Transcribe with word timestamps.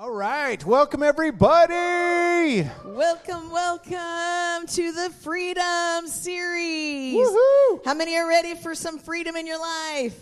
All 0.00 0.10
right, 0.10 0.64
welcome 0.64 1.02
everybody. 1.02 2.66
Welcome, 2.86 3.50
welcome 3.50 4.66
to 4.66 4.92
the 4.92 5.10
Freedom 5.20 6.06
Series. 6.06 7.14
Woohoo! 7.16 7.84
How 7.84 7.92
many 7.92 8.16
are 8.16 8.26
ready 8.26 8.54
for 8.54 8.74
some 8.74 8.98
freedom 8.98 9.36
in 9.36 9.46
your 9.46 9.60
life? 9.60 10.18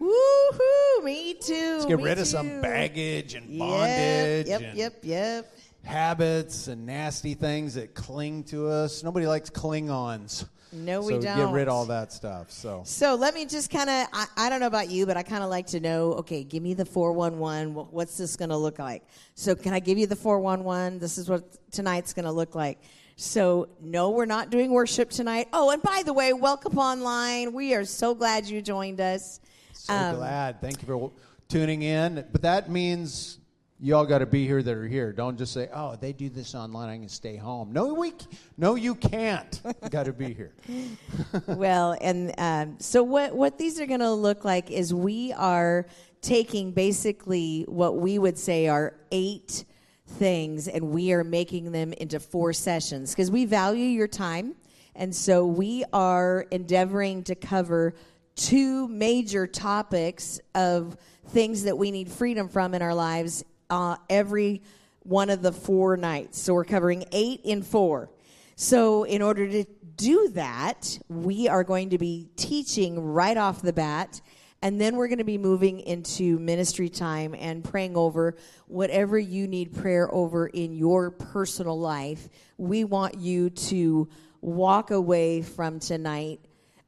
Woohoo! 0.00 1.04
Me 1.04 1.34
too. 1.34 1.74
Let's 1.74 1.86
get 1.86 2.00
rid 2.00 2.18
of 2.18 2.26
some 2.26 2.60
baggage 2.62 3.34
and 3.34 3.48
Yep, 3.48 3.58
bondage 3.60 4.46
Yep, 4.48 4.60
and 4.60 4.76
yep, 4.76 4.98
yep. 5.04 5.54
habits 5.84 6.66
and 6.66 6.84
nasty 6.84 7.34
things 7.34 7.74
that 7.74 7.94
cling 7.94 8.42
to 8.46 8.66
us. 8.66 9.04
Nobody 9.04 9.28
likes 9.28 9.50
Klingons. 9.50 10.46
No, 10.72 11.02
so 11.02 11.06
we 11.06 11.12
don't. 11.14 11.36
Get 11.36 11.48
rid 11.52 11.68
of 11.68 11.74
all 11.74 11.86
that 11.86 12.12
stuff. 12.12 12.50
So 12.50 12.82
So 12.84 13.14
let 13.14 13.34
me 13.34 13.44
just 13.44 13.70
kind 13.70 13.90
of, 13.90 14.06
I, 14.12 14.26
I 14.36 14.48
don't 14.48 14.60
know 14.60 14.66
about 14.66 14.90
you, 14.90 15.04
but 15.06 15.16
I 15.16 15.22
kind 15.22 15.42
of 15.44 15.50
like 15.50 15.66
to 15.68 15.80
know, 15.80 16.14
okay, 16.14 16.44
give 16.44 16.62
me 16.62 16.74
the 16.74 16.84
411. 16.84 17.74
Wh- 17.74 17.92
What's 17.92 18.16
this 18.16 18.36
going 18.36 18.48
to 18.50 18.56
look 18.56 18.78
like? 18.78 19.02
So 19.34 19.54
can 19.54 19.74
I 19.74 19.80
give 19.80 19.98
you 19.98 20.06
the 20.06 20.16
411? 20.16 20.98
This 20.98 21.18
is 21.18 21.28
what 21.28 21.44
tonight's 21.72 22.12
going 22.14 22.24
to 22.24 22.32
look 22.32 22.54
like. 22.54 22.80
So 23.16 23.68
no, 23.80 24.10
we're 24.10 24.24
not 24.24 24.50
doing 24.50 24.70
worship 24.70 25.10
tonight. 25.10 25.48
Oh, 25.52 25.70
and 25.70 25.82
by 25.82 26.02
the 26.04 26.12
way, 26.14 26.32
welcome 26.32 26.78
online. 26.78 27.52
We 27.52 27.74
are 27.74 27.84
so 27.84 28.14
glad 28.14 28.46
you 28.46 28.62
joined 28.62 29.00
us. 29.00 29.40
so 29.74 29.92
Um, 29.94 30.16
glad. 30.16 30.60
Thank 30.62 30.80
you 30.82 30.86
for 30.88 31.12
tuning 31.48 31.82
in. 31.82 32.24
But 32.32 32.42
that 32.42 32.70
means 32.70 33.38
y'all 33.82 34.06
got 34.06 34.18
to 34.18 34.26
be 34.26 34.46
here 34.46 34.62
that 34.62 34.74
are 34.74 34.86
here. 34.86 35.12
Don't 35.12 35.36
just 35.36 35.52
say, 35.52 35.68
"Oh, 35.74 35.96
they 35.96 36.12
do 36.12 36.30
this 36.30 36.54
online. 36.54 36.88
I 36.88 36.96
can 36.96 37.08
stay 37.08 37.36
home." 37.36 37.72
No, 37.72 37.92
we. 37.92 38.12
No, 38.56 38.76
you 38.76 38.94
can't. 38.94 39.60
got 39.90 40.06
to 40.06 40.12
be 40.12 40.32
here. 40.32 40.54
well, 41.48 41.96
and 42.00 42.32
um, 42.38 42.76
so 42.78 43.02
what 43.02 43.34
what 43.34 43.58
these 43.58 43.80
are 43.80 43.86
going 43.86 44.00
to 44.00 44.12
look 44.12 44.44
like 44.44 44.70
is 44.70 44.94
we 44.94 45.32
are 45.32 45.86
taking 46.22 46.70
basically 46.70 47.64
what 47.68 47.96
we 47.96 48.18
would 48.18 48.38
say 48.38 48.68
are 48.68 48.94
eight 49.10 49.64
things, 50.06 50.68
and 50.68 50.90
we 50.90 51.12
are 51.12 51.24
making 51.24 51.72
them 51.72 51.92
into 51.94 52.20
four 52.20 52.52
sessions 52.52 53.10
because 53.10 53.30
we 53.30 53.44
value 53.44 53.86
your 53.86 54.08
time, 54.08 54.54
and 54.94 55.14
so 55.14 55.44
we 55.44 55.84
are 55.92 56.46
endeavoring 56.52 57.24
to 57.24 57.34
cover 57.34 57.94
two 58.34 58.88
major 58.88 59.46
topics 59.46 60.40
of 60.54 60.96
things 61.28 61.64
that 61.64 61.76
we 61.76 61.90
need 61.90 62.10
freedom 62.10 62.48
from 62.48 62.74
in 62.74 62.82
our 62.82 62.94
lives 62.94 63.44
uh, 63.72 63.96
every 64.10 64.62
one 65.02 65.30
of 65.30 65.40
the 65.40 65.50
four 65.50 65.96
nights. 65.96 66.38
So 66.38 66.52
we're 66.52 66.64
covering 66.64 67.06
eight 67.10 67.40
in 67.42 67.62
four. 67.62 68.10
So, 68.54 69.04
in 69.04 69.22
order 69.22 69.48
to 69.48 69.64
do 69.96 70.28
that, 70.34 70.98
we 71.08 71.48
are 71.48 71.64
going 71.64 71.90
to 71.90 71.98
be 71.98 72.28
teaching 72.36 73.00
right 73.00 73.36
off 73.36 73.62
the 73.62 73.72
bat, 73.72 74.20
and 74.60 74.78
then 74.78 74.96
we're 74.96 75.08
going 75.08 75.18
to 75.18 75.24
be 75.24 75.38
moving 75.38 75.80
into 75.80 76.38
ministry 76.38 76.90
time 76.90 77.34
and 77.36 77.64
praying 77.64 77.96
over 77.96 78.36
whatever 78.66 79.18
you 79.18 79.48
need 79.48 79.74
prayer 79.74 80.14
over 80.14 80.46
in 80.46 80.74
your 80.74 81.10
personal 81.10 81.80
life. 81.80 82.28
We 82.58 82.84
want 82.84 83.16
you 83.16 83.50
to 83.50 84.06
walk 84.42 84.90
away 84.90 85.40
from 85.40 85.80
tonight 85.80 86.40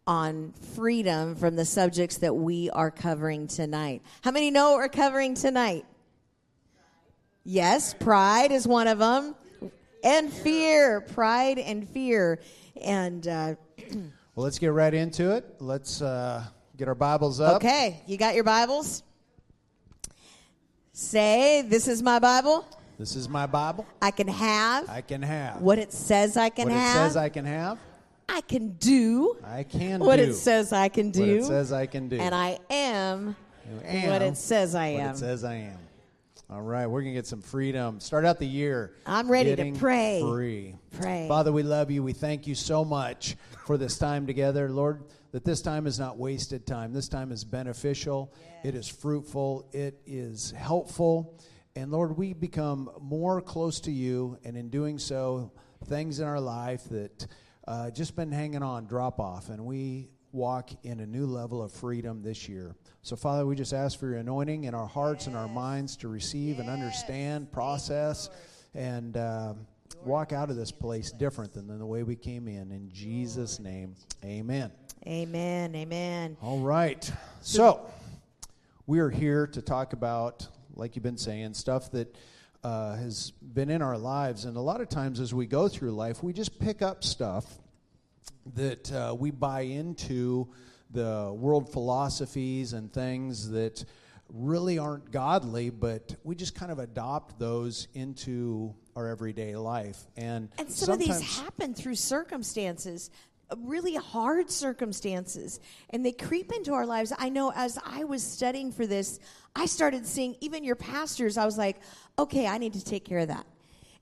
on 0.07 0.53
freedom 0.75 1.35
from 1.35 1.57
the 1.57 1.65
subjects 1.65 2.19
that 2.19 2.35
we 2.35 2.69
are 2.71 2.91
covering 2.91 3.49
tonight. 3.49 4.03
How 4.23 4.33
many 4.33 4.51
know 4.51 4.73
what 4.73 4.77
we're 4.77 4.89
covering 4.91 5.35
tonight? 5.35 5.87
Yes, 7.45 7.93
pride 7.95 8.53
is 8.53 8.67
one 8.67 8.89
of 8.89 8.99
them, 8.99 9.35
and 10.03 10.33
fear. 10.33 11.03
Pride 11.03 11.59
and 11.59 11.89
fear, 11.89 12.41
and 12.83 13.27
uh, 13.29 13.55
Well, 14.35 14.45
let's 14.45 14.59
get 14.59 14.73
right 14.73 14.93
into 14.95 15.31
it. 15.37 15.57
Let's 15.61 16.01
uh, 16.01 16.43
get 16.77 16.89
our 16.89 16.95
Bibles 16.95 17.41
up. 17.41 17.57
okay, 17.57 18.01
you 18.07 18.17
got 18.17 18.35
your 18.35 18.45
Bibles. 18.45 19.03
Say, 20.93 21.63
"This 21.63 21.87
is 21.87 22.03
my 22.03 22.19
Bible. 22.19 22.67
This 22.99 23.17
is 23.17 23.29
my 23.29 23.47
Bible. 23.47 23.87
I 24.01 24.11
can 24.11 24.29
have 24.29 24.89
I 24.89 25.01
can 25.01 25.21
have 25.21 25.61
what 25.61 25.79
it 25.79 25.93
says 25.93 26.37
I 26.37 26.49
can 26.49 26.69
what 26.69 26.77
have. 26.77 26.97
What 26.97 27.07
it 27.07 27.09
says 27.09 27.17
I 27.17 27.29
can 27.29 27.45
have. 27.45 27.79
I 28.29 28.41
can 28.41 28.71
do 28.79 29.37
I 29.45 29.65
can 29.65 30.01
what 30.01 30.17
do 30.17 30.23
it 30.23 30.35
says 30.35 30.73
I 30.73 30.89
can 30.89 31.11
do, 31.11 31.21
what 31.21 31.29
it 31.29 31.45
says 31.45 31.73
I 31.73 31.87
can 31.87 32.09
do. 32.09 32.19
and 32.19 32.35
I 32.35 32.59
am 32.71 33.37
am 33.85 34.11
what 34.11 34.23
it 34.23 34.37
says 34.37 34.75
I 34.75 34.87
am. 34.87 34.95
what 34.95 35.05
am. 35.09 35.15
it 35.15 35.19
says 35.19 35.45
I 35.45 35.55
am. 35.57 35.79
All 36.51 36.61
right, 36.61 36.87
we're 36.87 37.01
gonna 37.01 37.15
get 37.15 37.27
some 37.27 37.41
freedom. 37.41 38.01
Start 38.01 38.27
out 38.27 38.39
the 38.39 38.47
year. 38.47 38.93
I'm 39.07 39.31
ready 39.31 39.57
to 39.57 39.73
pray. 39.73 40.21
Free. 40.21 40.75
Pray. 40.93 41.27
Father, 41.27 41.51
we 41.51 41.63
love 41.63 41.91
you. 41.91 42.03
We 42.03 42.13
thank 42.13 42.47
you 42.47 42.55
so 42.55 42.85
much 42.85 43.37
for 43.67 43.79
this 43.79 43.97
time 43.97 44.27
together, 44.27 44.69
Lord. 44.69 45.05
That 45.33 45.43
this 45.43 45.63
time 45.63 45.87
is 45.87 45.99
not 45.99 46.19
wasted 46.19 46.67
time. 46.67 46.93
This 46.93 47.09
time 47.09 47.33
is 47.33 47.45
beneficial. 47.45 48.33
It 48.63 48.75
is 48.75 48.87
fruitful. 48.87 49.69
It 49.73 50.01
is 50.07 50.51
helpful. 50.51 51.41
And 51.77 51.91
Lord, 51.91 52.17
we 52.17 52.35
become 52.35 52.91
more 53.01 53.41
close 53.41 53.81
to 53.81 53.91
you, 53.91 54.39
and 54.45 54.55
in 54.55 54.69
doing 54.69 54.99
so, 54.99 55.51
things 55.87 56.21
in 56.21 56.27
our 56.27 56.41
life 56.41 56.85
that 56.91 57.27
uh, 57.67 57.91
just 57.91 58.15
been 58.17 58.31
hanging 58.31 58.63
on 58.63 58.87
drop 58.87 59.19
off, 59.19 59.49
and 59.49 59.65
we 59.65 60.11
walk 60.31 60.71
in 60.83 61.01
a 61.01 61.07
new 61.07 61.27
level 61.27 61.63
of 61.63 61.73
freedom 61.73 62.23
this 62.23 62.49
year. 62.51 62.77
So, 63.05 63.17
Father, 63.17 63.45
we 63.45 63.55
just 63.55 63.75
ask 63.75 63.99
for 63.99 64.07
your 64.07 64.17
anointing 64.17 64.65
in 64.65 64.75
our 64.75 64.87
hearts 64.87 65.27
and 65.27 65.37
our 65.37 65.47
minds 65.47 65.95
to 65.99 66.09
receive 66.09 66.59
and 66.59 66.71
understand, 66.71 67.53
process, 67.53 68.31
and 68.75 69.19
um 69.19 69.67
walk 70.07 70.33
out 70.33 70.49
of 70.49 70.57
this 70.57 70.73
place 70.73 71.13
different 71.13 71.53
than 71.53 71.67
the 71.79 71.85
way 71.85 72.03
we 72.03 72.17
came 72.17 72.49
in. 72.49 72.73
In 72.73 72.91
Jesus' 72.91 73.61
name, 73.61 73.95
amen. 74.25 74.73
Amen. 75.07 75.75
Amen. 75.77 76.39
All 76.41 76.61
right. 76.61 77.13
So, 77.43 77.85
we 78.87 79.01
are 79.01 79.11
here 79.11 79.47
to 79.49 79.61
talk 79.61 79.93
about, 79.93 80.49
like 80.75 80.97
you've 80.97 81.03
been 81.03 81.19
saying, 81.19 81.53
stuff 81.53 81.91
that 81.91 82.17
uh, 82.63 82.97
has 82.97 83.33
been 83.33 83.69
in 83.69 83.83
our 83.83 83.99
lives. 83.99 84.47
And 84.47 84.57
a 84.57 84.63
lot 84.63 84.81
of 84.81 84.89
times 84.89 85.21
as 85.21 85.35
we 85.35 85.45
go 85.45 85.69
through 85.69 85.93
life, 85.93 86.23
we 86.23 86.33
just 86.33 86.59
pick 86.59 86.81
up 86.81 87.05
stuff 87.05 87.45
that 88.55 88.91
uh, 88.93 89.15
we 89.15 89.31
buy 89.31 89.61
into 89.61 90.49
the 90.95 91.33
world 91.37 91.71
philosophies 91.71 92.73
and 92.73 92.93
things 92.93 93.51
that 93.51 93.85
really 94.33 94.79
aren't 94.79 95.11
godly, 95.11 95.71
but 95.71 96.17
we 96.25 96.35
just 96.35 96.55
kind 96.55 96.73
of 96.73 96.79
adopt 96.79 97.39
those 97.39 97.89
into 97.95 98.75
our 98.97 99.09
everyday 99.09 99.55
life. 99.55 99.99
And, 100.17 100.49
And 100.59 100.71
some 100.71 100.95
of 100.95 100.99
these 100.99 101.21
happen 101.21 101.75
through 101.75 101.97
circumstances, 101.97 103.11
really 103.59 103.95
hard 103.95 104.51
circumstances, 104.51 105.61
and 105.91 106.05
they 106.05 106.13
creep 106.13 106.53
into 106.53 106.73
our 106.73 106.87
lives. 106.87 107.13
I 107.19 107.29
know 107.29 107.53
as 107.55 107.79
I 107.85 108.05
was 108.05 108.23
studying 108.23 108.73
for 108.73 108.87
this, 108.87 109.21
I 109.55 109.67
started 109.67 110.07
seeing 110.07 110.37
even 110.41 110.65
your 110.65 110.77
pastors, 110.77 111.37
I 111.37 111.45
was 111.45 111.59
like, 111.59 111.77
okay, 112.19 112.47
I 112.47 112.59
need 112.59 112.73
to 112.73 112.85
take 112.85 113.05
care 113.05 113.19
of 113.19 113.29
that. 113.29 113.47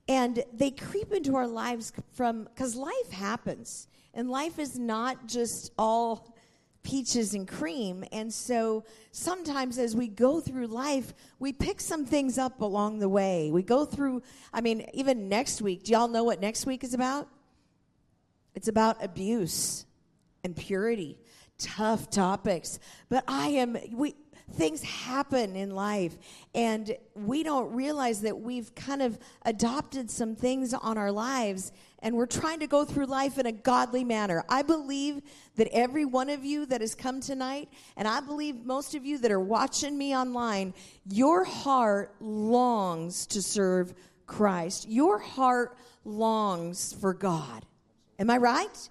And 0.07 0.43
they 0.53 0.71
creep 0.71 1.11
into 1.11 1.35
our 1.35 1.47
lives 1.47 1.91
from, 2.13 2.43
because 2.43 2.75
life 2.75 3.11
happens, 3.11 3.87
and 4.13 4.29
life 4.29 4.57
is 4.59 4.79
not 4.79 5.27
just 5.27 5.71
all 5.77 6.32
peaches 6.83 7.33
and 7.33 7.47
cream. 7.47 8.03
And 8.11 8.31
so 8.33 8.83
sometimes 9.11 9.77
as 9.77 9.95
we 9.95 10.07
go 10.07 10.39
through 10.39 10.67
life, 10.67 11.13
we 11.39 11.53
pick 11.53 11.81
some 11.81 12.05
things 12.05 12.37
up 12.37 12.61
along 12.61 12.99
the 12.99 13.09
way. 13.09 13.49
We 13.51 13.63
go 13.63 13.85
through, 13.85 14.21
I 14.53 14.61
mean, 14.61 14.85
even 14.93 15.29
next 15.29 15.61
week, 15.61 15.83
do 15.83 15.93
y'all 15.93 16.07
know 16.07 16.23
what 16.23 16.41
next 16.41 16.65
week 16.65 16.83
is 16.83 16.93
about? 16.93 17.27
It's 18.53 18.67
about 18.67 19.03
abuse 19.03 19.85
and 20.43 20.55
purity, 20.55 21.17
tough 21.57 22.09
topics. 22.09 22.79
But 23.09 23.23
I 23.27 23.47
am, 23.47 23.77
we, 23.93 24.15
things 24.53 24.83
happen 24.83 25.55
in 25.55 25.71
life, 25.71 26.17
and 26.53 26.95
we 27.15 27.43
don't 27.43 27.73
realize 27.73 28.21
that 28.21 28.39
we've 28.39 28.73
kind 28.75 29.01
of 29.01 29.17
adopted 29.43 30.11
some 30.11 30.35
things 30.35 30.73
on 30.73 30.97
our 30.97 31.11
lives, 31.11 31.71
and 31.99 32.15
we're 32.15 32.25
trying 32.25 32.59
to 32.59 32.67
go 32.67 32.85
through 32.85 33.05
life 33.05 33.37
in 33.39 33.45
a 33.45 33.51
godly 33.51 34.03
manner. 34.03 34.43
I 34.49 34.61
believe 34.61 35.21
that 35.55 35.67
every 35.71 36.05
one 36.05 36.29
of 36.29 36.43
you 36.43 36.65
that 36.65 36.81
has 36.81 36.95
come 36.95 37.21
tonight, 37.21 37.69
and 37.95 38.07
I 38.07 38.21
believe 38.21 38.65
most 38.65 38.95
of 38.95 39.05
you 39.05 39.17
that 39.19 39.31
are 39.31 39.39
watching 39.39 39.97
me 39.97 40.15
online, 40.15 40.73
your 41.09 41.43
heart 41.43 42.15
longs 42.19 43.27
to 43.27 43.41
serve 43.41 43.93
Christ. 44.25 44.87
Your 44.89 45.19
heart 45.19 45.77
longs 46.05 46.93
for 46.93 47.13
God. 47.13 47.65
Am 48.17 48.29
I 48.29 48.37
right? 48.37 48.89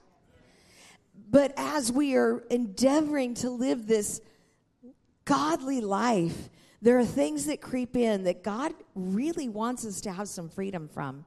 But 1.30 1.54
as 1.56 1.90
we 1.90 2.14
are 2.16 2.44
endeavoring 2.50 3.34
to 3.34 3.50
live 3.50 3.86
this 3.86 4.20
godly 5.24 5.80
life, 5.80 6.50
there 6.82 6.98
are 6.98 7.04
things 7.04 7.46
that 7.46 7.60
creep 7.60 7.96
in 7.96 8.24
that 8.24 8.42
God 8.42 8.74
really 8.94 9.48
wants 9.48 9.86
us 9.86 10.00
to 10.02 10.12
have 10.12 10.28
some 10.28 10.48
freedom 10.48 10.88
from. 10.88 11.24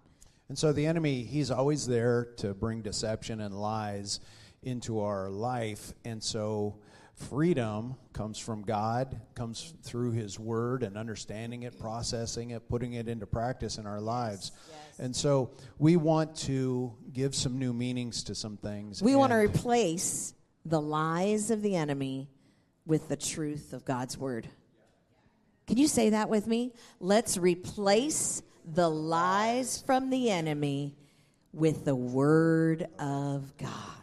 And 0.48 0.58
so 0.58 0.72
the 0.72 0.86
enemy, 0.86 1.24
he's 1.24 1.50
always 1.50 1.88
there 1.88 2.26
to 2.38 2.54
bring 2.54 2.82
deception 2.82 3.42
and 3.42 3.60
lies 3.60 4.20
into 4.66 5.00
our 5.00 5.30
life. 5.30 5.94
And 6.04 6.22
so 6.22 6.76
freedom 7.14 7.96
comes 8.12 8.38
from 8.38 8.64
God, 8.64 9.20
comes 9.36 9.74
through 9.84 10.12
his 10.12 10.38
word 10.38 10.84
and 10.84 10.98
understanding 10.98 11.64
it, 11.64 11.80
processing 11.80 12.50
it, 12.50 12.68
putting 12.68 12.94
it 12.94 13.08
into 13.08 13.26
practice 13.26 13.78
in 13.78 13.86
our 13.86 14.02
lives. 14.02 14.52
And 15.00 15.16
so 15.16 15.52
we 15.78 15.96
want 15.96 16.36
to 16.38 16.94
give 17.14 17.34
some 17.36 17.58
new 17.58 17.74
meanings 17.74 18.24
to 18.26 18.36
some 18.36 18.58
things. 18.58 19.02
We 19.02 19.16
want 19.16 19.32
to 19.32 19.38
replace 19.38 20.34
the 20.66 20.82
lies 20.82 21.52
of 21.52 21.62
the 21.62 21.76
enemy 21.76 22.30
with 22.86 23.08
the 23.08 23.18
truth 23.18 23.74
of 23.74 23.86
God's 23.86 24.18
word. 24.18 24.48
Can 25.68 25.78
you 25.78 25.88
say 25.88 26.12
that 26.12 26.30
with 26.30 26.48
me? 26.48 26.74
Let's 27.00 27.38
replace 27.38 28.42
the 28.66 28.90
lies 28.90 29.82
from 29.86 30.10
the 30.10 30.30
enemy 30.30 30.96
with 31.54 31.86
the 31.86 31.96
word 31.96 32.88
of 33.00 33.56
God. 33.58 33.95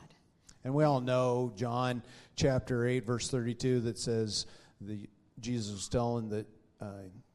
And 0.64 0.74
we 0.74 0.84
all 0.84 1.00
know 1.00 1.52
John 1.56 2.02
chapter 2.36 2.86
8, 2.86 3.04
verse 3.04 3.28
32, 3.28 3.80
that 3.80 3.98
says 3.98 4.46
the, 4.80 5.08
Jesus 5.40 5.72
was 5.72 5.88
telling 5.88 6.28
that 6.30 6.46
uh, 6.80 6.86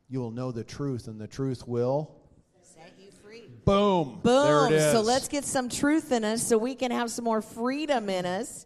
you 0.10 0.20
will 0.20 0.32
know 0.32 0.52
the 0.52 0.64
truth, 0.64 1.08
and 1.08 1.20
the 1.20 1.28
truth 1.28 1.68
will 1.68 2.16
set 2.62 2.94
you 2.98 3.12
free. 3.12 3.50
Boom. 3.66 4.20
Boom. 4.24 4.46
There 4.46 4.68
it 4.68 4.74
is. 4.74 4.92
So 4.92 5.02
let's 5.02 5.28
get 5.28 5.44
some 5.44 5.68
truth 5.68 6.12
in 6.12 6.24
us 6.24 6.46
so 6.46 6.58
we 6.58 6.76
can 6.76 6.92
have 6.92 7.12
some 7.12 7.26
more 7.26 7.42
freedom 7.42 8.10
in 8.10 8.26
us. 8.26 8.66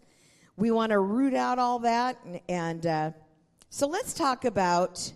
We 0.58 0.70
want 0.70 0.92
to 0.92 1.00
root 1.00 1.34
out 1.34 1.58
all 1.58 1.80
that. 1.80 2.20
And, 2.24 2.42
and 2.48 2.86
uh, 2.86 3.12
so 3.70 3.88
let's 3.88 4.14
talk 4.14 4.46
about. 4.46 5.12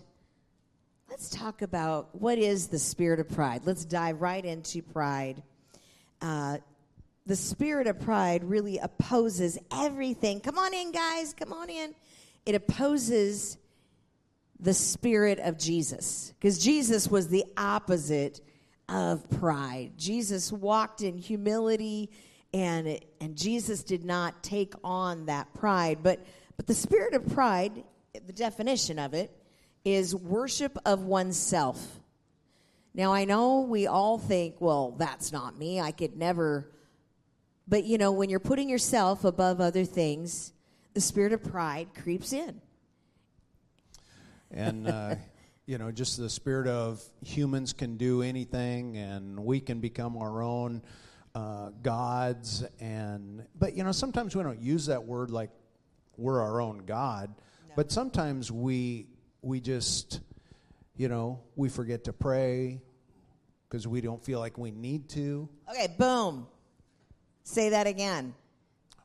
Let's 1.08 1.30
talk 1.30 1.62
about 1.62 2.08
what 2.20 2.36
is 2.36 2.66
the 2.66 2.80
spirit 2.80 3.20
of 3.20 3.28
pride. 3.28 3.62
Let's 3.64 3.84
dive 3.84 4.20
right 4.20 4.44
into 4.44 4.82
pride. 4.82 5.40
Uh, 6.20 6.58
the 7.26 7.36
spirit 7.36 7.88
of 7.88 7.98
pride 7.98 8.44
really 8.44 8.78
opposes 8.78 9.58
everything. 9.72 10.40
Come 10.40 10.58
on 10.58 10.72
in, 10.72 10.92
guys. 10.92 11.34
Come 11.34 11.52
on 11.52 11.68
in. 11.68 11.94
It 12.46 12.54
opposes 12.54 13.58
the 14.60 14.72
spirit 14.72 15.40
of 15.40 15.58
Jesus 15.58 16.32
because 16.38 16.58
Jesus 16.58 17.08
was 17.08 17.28
the 17.28 17.44
opposite 17.56 18.40
of 18.88 19.28
pride. 19.28 19.92
Jesus 19.96 20.52
walked 20.52 21.02
in 21.02 21.18
humility 21.18 22.10
and 22.54 23.00
and 23.20 23.36
Jesus 23.36 23.82
did 23.82 24.04
not 24.04 24.42
take 24.42 24.74
on 24.84 25.26
that 25.26 25.52
pride, 25.52 25.98
but 26.02 26.24
but 26.56 26.66
the 26.68 26.74
spirit 26.74 27.12
of 27.14 27.26
pride, 27.34 27.82
the 28.26 28.32
definition 28.32 28.98
of 28.98 29.12
it 29.12 29.36
is 29.84 30.14
worship 30.14 30.78
of 30.86 31.02
oneself. 31.02 32.00
Now 32.94 33.12
I 33.12 33.24
know 33.24 33.60
we 33.60 33.88
all 33.88 34.16
think, 34.16 34.60
well, 34.60 34.92
that's 34.92 35.32
not 35.32 35.58
me. 35.58 35.80
I 35.80 35.90
could 35.90 36.16
never 36.16 36.70
but 37.68 37.84
you 37.84 37.98
know, 37.98 38.12
when 38.12 38.30
you're 38.30 38.40
putting 38.40 38.68
yourself 38.68 39.24
above 39.24 39.60
other 39.60 39.84
things, 39.84 40.52
the 40.94 41.00
spirit 41.00 41.32
of 41.32 41.42
pride 41.42 41.88
creeps 42.02 42.32
in. 42.32 42.60
And, 44.50 44.88
uh, 44.88 45.16
you 45.66 45.78
know, 45.78 45.90
just 45.90 46.16
the 46.16 46.30
spirit 46.30 46.68
of 46.68 47.02
humans 47.22 47.72
can 47.72 47.96
do 47.96 48.22
anything 48.22 48.96
and 48.96 49.44
we 49.44 49.60
can 49.60 49.80
become 49.80 50.16
our 50.16 50.42
own 50.42 50.82
uh, 51.34 51.70
gods. 51.82 52.64
And, 52.80 53.44
but, 53.58 53.76
you 53.76 53.84
know, 53.84 53.92
sometimes 53.92 54.36
we 54.36 54.42
don't 54.42 54.60
use 54.60 54.86
that 54.86 55.04
word 55.04 55.30
like 55.30 55.50
we're 56.16 56.40
our 56.40 56.60
own 56.60 56.78
God. 56.86 57.34
No. 57.68 57.74
But 57.76 57.90
sometimes 57.90 58.50
we, 58.50 59.08
we 59.42 59.60
just, 59.60 60.20
you 60.96 61.08
know, 61.08 61.40
we 61.56 61.68
forget 61.68 62.04
to 62.04 62.12
pray 62.12 62.80
because 63.68 63.86
we 63.88 64.00
don't 64.00 64.24
feel 64.24 64.38
like 64.38 64.56
we 64.56 64.70
need 64.70 65.08
to. 65.10 65.48
Okay, 65.68 65.88
boom. 65.98 66.46
Say 67.46 67.68
that 67.68 67.86
again. 67.86 68.34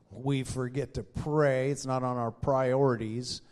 We 0.10 0.42
forget 0.42 0.96
to 0.96 1.04
pray. 1.04 1.70
It's 1.70 1.86
not 1.86 2.02
on 2.02 2.18
our 2.18 2.32
priorities. 2.32 3.44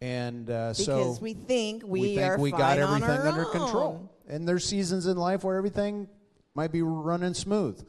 And 0.00 0.50
uh, 0.50 0.70
because 0.70 0.84
so 0.84 0.98
because 0.98 1.20
we 1.20 1.32
think 1.32 1.84
we, 1.86 2.00
we 2.00 2.16
think 2.16 2.32
are 2.32 2.38
we 2.38 2.50
got 2.50 2.76
everything 2.76 3.08
under 3.08 3.46
own. 3.46 3.52
control. 3.52 4.10
And 4.26 4.46
there's 4.46 4.64
seasons 4.64 5.06
in 5.06 5.16
life 5.16 5.44
where 5.44 5.56
everything 5.56 6.08
might 6.56 6.72
be 6.72 6.82
running 6.82 7.34
smooth. 7.34 7.86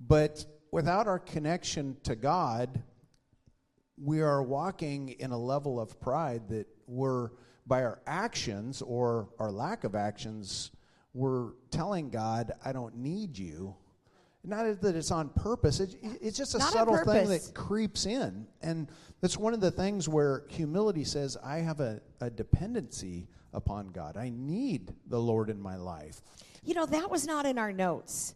But 0.00 0.44
without 0.72 1.06
our 1.06 1.20
connection 1.20 1.96
to 2.02 2.16
God, 2.16 2.82
we 3.96 4.22
are 4.22 4.42
walking 4.42 5.10
in 5.10 5.30
a 5.30 5.38
level 5.38 5.78
of 5.78 6.00
pride 6.00 6.48
that 6.48 6.66
we're, 6.88 7.30
by 7.64 7.84
our 7.84 8.00
actions 8.08 8.82
or 8.82 9.28
our 9.38 9.52
lack 9.52 9.84
of 9.84 9.94
actions, 9.94 10.72
we're 11.14 11.52
telling 11.70 12.10
God, 12.10 12.50
I 12.64 12.72
don't 12.72 12.96
need 12.96 13.38
you. 13.38 13.76
Not 14.44 14.80
that 14.80 14.96
it's 14.96 15.12
on 15.12 15.28
purpose, 15.28 15.78
it, 15.78 15.94
it's 16.20 16.36
just 16.36 16.54
a 16.54 16.58
Not 16.58 16.72
subtle 16.72 16.96
thing 17.04 17.28
that 17.28 17.52
creeps 17.54 18.06
in. 18.06 18.46
And 18.60 18.88
that's 19.20 19.38
one 19.38 19.54
of 19.54 19.60
the 19.60 19.70
things 19.70 20.08
where 20.08 20.44
humility 20.48 21.04
says, 21.04 21.36
I 21.44 21.58
have 21.58 21.78
a, 21.78 22.00
a 22.20 22.28
dependency 22.28 23.28
upon 23.52 23.88
God. 23.88 24.16
I 24.16 24.32
need 24.34 24.92
the 25.06 25.18
Lord 25.20 25.48
in 25.48 25.60
my 25.60 25.76
life. 25.76 26.20
You 26.64 26.74
know, 26.74 26.86
that 26.86 27.10
was 27.10 27.26
not 27.26 27.46
in 27.46 27.56
our 27.56 27.72
notes, 27.72 28.34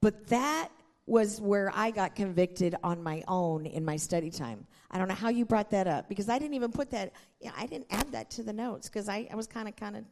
but 0.00 0.28
that 0.28 0.68
was 1.06 1.40
where 1.40 1.70
I 1.74 1.90
got 1.90 2.14
convicted 2.14 2.76
on 2.82 3.02
my 3.02 3.22
own 3.28 3.66
in 3.66 3.84
my 3.84 3.96
study 3.96 4.30
time. 4.30 4.66
I 4.90 4.98
don't 4.98 5.08
know 5.08 5.14
how 5.14 5.28
you 5.28 5.44
brought 5.44 5.70
that 5.70 5.86
up 5.86 6.08
because 6.08 6.28
I 6.28 6.38
didn't 6.38 6.54
even 6.54 6.70
put 6.70 6.90
that. 6.92 7.12
Yeah, 7.40 7.50
I 7.56 7.66
didn't 7.66 7.88
add 7.90 8.10
that 8.12 8.30
to 8.30 8.42
the 8.42 8.52
notes 8.52 8.88
because 8.88 9.08
I, 9.08 9.28
I 9.30 9.36
was 9.36 9.46
kind 9.46 9.68
of 9.68 9.76
kind 9.76 9.96
of 9.96 10.04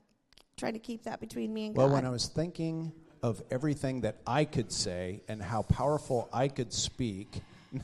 trying 0.57 0.75
to 0.75 0.79
keep 0.79 1.05
that 1.05 1.21
between 1.21 1.55
me 1.55 1.67
and 1.67 1.77
Well, 1.77 1.87
God. 1.87 1.93
Well 1.93 2.03
when 2.03 2.07
I 2.07 2.11
was 2.11 2.27
thinking 2.27 2.93
of 3.23 3.43
everything 3.51 4.01
that 4.01 4.17
I 4.27 4.45
could 4.45 4.73
say 4.73 5.23
and 5.29 5.41
how 5.41 5.63
powerful 5.63 6.29
I 6.33 6.49
could 6.49 6.73
speak, 6.73 7.41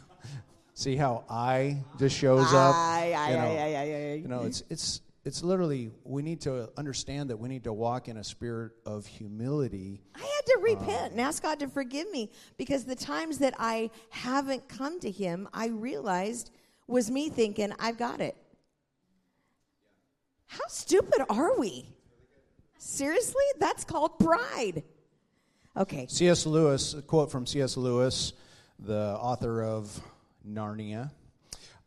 see 0.74 0.96
how 0.96 1.24
I 1.30 1.78
just 1.98 2.16
shows 2.16 2.52
up. 2.52 2.74
I, 2.74 3.14
aye, 3.16 3.30
you 3.30 3.36
know, 3.36 3.42
aye. 3.42 4.20
You 4.20 4.28
know, 4.28 4.42
it's 4.42 4.62
it's 4.68 5.00
it's 5.24 5.42
literally 5.44 5.92
we 6.04 6.22
need 6.22 6.40
to 6.42 6.70
understand 6.76 7.30
that 7.30 7.36
we 7.36 7.48
need 7.48 7.64
to 7.64 7.72
walk 7.72 8.08
in 8.08 8.16
a 8.16 8.24
spirit 8.24 8.72
of 8.84 9.06
humility. 9.06 10.00
I 10.14 10.20
had 10.20 10.46
to 10.46 10.54
um, 10.56 10.64
repent 10.64 11.12
and 11.12 11.20
ask 11.20 11.42
God 11.42 11.60
to 11.60 11.68
forgive 11.68 12.10
me 12.10 12.30
because 12.56 12.84
the 12.84 12.96
times 12.96 13.38
that 13.38 13.54
I 13.58 13.90
haven't 14.10 14.68
come 14.68 14.98
to 15.00 15.10
Him, 15.10 15.48
I 15.54 15.68
realized 15.68 16.50
was 16.88 17.10
me 17.10 17.28
thinking, 17.28 17.72
I've 17.78 17.98
got 17.98 18.20
it. 18.20 18.36
How 20.46 20.66
stupid 20.68 21.22
are 21.28 21.58
we? 21.58 21.84
Seriously? 22.78 23.44
That's 23.58 23.84
called 23.84 24.18
pride. 24.18 24.82
Okay. 25.78 26.06
C.S. 26.08 26.44
Lewis, 26.44 26.94
a 26.94 27.02
quote 27.02 27.30
from 27.30 27.46
C.S. 27.46 27.76
Lewis, 27.76 28.32
the 28.80 29.16
author 29.16 29.62
of 29.62 30.00
Narnia. 30.44 31.12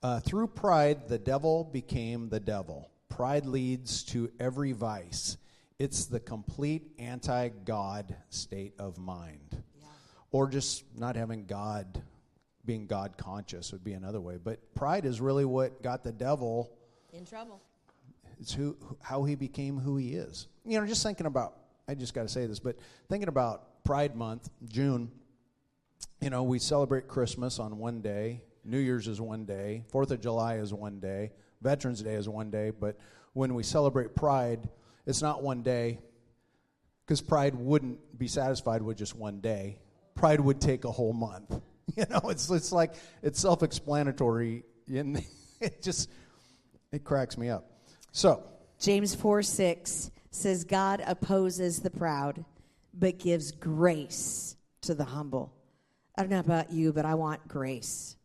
Uh, 0.01 0.21
Through 0.21 0.47
pride, 0.47 1.09
the 1.09 1.19
devil 1.19 1.65
became 1.65 2.29
the 2.29 2.39
devil. 2.39 2.89
Pride 3.09 3.45
leads 3.45 4.03
to 4.05 4.31
every 4.39 4.71
vice. 4.71 5.35
It's 5.77 6.05
the 6.05 6.21
complete 6.21 6.83
anti 6.99 7.49
God 7.49 8.15
state 8.29 8.75
of 8.79 8.97
mind. 8.97 9.61
Or 10.31 10.47
just 10.47 10.85
not 10.97 11.17
having 11.17 11.45
God, 11.45 12.01
being 12.63 12.87
God 12.87 13.17
conscious 13.17 13.73
would 13.73 13.83
be 13.83 13.91
another 13.91 14.21
way. 14.21 14.37
But 14.41 14.73
pride 14.73 15.03
is 15.03 15.19
really 15.19 15.43
what 15.43 15.83
got 15.83 16.05
the 16.05 16.13
devil 16.13 16.71
In 17.11 17.25
trouble. 17.25 17.61
it's 18.39 18.53
who 18.53 18.77
how 19.01 19.25
he 19.25 19.35
became 19.35 19.77
who 19.77 19.97
he 19.97 20.13
is. 20.13 20.47
You 20.63 20.79
know, 20.79 20.87
just 20.87 21.03
thinking 21.03 21.25
about 21.25 21.57
I 21.89 21.95
just 21.95 22.13
got 22.13 22.21
to 22.21 22.29
say 22.29 22.45
this, 22.45 22.59
but 22.59 22.77
thinking 23.09 23.27
about 23.27 23.70
Pride 23.83 24.15
Month, 24.15 24.49
June. 24.67 25.11
You 26.21 26.29
know, 26.29 26.43
we 26.43 26.59
celebrate 26.59 27.07
Christmas 27.07 27.59
on 27.59 27.77
one 27.77 28.01
day. 28.01 28.41
New 28.63 28.77
Year's 28.77 29.07
is 29.07 29.19
one 29.19 29.45
day. 29.45 29.83
Fourth 29.89 30.11
of 30.11 30.21
July 30.21 30.57
is 30.57 30.73
one 30.73 30.99
day. 30.99 31.31
Veterans 31.61 32.01
Day 32.01 32.13
is 32.13 32.29
one 32.29 32.51
day. 32.51 32.71
But 32.71 32.97
when 33.33 33.53
we 33.53 33.63
celebrate 33.63 34.15
Pride, 34.15 34.69
it's 35.05 35.21
not 35.21 35.41
one 35.41 35.63
day 35.63 35.99
because 37.05 37.21
Pride 37.21 37.55
wouldn't 37.55 38.17
be 38.17 38.27
satisfied 38.27 38.81
with 38.81 38.97
just 38.97 39.15
one 39.15 39.39
day. 39.39 39.79
Pride 40.15 40.39
would 40.39 40.61
take 40.61 40.85
a 40.85 40.91
whole 40.91 41.13
month. 41.13 41.59
You 41.97 42.05
know, 42.09 42.29
it's 42.29 42.49
it's 42.49 42.71
like 42.71 42.93
it's 43.21 43.37
self-explanatory, 43.41 44.63
and 44.87 45.21
it 45.59 45.81
just 45.81 46.09
it 46.93 47.03
cracks 47.03 47.37
me 47.37 47.49
up. 47.49 47.69
So, 48.13 48.43
James 48.79 49.13
4 49.13 49.41
6 49.43 50.11
says, 50.29 50.63
God 50.63 51.03
opposes 51.05 51.79
the 51.79 51.89
proud, 51.89 52.45
but 52.93 53.17
gives 53.19 53.51
grace 53.51 54.55
to 54.81 54.93
the 54.93 55.05
humble. 55.05 55.53
I 56.17 56.21
don't 56.21 56.31
know 56.31 56.39
about 56.39 56.71
you, 56.71 56.91
but 56.93 57.05
I 57.05 57.15
want 57.15 57.47
grace. 57.47 58.15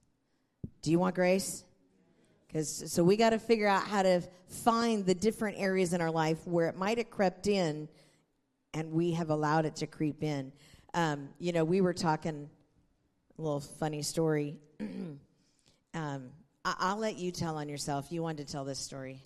Do 0.82 0.90
you 0.90 0.98
want 0.98 1.14
grace? 1.14 1.64
Because 2.46 2.84
so 2.92 3.02
we 3.04 3.16
got 3.16 3.30
to 3.30 3.38
figure 3.38 3.68
out 3.68 3.86
how 3.86 4.02
to 4.02 4.22
find 4.48 5.04
the 5.04 5.14
different 5.14 5.58
areas 5.58 5.92
in 5.92 6.00
our 6.00 6.10
life 6.10 6.38
where 6.46 6.68
it 6.68 6.76
might 6.76 6.98
have 6.98 7.10
crept 7.10 7.46
in, 7.46 7.88
and 8.74 8.92
we 8.92 9.12
have 9.12 9.30
allowed 9.30 9.64
it 9.66 9.76
to 9.76 9.86
creep 9.86 10.22
in. 10.22 10.52
Um, 10.94 11.28
you 11.38 11.52
know, 11.52 11.64
we 11.64 11.80
were 11.80 11.92
talking 11.94 12.48
a 13.38 13.42
little 13.42 13.60
funny 13.60 14.02
story. 14.02 14.56
um, 14.80 16.30
I- 16.64 16.76
I'll 16.78 16.96
let 16.98 17.16
you 17.16 17.30
tell 17.30 17.56
on 17.58 17.68
yourself. 17.68 18.10
You 18.10 18.22
wanted 18.22 18.46
to 18.46 18.52
tell 18.52 18.64
this 18.64 18.78
story. 18.78 19.20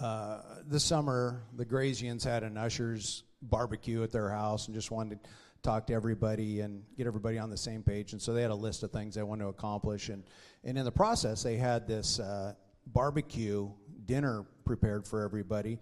uh, 0.00 0.40
this 0.66 0.84
summer, 0.84 1.42
the 1.56 1.64
Grazians 1.64 2.22
had 2.24 2.42
an 2.42 2.56
ushers 2.56 3.22
barbecue 3.50 4.02
at 4.02 4.12
their 4.12 4.30
house 4.30 4.66
and 4.66 4.74
just 4.74 4.90
wanted 4.90 5.22
to 5.22 5.30
talk 5.62 5.86
to 5.86 5.92
everybody 5.92 6.60
and 6.60 6.82
get 6.96 7.06
everybody 7.06 7.38
on 7.38 7.50
the 7.50 7.56
same 7.56 7.82
page. 7.82 8.12
And 8.12 8.22
so 8.22 8.32
they 8.32 8.42
had 8.42 8.50
a 8.50 8.54
list 8.54 8.82
of 8.82 8.92
things 8.92 9.14
they 9.14 9.22
wanted 9.22 9.44
to 9.44 9.50
accomplish. 9.50 10.08
And, 10.08 10.24
and 10.64 10.78
in 10.78 10.84
the 10.84 10.92
process, 10.92 11.42
they 11.42 11.56
had 11.56 11.88
this 11.88 12.20
uh, 12.20 12.54
barbecue 12.86 13.70
dinner 14.04 14.44
prepared 14.64 15.06
for 15.06 15.22
everybody. 15.22 15.78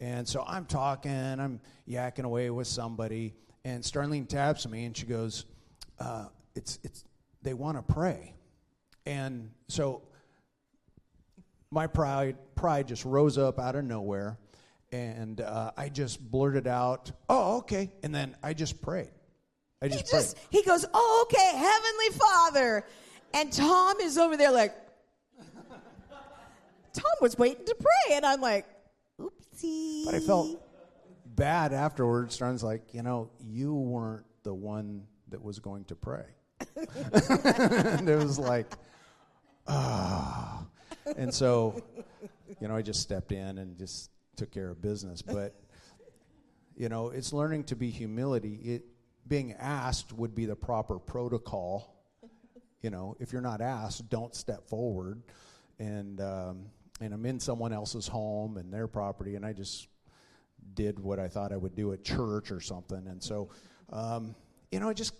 And 0.00 0.26
so 0.26 0.44
I'm 0.46 0.64
talking, 0.64 1.10
I'm 1.12 1.60
yakking 1.88 2.24
away 2.24 2.50
with 2.50 2.68
somebody, 2.68 3.34
and 3.64 3.82
Starlene 3.82 4.28
taps 4.28 4.66
me 4.68 4.84
and 4.84 4.96
she 4.96 5.06
goes, 5.06 5.44
uh, 5.98 6.26
"It's 6.54 6.78
it's 6.84 7.04
they 7.42 7.52
want 7.52 7.76
to 7.78 7.82
pray," 7.92 8.34
and 9.06 9.50
so 9.66 10.02
my 11.70 11.88
pride 11.88 12.36
pride 12.54 12.86
just 12.86 13.04
rose 13.04 13.38
up 13.38 13.58
out 13.58 13.74
of 13.74 13.84
nowhere 13.84 14.38
and 14.92 15.40
uh, 15.40 15.72
I 15.76 15.88
just 15.88 16.20
blurted 16.30 16.66
out, 16.66 17.10
"Oh, 17.28 17.58
okay," 17.58 17.90
and 18.02 18.14
then 18.14 18.36
I 18.42 18.54
just 18.54 18.80
prayed. 18.82 19.10
I 19.82 19.86
He 19.86 19.92
just, 19.92 20.10
just 20.10 20.36
prayed. 20.36 20.46
he 20.50 20.62
goes, 20.66 20.86
"Oh, 20.92 21.26
okay, 21.26 21.56
Heavenly 21.56 22.18
Father," 22.18 22.86
and 23.34 23.52
Tom 23.52 24.00
is 24.00 24.18
over 24.18 24.36
there 24.36 24.50
like, 24.52 24.74
Tom 26.92 27.04
was 27.20 27.36
waiting 27.38 27.64
to 27.66 27.74
pray, 27.74 28.16
and 28.16 28.24
I'm 28.26 28.40
like, 28.40 28.66
"Oopsie." 29.20 30.04
But 30.04 30.14
I 30.14 30.20
felt 30.20 30.62
bad 31.26 31.72
afterwards. 31.72 32.40
Was 32.40 32.62
like, 32.64 32.92
you 32.92 33.02
know, 33.02 33.30
you 33.40 33.74
weren't 33.74 34.24
the 34.42 34.54
one 34.54 35.04
that 35.28 35.42
was 35.42 35.58
going 35.58 35.84
to 35.84 35.94
pray. 35.94 36.24
and 36.76 38.08
it 38.08 38.16
was 38.16 38.38
like, 38.38 38.66
ah. 39.68 40.64
And 41.16 41.32
so, 41.32 41.80
you 42.60 42.66
know, 42.68 42.74
I 42.74 42.82
just 42.82 43.00
stepped 43.00 43.30
in 43.32 43.58
and 43.58 43.78
just 43.78 44.10
took 44.38 44.50
care 44.50 44.70
of 44.70 44.80
business. 44.80 45.22
But, 45.22 45.60
you 46.76 46.88
know, 46.88 47.10
it's 47.10 47.32
learning 47.32 47.64
to 47.64 47.76
be 47.76 47.90
humility. 47.90 48.54
It 48.64 48.84
being 49.26 49.52
asked 49.54 50.12
would 50.12 50.34
be 50.34 50.46
the 50.46 50.56
proper 50.56 50.98
protocol. 50.98 51.94
You 52.80 52.90
know, 52.90 53.16
if 53.20 53.32
you're 53.32 53.42
not 53.42 53.60
asked, 53.60 54.08
don't 54.08 54.34
step 54.34 54.68
forward. 54.68 55.22
And 55.78 56.20
um, 56.20 56.66
and 57.00 57.12
I'm 57.12 57.24
in 57.26 57.38
someone 57.38 57.72
else's 57.72 58.08
home 58.08 58.56
and 58.56 58.72
their 58.72 58.88
property, 58.88 59.36
and 59.36 59.44
I 59.44 59.52
just 59.52 59.88
did 60.74 60.98
what 60.98 61.18
I 61.18 61.28
thought 61.28 61.52
I 61.52 61.56
would 61.56 61.74
do 61.74 61.92
at 61.92 62.04
church 62.04 62.50
or 62.50 62.60
something. 62.60 63.06
And 63.06 63.22
so, 63.22 63.50
um, 63.92 64.34
you 64.70 64.80
know, 64.80 64.88
I 64.88 64.92
just 64.92 65.12
a 65.12 65.16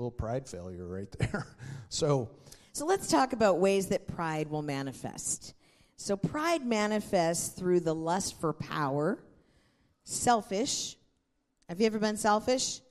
little 0.00 0.10
pride 0.10 0.48
failure 0.48 0.86
right 0.86 1.10
there. 1.18 1.46
so, 1.88 2.30
So 2.72 2.84
let's 2.84 3.08
talk 3.08 3.32
about 3.32 3.58
ways 3.58 3.86
that 3.88 4.06
pride 4.06 4.48
will 4.50 4.62
manifest. 4.62 5.54
So 6.04 6.18
pride 6.18 6.66
manifests 6.66 7.48
through 7.58 7.80
the 7.80 7.94
lust 7.94 8.38
for 8.38 8.52
power, 8.52 9.18
selfish. 10.02 10.98
Have 11.70 11.80
you 11.80 11.86
ever 11.86 11.98
been 11.98 12.18
selfish? 12.18 12.82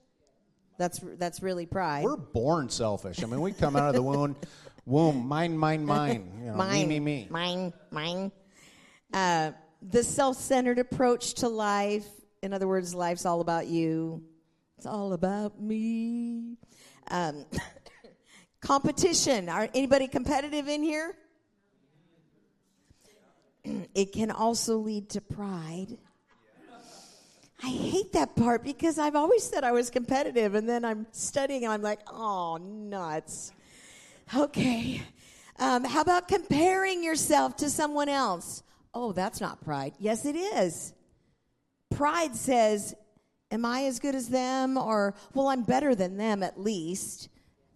That's 0.79 1.00
that's 1.20 1.43
really 1.43 1.67
pride. 1.67 2.05
we're 2.05 2.17
born 2.17 2.70
selfish. 2.70 3.22
I 3.22 3.27
mean, 3.27 3.39
we 3.39 3.51
come 3.51 3.75
out 3.75 3.89
of 3.89 3.93
the 3.93 4.01
womb, 4.01 4.36
womb, 4.88 5.27
mine, 5.27 5.55
mine, 5.55 5.86
mine. 5.86 6.32
You 6.39 6.46
know, 6.48 6.55
mine, 6.55 6.88
me, 6.88 7.00
me, 7.00 7.25
me. 7.25 7.27
mine, 7.29 7.74
mine. 7.91 8.32
Uh, 9.13 9.51
the 9.84 10.03
self-centered 10.03 10.79
approach 10.79 11.36
to 11.36 11.50
life. 11.50 12.08
In 12.41 12.51
other 12.51 12.67
words, 12.67 12.96
life's 12.96 13.27
all 13.27 13.41
about 13.41 13.67
you. 13.67 14.24
It's 14.77 14.88
all 14.88 15.13
about 15.13 15.62
me. 15.62 16.58
Um, 17.12 17.46
competition. 18.62 19.50
Are 19.50 19.70
anybody 19.75 20.08
competitive 20.08 20.67
in 20.67 20.82
here? 20.82 21.15
it 23.96 24.12
can 24.12 24.32
also 24.32 24.77
lead 24.77 25.10
to 25.10 25.22
pride. 25.22 25.98
I 27.63 27.67
hate 27.67 28.12
that 28.12 28.36
part 28.36 28.63
because 28.63 29.00
I've 29.00 29.15
always 29.15 29.43
said 29.43 29.63
I 29.63 29.72
was 29.72 29.89
competitive, 29.89 30.53
and 30.53 30.67
then 30.67 30.84
I'm 30.84 31.08
studying 31.12 31.63
and 31.63 31.72
I'm 31.72 31.82
like, 31.82 32.00
oh, 32.08 32.58
nuts. 32.58 33.53
Okay. 34.36 35.01
Um, 35.60 35.86
how 35.86 36.01
about 36.01 36.27
comparing 36.27 37.03
yourself 37.03 37.55
to 37.58 37.70
someone 37.70 38.10
else? 38.10 38.63
Oh, 38.93 39.13
that's 39.13 39.39
not 39.39 39.63
pride. 39.63 39.93
Yes, 39.98 40.25
it 40.25 40.36
is. 40.36 40.93
Pride 41.89 42.36
says, 42.36 42.96
Am 43.51 43.65
I 43.65 43.84
as 43.86 44.00
good 44.00 44.15
as 44.15 44.29
them? 44.29 44.77
Or, 44.77 45.13
Well, 45.36 45.48
I'm 45.48 45.62
better 45.62 45.93
than 45.93 46.17
them 46.17 46.41
at 46.41 46.60
least. 46.60 47.29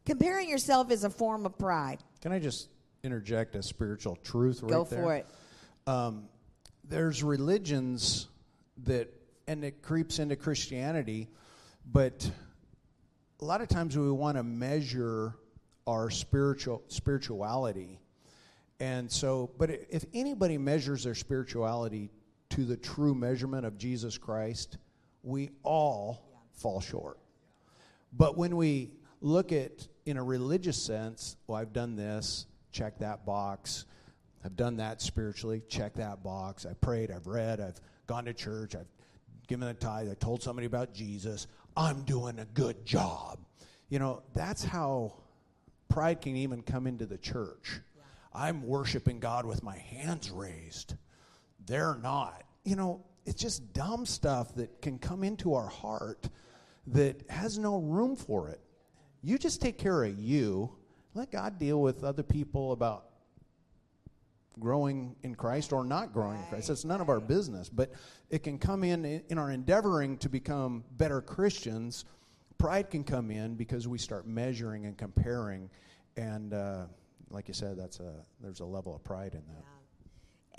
Comparing 0.05 0.49
yourself 0.49 0.91
is 0.91 1.03
a 1.03 1.09
form 1.09 1.45
of 1.45 1.57
pride. 1.57 1.99
Can 2.21 2.31
I 2.31 2.39
just 2.39 2.69
interject 3.03 3.55
a 3.55 3.61
spiritual 3.61 4.15
truth 4.17 4.63
right 4.63 4.69
there? 4.69 4.77
Go 4.79 4.83
there? 4.85 5.03
for 5.03 5.15
it. 5.15 5.27
Um, 5.87 6.25
there's 6.83 7.23
religions 7.23 8.27
that, 8.83 9.07
and 9.47 9.63
it 9.63 9.81
creeps 9.81 10.19
into 10.19 10.35
Christianity, 10.35 11.29
but 11.91 12.29
a 13.39 13.45
lot 13.45 13.61
of 13.61 13.69
times 13.69 13.97
we 13.97 14.11
want 14.11 14.37
to 14.37 14.43
measure 14.43 15.35
our 15.87 16.09
spiritual 16.09 16.83
spirituality, 16.89 17.99
and 18.79 19.09
so, 19.11 19.49
but 19.57 19.71
if 19.71 20.05
anybody 20.13 20.57
measures 20.57 21.05
their 21.05 21.15
spirituality 21.15 22.11
to 22.49 22.65
the 22.65 22.77
true 22.77 23.15
measurement 23.15 23.65
of 23.65 23.77
Jesus 23.77 24.17
Christ, 24.17 24.77
we 25.23 25.49
all 25.63 26.21
fall 26.51 26.81
short. 26.81 27.17
But 28.13 28.37
when 28.37 28.55
we 28.55 28.91
look 29.21 29.51
at 29.51 29.87
in 30.05 30.17
a 30.17 30.23
religious 30.23 30.81
sense, 30.81 31.37
well, 31.47 31.57
I've 31.59 31.73
done 31.73 31.95
this, 31.95 32.45
check 32.71 32.99
that 32.99 33.25
box. 33.25 33.85
I've 34.45 34.55
done 34.55 34.77
that 34.77 35.01
spiritually, 35.01 35.61
check 35.67 35.95
that 35.95 36.23
box. 36.23 36.65
I 36.65 36.73
prayed, 36.73 37.11
I've 37.11 37.27
read, 37.27 37.59
I've 37.59 37.79
gone 38.05 38.25
to 38.25 38.33
church, 38.33 38.75
I've 38.75 38.87
given 39.47 39.67
a 39.67 39.73
tithe, 39.73 40.09
I 40.09 40.13
told 40.13 40.43
somebody 40.43 40.67
about 40.67 40.93
Jesus. 40.93 41.47
I'm 41.75 42.03
doing 42.03 42.39
a 42.39 42.45
good 42.45 42.85
job. 42.85 43.39
You 43.89 43.99
know, 43.99 44.23
that's 44.33 44.63
how 44.63 45.13
pride 45.89 46.21
can 46.21 46.35
even 46.35 46.61
come 46.61 46.87
into 46.87 47.05
the 47.05 47.17
church. 47.17 47.79
I'm 48.33 48.65
worshiping 48.65 49.19
God 49.19 49.45
with 49.45 49.63
my 49.63 49.77
hands 49.77 50.29
raised. 50.29 50.95
They're 51.65 51.97
not. 52.01 52.43
You 52.63 52.75
know, 52.75 53.03
it's 53.25 53.41
just 53.41 53.73
dumb 53.73 54.05
stuff 54.05 54.55
that 54.55 54.81
can 54.81 54.99
come 54.99 55.23
into 55.23 55.53
our 55.53 55.67
heart 55.67 56.29
that 56.87 57.29
has 57.29 57.57
no 57.57 57.77
room 57.77 58.15
for 58.15 58.49
it. 58.49 58.61
You 59.21 59.37
just 59.37 59.61
take 59.61 59.77
care 59.77 60.03
of 60.03 60.17
you. 60.17 60.71
Let 61.13 61.31
God 61.31 61.57
deal 61.59 61.81
with 61.81 62.03
other 62.03 62.23
people 62.23 62.71
about 62.71 63.06
growing 64.59 65.15
in 65.23 65.35
Christ 65.35 65.73
or 65.73 65.83
not 65.83 66.13
growing 66.13 66.37
in 66.37 66.45
Christ. 66.45 66.69
It's 66.69 66.85
none 66.85 67.01
of 67.01 67.09
our 67.09 67.19
business, 67.19 67.69
but 67.69 67.91
it 68.29 68.43
can 68.43 68.57
come 68.57 68.83
in 68.83 69.05
in 69.05 69.37
our 69.37 69.51
endeavoring 69.51 70.17
to 70.17 70.29
become 70.29 70.83
better 70.91 71.21
Christians. 71.21 72.05
Pride 72.57 72.89
can 72.89 73.03
come 73.03 73.31
in 73.31 73.55
because 73.55 73.87
we 73.87 73.97
start 73.97 74.27
measuring 74.27 74.85
and 74.85 74.97
comparing, 74.97 75.69
and 76.15 76.53
uh, 76.53 76.85
like 77.29 77.47
you 77.47 77.53
said, 77.53 77.77
that's 77.77 77.99
a 77.99 78.13
there's 78.41 78.59
a 78.59 78.65
level 78.65 78.95
of 78.95 79.03
pride 79.03 79.33
in 79.33 79.43
that. 79.47 79.63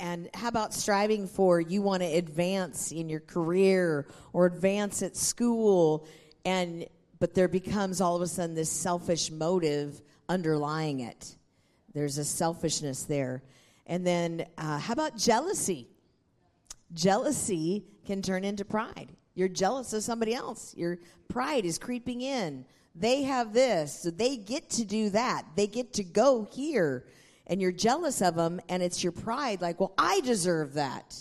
And 0.00 0.31
how 0.33 0.49
about 0.49 0.73
striving 0.73 1.26
for 1.26 1.61
you 1.61 1.83
want 1.83 2.02
to 2.02 2.09
advance 2.09 2.93
in 2.93 3.09
your 3.09 3.19
career 3.19 4.07
or 4.33 4.47
advance 4.47 5.02
at 5.02 5.17
school 5.17 6.07
and 6.45 6.87
but 7.19 7.35
there 7.35 7.49
becomes 7.49 8.00
all 8.00 8.17
of 8.17 8.23
a 8.23 8.26
sudden 8.26 8.55
this 8.55 8.71
selfish 8.71 9.31
motive 9.31 10.00
underlying 10.28 11.00
it. 11.00 11.37
There's 11.95 12.19
a 12.19 12.25
selfishness 12.25 13.05
there. 13.05 13.43
And 13.88 14.07
then 14.07 14.47
uh, 14.57 14.78
how 14.78 14.92
about 14.92 15.16
jealousy? 15.16 15.88
Jealousy 16.95 17.85
can 18.07 18.23
turn 18.23 18.45
into 18.45 18.64
pride. 18.64 19.09
You're 19.35 19.49
jealous 19.49 19.92
of 19.92 20.02
somebody 20.02 20.35
else. 20.35 20.75
Your 20.76 20.99
pride 21.28 21.64
is 21.64 21.78
creeping 21.78 22.21
in. 22.21 22.64
They 22.95 23.23
have 23.23 23.52
this, 23.52 24.00
so 24.00 24.11
they 24.11 24.37
get 24.37 24.71
to 24.71 24.85
do 24.85 25.11
that. 25.11 25.45
They 25.57 25.66
get 25.66 25.92
to 25.95 26.04
go 26.04 26.49
here 26.50 27.04
and 27.49 27.61
you're 27.61 27.73
jealous 27.73 28.21
of 28.23 28.35
them 28.35 28.61
and 28.68 28.83
it's 28.83 29.02
your 29.02 29.12
pride 29.12 29.61
like 29.61 29.80
well 29.80 29.92
i 29.99 30.21
deserve 30.21 30.75
that 30.75 31.16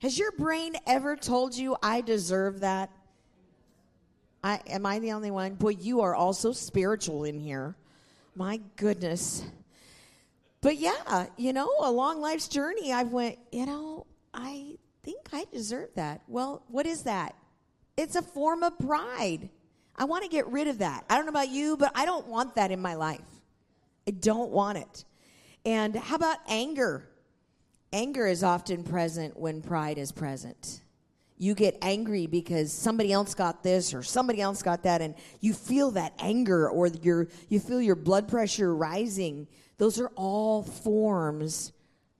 has 0.00 0.18
your 0.18 0.32
brain 0.32 0.74
ever 0.86 1.16
told 1.16 1.56
you 1.56 1.76
i 1.82 2.00
deserve 2.00 2.60
that 2.60 2.90
I, 4.44 4.60
am 4.68 4.86
i 4.86 4.98
the 4.98 5.12
only 5.12 5.30
one 5.30 5.54
boy 5.54 5.70
you 5.70 6.02
are 6.02 6.14
also 6.14 6.52
spiritual 6.52 7.24
in 7.24 7.40
here 7.40 7.74
my 8.34 8.60
goodness 8.76 9.44
but 10.60 10.76
yeah 10.76 11.26
you 11.36 11.52
know 11.52 11.70
along 11.80 12.20
life's 12.20 12.48
journey 12.48 12.92
I've 12.92 13.12
went 13.12 13.38
you 13.52 13.66
know 13.66 14.06
i 14.34 14.76
think 15.02 15.28
i 15.32 15.44
deserve 15.52 15.90
that 15.94 16.22
well 16.26 16.62
what 16.68 16.86
is 16.86 17.02
that 17.04 17.34
it's 17.96 18.16
a 18.16 18.22
form 18.22 18.62
of 18.62 18.78
pride 18.78 19.48
i 19.96 20.04
want 20.04 20.24
to 20.24 20.28
get 20.28 20.46
rid 20.48 20.68
of 20.68 20.78
that 20.78 21.04
i 21.08 21.16
don't 21.16 21.26
know 21.26 21.30
about 21.30 21.48
you 21.48 21.76
but 21.76 21.92
i 21.94 22.04
don't 22.04 22.26
want 22.26 22.56
that 22.56 22.70
in 22.70 22.80
my 22.80 22.94
life 22.94 23.20
i 24.08 24.10
don't 24.10 24.50
want 24.50 24.78
it 24.78 25.04
and 25.66 25.96
how 25.96 26.14
about 26.14 26.38
anger? 26.46 27.08
Anger 27.92 28.28
is 28.28 28.44
often 28.44 28.84
present 28.84 29.36
when 29.36 29.60
pride 29.60 29.98
is 29.98 30.12
present. 30.12 30.80
You 31.38 31.54
get 31.54 31.76
angry 31.82 32.28
because 32.28 32.72
somebody 32.72 33.12
else 33.12 33.34
got 33.34 33.64
this 33.64 33.92
or 33.92 34.04
somebody 34.04 34.40
else 34.40 34.62
got 34.62 34.84
that, 34.84 35.02
and 35.02 35.16
you 35.40 35.52
feel 35.52 35.90
that 35.90 36.14
anger 36.20 36.70
or 36.70 36.86
your, 36.86 37.26
you 37.48 37.58
feel 37.58 37.82
your 37.82 37.96
blood 37.96 38.28
pressure 38.28 38.74
rising. 38.74 39.48
Those 39.78 40.00
are 40.00 40.10
all 40.16 40.62
forms 40.62 41.72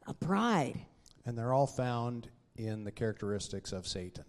of 0.07 0.19
pride. 0.21 0.79
And 1.25 1.37
they're 1.37 1.53
all 1.53 1.67
found 1.67 2.29
in 2.57 2.85
the 2.85 2.93
characteristics 2.93 3.73
of 3.73 3.87
Satan. 3.87 4.25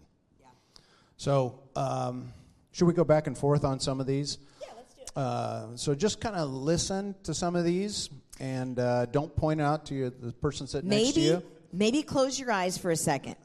So, 1.16 1.60
um, 1.76 2.32
should 2.72 2.86
we 2.86 2.94
go 2.94 3.04
back 3.04 3.26
and 3.26 3.36
forth 3.36 3.64
on 3.64 3.80
some 3.80 4.00
of 4.00 4.06
these? 4.06 4.38
Yeah, 4.60 4.68
let's 4.76 4.94
do 4.94 5.02
it. 5.02 5.10
Uh, 5.16 5.76
so 5.76 5.94
just 5.94 6.20
kind 6.20 6.36
of 6.36 6.50
listen 6.50 7.14
to 7.24 7.34
some 7.34 7.56
of 7.56 7.64
these 7.64 8.08
and 8.40 8.78
uh, 8.78 9.06
don't 9.06 9.34
point 9.34 9.60
out 9.60 9.86
to 9.86 9.94
you, 9.94 10.10
the 10.10 10.32
person 10.32 10.66
sitting 10.66 10.88
next 10.90 11.14
to 11.14 11.20
Maybe, 11.20 11.20
you. 11.22 11.42
maybe 11.72 12.02
close 12.02 12.38
your 12.38 12.52
eyes 12.52 12.78
for 12.78 12.90
a 12.90 12.96
second. 12.96 13.36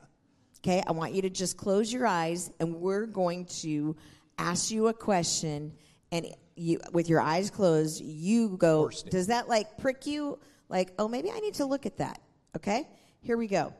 Okay, 0.59 0.83
I 0.85 0.91
want 0.91 1.13
you 1.13 1.23
to 1.23 1.29
just 1.29 1.57
close 1.57 1.91
your 1.91 2.07
eyes, 2.07 2.49
and 2.59 2.75
we're 2.75 3.05
going 3.05 3.45
to 3.61 3.97
ask 4.37 4.71
you 4.71 4.87
a 4.87 4.93
question, 4.93 5.73
and 6.13 6.27
you, 6.55 6.79
with 6.91 7.09
your 7.09 7.19
eyes 7.19 7.49
closed, 7.49 7.99
you 8.01 8.55
go. 8.57 8.83
course, 8.83 9.01
Does 9.01 9.27
that 9.27 9.49
like 9.49 9.77
prick 9.79 10.05
you? 10.05 10.37
Like, 10.69 10.93
oh, 10.99 11.07
maybe 11.07 11.31
I 11.31 11.39
need 11.39 11.55
to 11.55 11.65
look 11.65 11.87
at 11.87 11.97
that. 11.97 12.21
Okay, 12.55 12.87
here 13.21 13.35
we 13.35 13.47
go. 13.47 13.73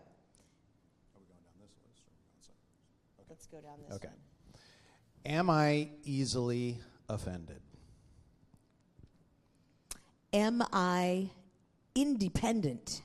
Let's 3.30 3.46
go 3.46 3.62
down 3.62 3.78
this 3.88 3.98
Okay. 3.98 4.08
one. 4.08 4.18
Am 5.26 5.50
I 5.50 5.90
easily 6.04 6.80
offended? 7.08 7.62
Am 10.34 10.64
I 10.74 11.30
independent? 11.94 13.04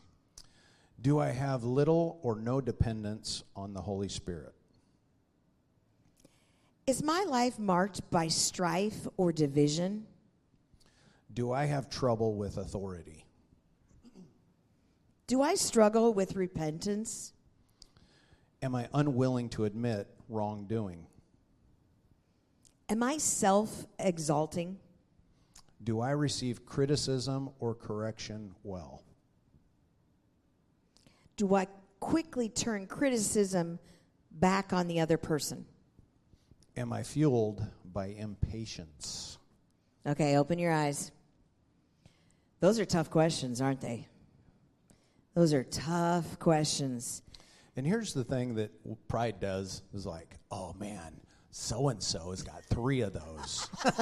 Do 1.00 1.18
I 1.18 1.28
have 1.28 1.64
little 1.64 2.18
or 2.23 2.35
no 2.35 2.61
dependence 2.62 3.44
on 3.54 3.75
the 3.75 3.82
Holy 3.82 4.08
Spirit? 4.08 4.54
Is 6.88 7.02
my 7.02 7.23
life 7.28 7.59
marked 7.59 8.11
by 8.11 8.28
strife 8.28 9.07
or 9.18 9.30
division? 9.30 10.07
Do 11.35 11.52
I 11.52 11.66
have 11.66 11.90
trouble 11.90 12.35
with 12.35 12.57
authority? 12.57 13.26
Do 15.26 15.42
I 15.42 15.54
struggle 15.54 16.14
with 16.14 16.35
repentance? 16.35 17.35
Am 18.62 18.75
I 18.75 18.88
unwilling 18.95 19.50
to 19.50 19.66
admit 19.66 20.09
wrongdoing? 20.30 21.07
Am 22.88 23.02
I 23.02 23.18
self 23.18 23.85
exalting? 23.99 24.78
Do 25.85 26.00
I 26.00 26.12
receive 26.12 26.64
criticism 26.64 27.50
or 27.61 27.75
correction 27.75 28.54
well? 28.62 29.02
Do 31.37 31.54
I 31.54 31.66
quickly 32.00 32.49
turn 32.49 32.87
criticism 32.87 33.78
back 34.30 34.73
on 34.73 34.87
the 34.87 35.00
other 35.00 35.18
person? 35.18 35.66
Am 36.78 36.92
I 36.92 37.02
fueled 37.02 37.66
by 37.92 38.06
impatience? 38.06 39.38
Okay, 40.06 40.37
open 40.37 40.61
your 40.61 40.73
eyes. 40.73 41.11
Those 42.61 42.78
are 42.78 42.85
tough 42.85 43.11
questions, 43.11 43.61
aren't 43.61 43.80
they? 43.80 44.06
Those 45.35 45.52
are 45.52 45.64
tough 45.64 46.38
questions. 46.38 47.23
And 47.75 47.85
here's 47.85 48.14
the 48.14 48.23
thing 48.23 48.54
that 48.54 48.70
pride 49.08 49.40
does 49.40 49.82
is 49.92 50.06
like, 50.06 50.37
oh 50.52 50.73
man, 50.78 51.20
so 51.50 51.88
and 51.88 52.00
so 52.00 52.30
has 52.30 52.44
got 52.44 52.62
three 52.66 53.00
of 53.00 53.12
those. 53.12 53.68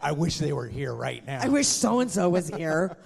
I 0.00 0.12
wish 0.12 0.38
they 0.38 0.54
were 0.54 0.68
here 0.68 0.94
right 0.94 1.26
now. 1.26 1.40
I 1.42 1.48
wish 1.48 1.66
so 1.66 2.00
and 2.00 2.10
so 2.10 2.30
was 2.30 2.48
here. 2.48 2.96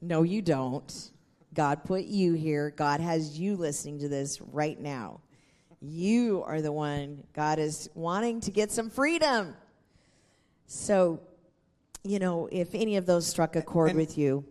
no, 0.00 0.22
you 0.22 0.40
don't. 0.40 1.10
God 1.52 1.84
put 1.84 2.04
you 2.04 2.32
here. 2.32 2.70
God 2.70 3.00
has 3.00 3.38
you 3.38 3.56
listening 3.56 3.98
to 3.98 4.08
this 4.08 4.40
right 4.40 4.80
now. 4.80 5.20
You 5.86 6.42
are 6.46 6.62
the 6.62 6.72
one 6.72 7.24
God 7.34 7.58
is 7.58 7.90
wanting 7.94 8.40
to 8.42 8.50
get 8.50 8.70
some 8.72 8.88
freedom. 8.88 9.54
So, 10.66 11.20
you 12.02 12.18
know, 12.18 12.48
if 12.50 12.74
any 12.74 12.96
of 12.96 13.04
those 13.04 13.26
struck 13.26 13.54
a 13.54 13.60
chord 13.62 13.90
And- 13.90 13.98
with 13.98 14.16
you, 14.16 14.44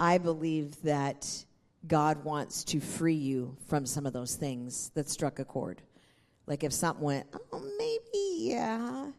I 0.00 0.18
believe 0.18 0.82
that 0.82 1.44
God 1.86 2.24
wants 2.24 2.64
to 2.64 2.80
free 2.80 3.14
you 3.14 3.56
from 3.68 3.86
some 3.86 4.04
of 4.04 4.12
those 4.12 4.34
things 4.34 4.90
that 4.94 5.08
struck 5.08 5.38
a 5.38 5.44
chord. 5.44 5.80
Like 6.46 6.64
if 6.64 6.72
something 6.72 7.04
went, 7.04 7.26
oh, 7.52 7.60
maybe, 7.78 8.48
yeah. 8.50 9.10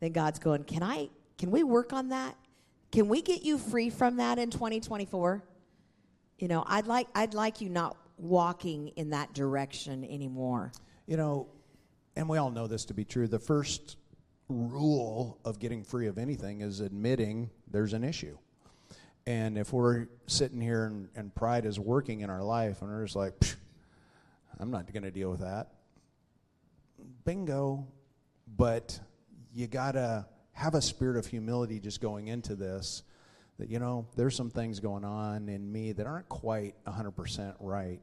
Then 0.00 0.12
God's 0.12 0.40
going, 0.40 0.64
can 0.64 0.82
I, 0.82 1.08
can 1.38 1.52
we 1.52 1.62
work 1.62 1.92
on 1.92 2.08
that? 2.08 2.36
Can 2.90 3.08
we 3.08 3.22
get 3.22 3.44
you 3.44 3.58
free 3.58 3.90
from 3.90 4.16
that 4.16 4.38
in 4.38 4.50
2024? 4.50 5.44
You 6.38 6.48
know, 6.48 6.64
I'd 6.66 6.88
like, 6.88 7.06
I'd 7.14 7.34
like 7.34 7.60
you 7.60 7.68
not 7.68 7.96
walking 8.22 8.88
in 8.88 9.10
that 9.10 9.34
direction 9.34 10.04
anymore. 10.04 10.72
You 11.06 11.16
know, 11.16 11.48
and 12.16 12.28
we 12.28 12.38
all 12.38 12.50
know 12.50 12.66
this 12.66 12.84
to 12.86 12.94
be 12.94 13.04
true. 13.04 13.26
The 13.26 13.38
first 13.38 13.96
rule 14.48 15.38
of 15.44 15.58
getting 15.58 15.82
free 15.82 16.06
of 16.06 16.18
anything 16.18 16.60
is 16.60 16.80
admitting 16.80 17.50
there's 17.70 17.92
an 17.92 18.04
issue. 18.04 18.36
And 19.26 19.56
if 19.56 19.72
we're 19.72 20.08
sitting 20.26 20.60
here 20.60 20.86
and, 20.86 21.08
and 21.14 21.34
pride 21.34 21.64
is 21.64 21.78
working 21.78 22.20
in 22.20 22.30
our 22.30 22.42
life 22.42 22.82
and 22.82 22.90
we're 22.90 23.04
just 23.04 23.16
like, 23.16 23.34
I'm 24.58 24.70
not 24.70 24.92
going 24.92 25.04
to 25.04 25.10
deal 25.10 25.30
with 25.30 25.40
that, 25.40 25.72
bingo. 27.24 27.86
But 28.56 28.98
you 29.54 29.66
got 29.66 29.92
to 29.92 30.26
have 30.52 30.74
a 30.74 30.82
spirit 30.82 31.16
of 31.16 31.26
humility 31.26 31.80
just 31.80 32.00
going 32.00 32.28
into 32.28 32.54
this 32.54 33.02
that, 33.58 33.70
you 33.70 33.78
know, 33.78 34.06
there's 34.16 34.36
some 34.36 34.50
things 34.50 34.80
going 34.80 35.04
on 35.04 35.48
in 35.48 35.70
me 35.70 35.92
that 35.92 36.06
aren't 36.06 36.28
quite 36.28 36.74
100% 36.86 37.54
right. 37.60 38.00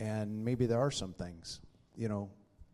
And 0.00 0.44
maybe 0.44 0.66
there 0.66 0.80
are 0.80 0.90
some 0.90 1.12
things, 1.12 1.60
you 1.96 2.08
know, 2.08 2.30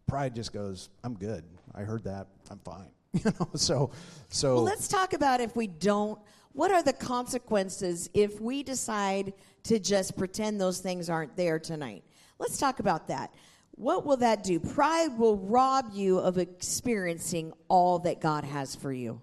pride 0.06 0.34
just 0.34 0.52
goes, 0.52 0.88
I'm 1.04 1.14
good. 1.14 1.44
I 1.74 1.82
heard 1.82 2.04
that. 2.04 2.26
I'm 2.50 2.58
fine. 2.58 2.90
You 3.12 3.32
know, 3.40 3.48
so, 3.56 3.90
so. 4.28 4.54
Well, 4.54 4.62
let's 4.62 4.86
talk 4.86 5.14
about 5.14 5.40
if 5.40 5.56
we 5.56 5.66
don't. 5.66 6.20
What 6.52 6.70
are 6.70 6.80
the 6.80 6.92
consequences 6.92 8.08
if 8.14 8.40
we 8.40 8.62
decide 8.62 9.32
to 9.64 9.80
just 9.80 10.16
pretend 10.16 10.60
those 10.60 10.78
things 10.78 11.10
aren't 11.10 11.36
there 11.36 11.58
tonight? 11.58 12.04
Let's 12.38 12.56
talk 12.56 12.78
about 12.78 13.08
that. 13.08 13.34
What 13.72 14.06
will 14.06 14.18
that 14.18 14.44
do? 14.44 14.60
Pride 14.60 15.18
will 15.18 15.38
rob 15.38 15.90
you 15.92 16.18
of 16.18 16.38
experiencing 16.38 17.52
all 17.66 17.98
that 18.00 18.20
God 18.20 18.44
has 18.44 18.76
for 18.76 18.92
you. 18.92 19.20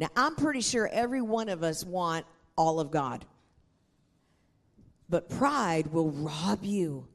Now, 0.00 0.08
I'm 0.16 0.34
pretty 0.34 0.62
sure 0.62 0.88
every 0.90 1.20
one 1.20 1.50
of 1.50 1.62
us 1.62 1.84
want 1.84 2.24
all 2.56 2.80
of 2.80 2.90
God. 2.90 3.26
But 5.10 5.28
pride 5.28 5.88
will 5.88 6.10
rob 6.10 6.64
you. 6.64 7.06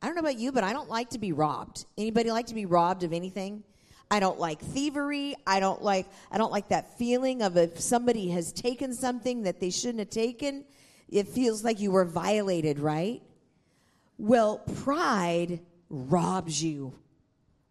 I 0.00 0.06
don't 0.06 0.14
know 0.14 0.22
about 0.22 0.38
you, 0.38 0.50
but 0.50 0.64
I 0.64 0.72
don't 0.72 0.88
like 0.88 1.10
to 1.10 1.18
be 1.18 1.32
robbed. 1.32 1.84
Anybody 1.98 2.30
like 2.30 2.46
to 2.46 2.54
be 2.54 2.64
robbed 2.64 3.02
of 3.02 3.12
anything? 3.12 3.64
I 4.10 4.20
don't 4.20 4.40
like 4.40 4.60
thievery. 4.60 5.34
I 5.46 5.60
don't 5.60 5.82
like 5.82 6.06
I 6.30 6.38
don't 6.38 6.52
like 6.52 6.68
that 6.68 6.96
feeling 6.96 7.42
of 7.42 7.56
if 7.56 7.80
somebody 7.80 8.30
has 8.30 8.52
taken 8.52 8.94
something 8.94 9.42
that 9.42 9.60
they 9.60 9.70
shouldn't 9.70 9.98
have 9.98 10.10
taken, 10.10 10.64
it 11.08 11.28
feels 11.28 11.64
like 11.64 11.80
you 11.80 11.90
were 11.90 12.04
violated, 12.04 12.78
right? 12.78 13.20
Well, 14.16 14.58
pride 14.58 15.60
robs 15.90 16.62
you 16.62 16.94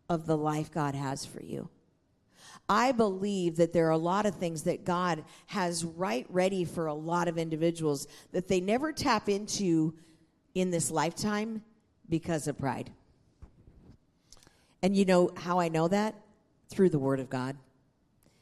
of 0.10 0.28
the 0.28 0.38
life 0.38 0.72
God 0.72 0.94
has 0.94 1.26
for 1.26 1.42
you. 1.42 1.70
I 2.68 2.92
believe 2.92 3.58
that 3.58 3.74
there 3.74 3.88
are 3.88 3.92
a 3.92 3.98
lot 3.98 4.26
of 4.26 4.36
things 4.36 4.64
that 4.64 4.86
God 4.86 5.24
has 5.48 5.86
right 5.86 6.26
ready 6.30 6.66
for 6.66 6.88
a 6.88 6.94
lot 6.94 7.28
of 7.28 7.38
individuals 7.38 8.08
that 8.32 8.48
they 8.48 8.60
never 8.60 8.92
tap 8.92 9.30
into 9.30 9.94
in 10.56 10.72
this 10.72 10.90
lifetime 10.90 11.62
because 12.10 12.48
of 12.48 12.58
pride. 12.58 12.92
And 14.82 14.96
you 14.96 15.06
know 15.06 15.32
how 15.36 15.60
I 15.60 15.70
know 15.70 15.88
that? 15.88 16.16
Through 16.70 16.90
the 16.90 17.00
Word 17.00 17.20
of 17.20 17.30
God. 17.30 17.56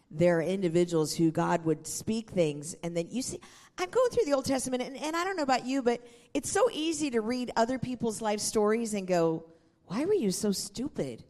There 0.10 0.38
are 0.38 0.42
individuals 0.42 1.16
who 1.16 1.32
God 1.32 1.66
would 1.66 1.88
speak 1.88 2.30
things, 2.30 2.76
and 2.84 2.96
then 2.96 3.08
you 3.10 3.22
see, 3.22 3.40
I'm 3.78 3.90
going 3.90 4.10
through 4.12 4.26
the 4.26 4.34
Old 4.34 4.46
Testament, 4.46 4.84
and, 4.84 4.96
and 4.96 5.16
I 5.16 5.24
don't 5.24 5.36
know 5.36 5.44
about 5.44 5.66
you, 5.66 5.82
but 5.82 6.06
it's 6.34 6.52
so 6.52 6.70
easy 6.72 7.10
to 7.12 7.22
read 7.22 7.52
other 7.56 7.80
people's 7.80 8.22
life 8.22 8.40
stories 8.40 8.94
and 8.94 9.08
go, 9.08 9.46
Why 9.88 10.06
were 10.06 10.14
you 10.14 10.32
so 10.32 10.52
stupid? 10.52 11.24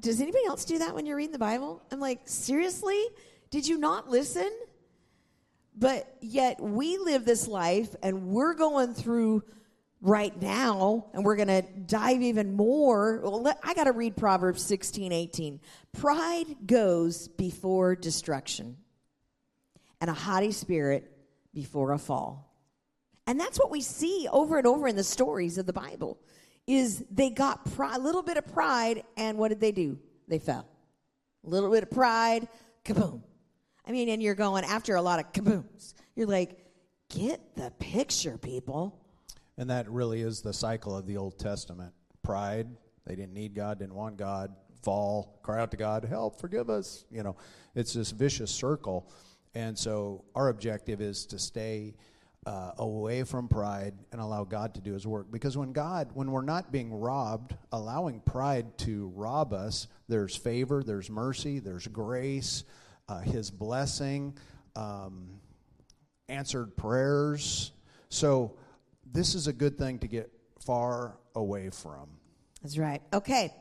Does 0.00 0.20
anybody 0.20 0.44
else 0.46 0.64
do 0.64 0.78
that 0.78 0.94
when 0.94 1.06
you're 1.06 1.16
reading 1.16 1.32
the 1.32 1.38
Bible? 1.38 1.82
I'm 1.90 2.00
like, 2.00 2.20
seriously? 2.26 3.02
Did 3.50 3.66
you 3.66 3.78
not 3.78 4.08
listen? 4.08 4.50
But 5.76 6.12
yet 6.20 6.60
we 6.60 6.98
live 6.98 7.24
this 7.24 7.48
life 7.48 7.94
and 8.02 8.28
we're 8.28 8.54
going 8.54 8.94
through 8.94 9.42
right 10.00 10.40
now 10.40 11.06
and 11.12 11.24
we're 11.24 11.36
going 11.36 11.48
to 11.48 11.62
dive 11.62 12.22
even 12.22 12.54
more. 12.54 13.20
Well, 13.22 13.42
let, 13.42 13.58
I 13.62 13.74
got 13.74 13.84
to 13.84 13.92
read 13.92 14.16
Proverbs 14.16 14.62
16, 14.62 15.12
18. 15.12 15.60
Pride 15.92 16.46
goes 16.66 17.28
before 17.28 17.96
destruction 17.96 18.76
and 20.00 20.10
a 20.10 20.14
haughty 20.14 20.52
spirit 20.52 21.10
before 21.54 21.92
a 21.92 21.98
fall. 21.98 22.54
And 23.26 23.38
that's 23.38 23.58
what 23.58 23.70
we 23.70 23.80
see 23.80 24.28
over 24.30 24.58
and 24.58 24.66
over 24.66 24.88
in 24.88 24.96
the 24.96 25.04
stories 25.04 25.58
of 25.58 25.66
the 25.66 25.72
Bible 25.72 26.18
is 26.68 27.02
they 27.10 27.30
got 27.30 27.66
a 27.78 27.98
little 27.98 28.22
bit 28.22 28.36
of 28.36 28.46
pride 28.52 29.02
and 29.16 29.38
what 29.38 29.48
did 29.48 29.58
they 29.58 29.72
do? 29.72 29.98
They 30.28 30.38
fell. 30.38 30.68
A 31.46 31.48
little 31.48 31.70
bit 31.70 31.82
of 31.82 31.90
pride, 31.90 32.46
kaboom. 32.84 33.22
I 33.86 33.92
mean, 33.92 34.10
and 34.10 34.22
you're 34.22 34.34
going 34.34 34.64
after 34.64 34.94
a 34.94 35.02
lot 35.02 35.18
of 35.18 35.32
kabooms. 35.32 35.94
You're 36.14 36.26
like, 36.26 36.58
get 37.08 37.56
the 37.56 37.72
picture, 37.78 38.36
people. 38.36 39.00
And 39.56 39.70
that 39.70 39.90
really 39.90 40.20
is 40.20 40.42
the 40.42 40.52
cycle 40.52 40.94
of 40.94 41.06
the 41.06 41.16
Old 41.16 41.38
Testament. 41.38 41.94
Pride, 42.22 42.68
they 43.06 43.16
didn't 43.16 43.32
need 43.32 43.54
God, 43.54 43.78
didn't 43.78 43.94
want 43.94 44.18
God, 44.18 44.54
fall, 44.82 45.40
cry 45.42 45.60
out 45.60 45.70
to 45.70 45.78
God, 45.78 46.04
help, 46.04 46.38
forgive 46.38 46.68
us. 46.68 47.06
You 47.10 47.22
know, 47.22 47.36
it's 47.74 47.94
this 47.94 48.10
vicious 48.10 48.50
circle. 48.50 49.10
And 49.54 49.76
so 49.76 50.26
our 50.34 50.48
objective 50.48 51.00
is 51.00 51.24
to 51.26 51.38
stay 51.38 51.94
uh, 52.48 52.72
away 52.78 53.24
from 53.24 53.46
pride 53.46 53.92
and 54.10 54.22
allow 54.22 54.42
God 54.42 54.72
to 54.72 54.80
do 54.80 54.94
his 54.94 55.06
work. 55.06 55.30
Because 55.30 55.58
when 55.58 55.72
God, 55.72 56.08
when 56.14 56.30
we're 56.30 56.40
not 56.40 56.72
being 56.72 56.94
robbed, 56.94 57.54
allowing 57.72 58.20
pride 58.20 58.78
to 58.78 59.12
rob 59.14 59.52
us, 59.52 59.86
there's 60.08 60.34
favor, 60.34 60.82
there's 60.82 61.10
mercy, 61.10 61.58
there's 61.58 61.86
grace, 61.88 62.64
uh, 63.06 63.20
his 63.20 63.50
blessing, 63.50 64.34
um, 64.76 65.28
answered 66.30 66.74
prayers. 66.74 67.72
So 68.08 68.56
this 69.04 69.34
is 69.34 69.46
a 69.46 69.52
good 69.52 69.76
thing 69.76 69.98
to 69.98 70.06
get 70.06 70.32
far 70.58 71.18
away 71.34 71.68
from. 71.68 72.08
That's 72.62 72.78
right. 72.78 73.02
Okay. 73.12 73.52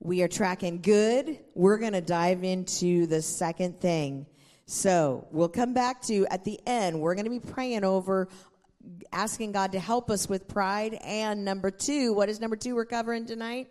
We 0.00 0.22
are 0.22 0.28
tracking 0.28 0.80
good. 0.82 1.38
We're 1.54 1.78
going 1.78 1.92
to 1.92 2.00
dive 2.00 2.42
into 2.42 3.06
the 3.06 3.22
second 3.22 3.80
thing. 3.80 4.26
So 4.66 5.26
we'll 5.30 5.48
come 5.48 5.74
back 5.74 6.02
to 6.02 6.26
at 6.30 6.44
the 6.44 6.58
end, 6.66 7.00
we're 7.00 7.14
going 7.14 7.26
to 7.26 7.30
be 7.30 7.40
praying 7.40 7.84
over 7.84 8.28
asking 9.12 9.52
God 9.52 9.72
to 9.72 9.78
help 9.78 10.10
us 10.10 10.28
with 10.28 10.48
pride. 10.48 10.94
And 11.02 11.44
number 11.44 11.70
two, 11.70 12.12
what 12.12 12.28
is 12.28 12.40
number 12.40 12.56
two 12.56 12.74
we're 12.74 12.84
covering 12.84 13.26
tonight? 13.26 13.68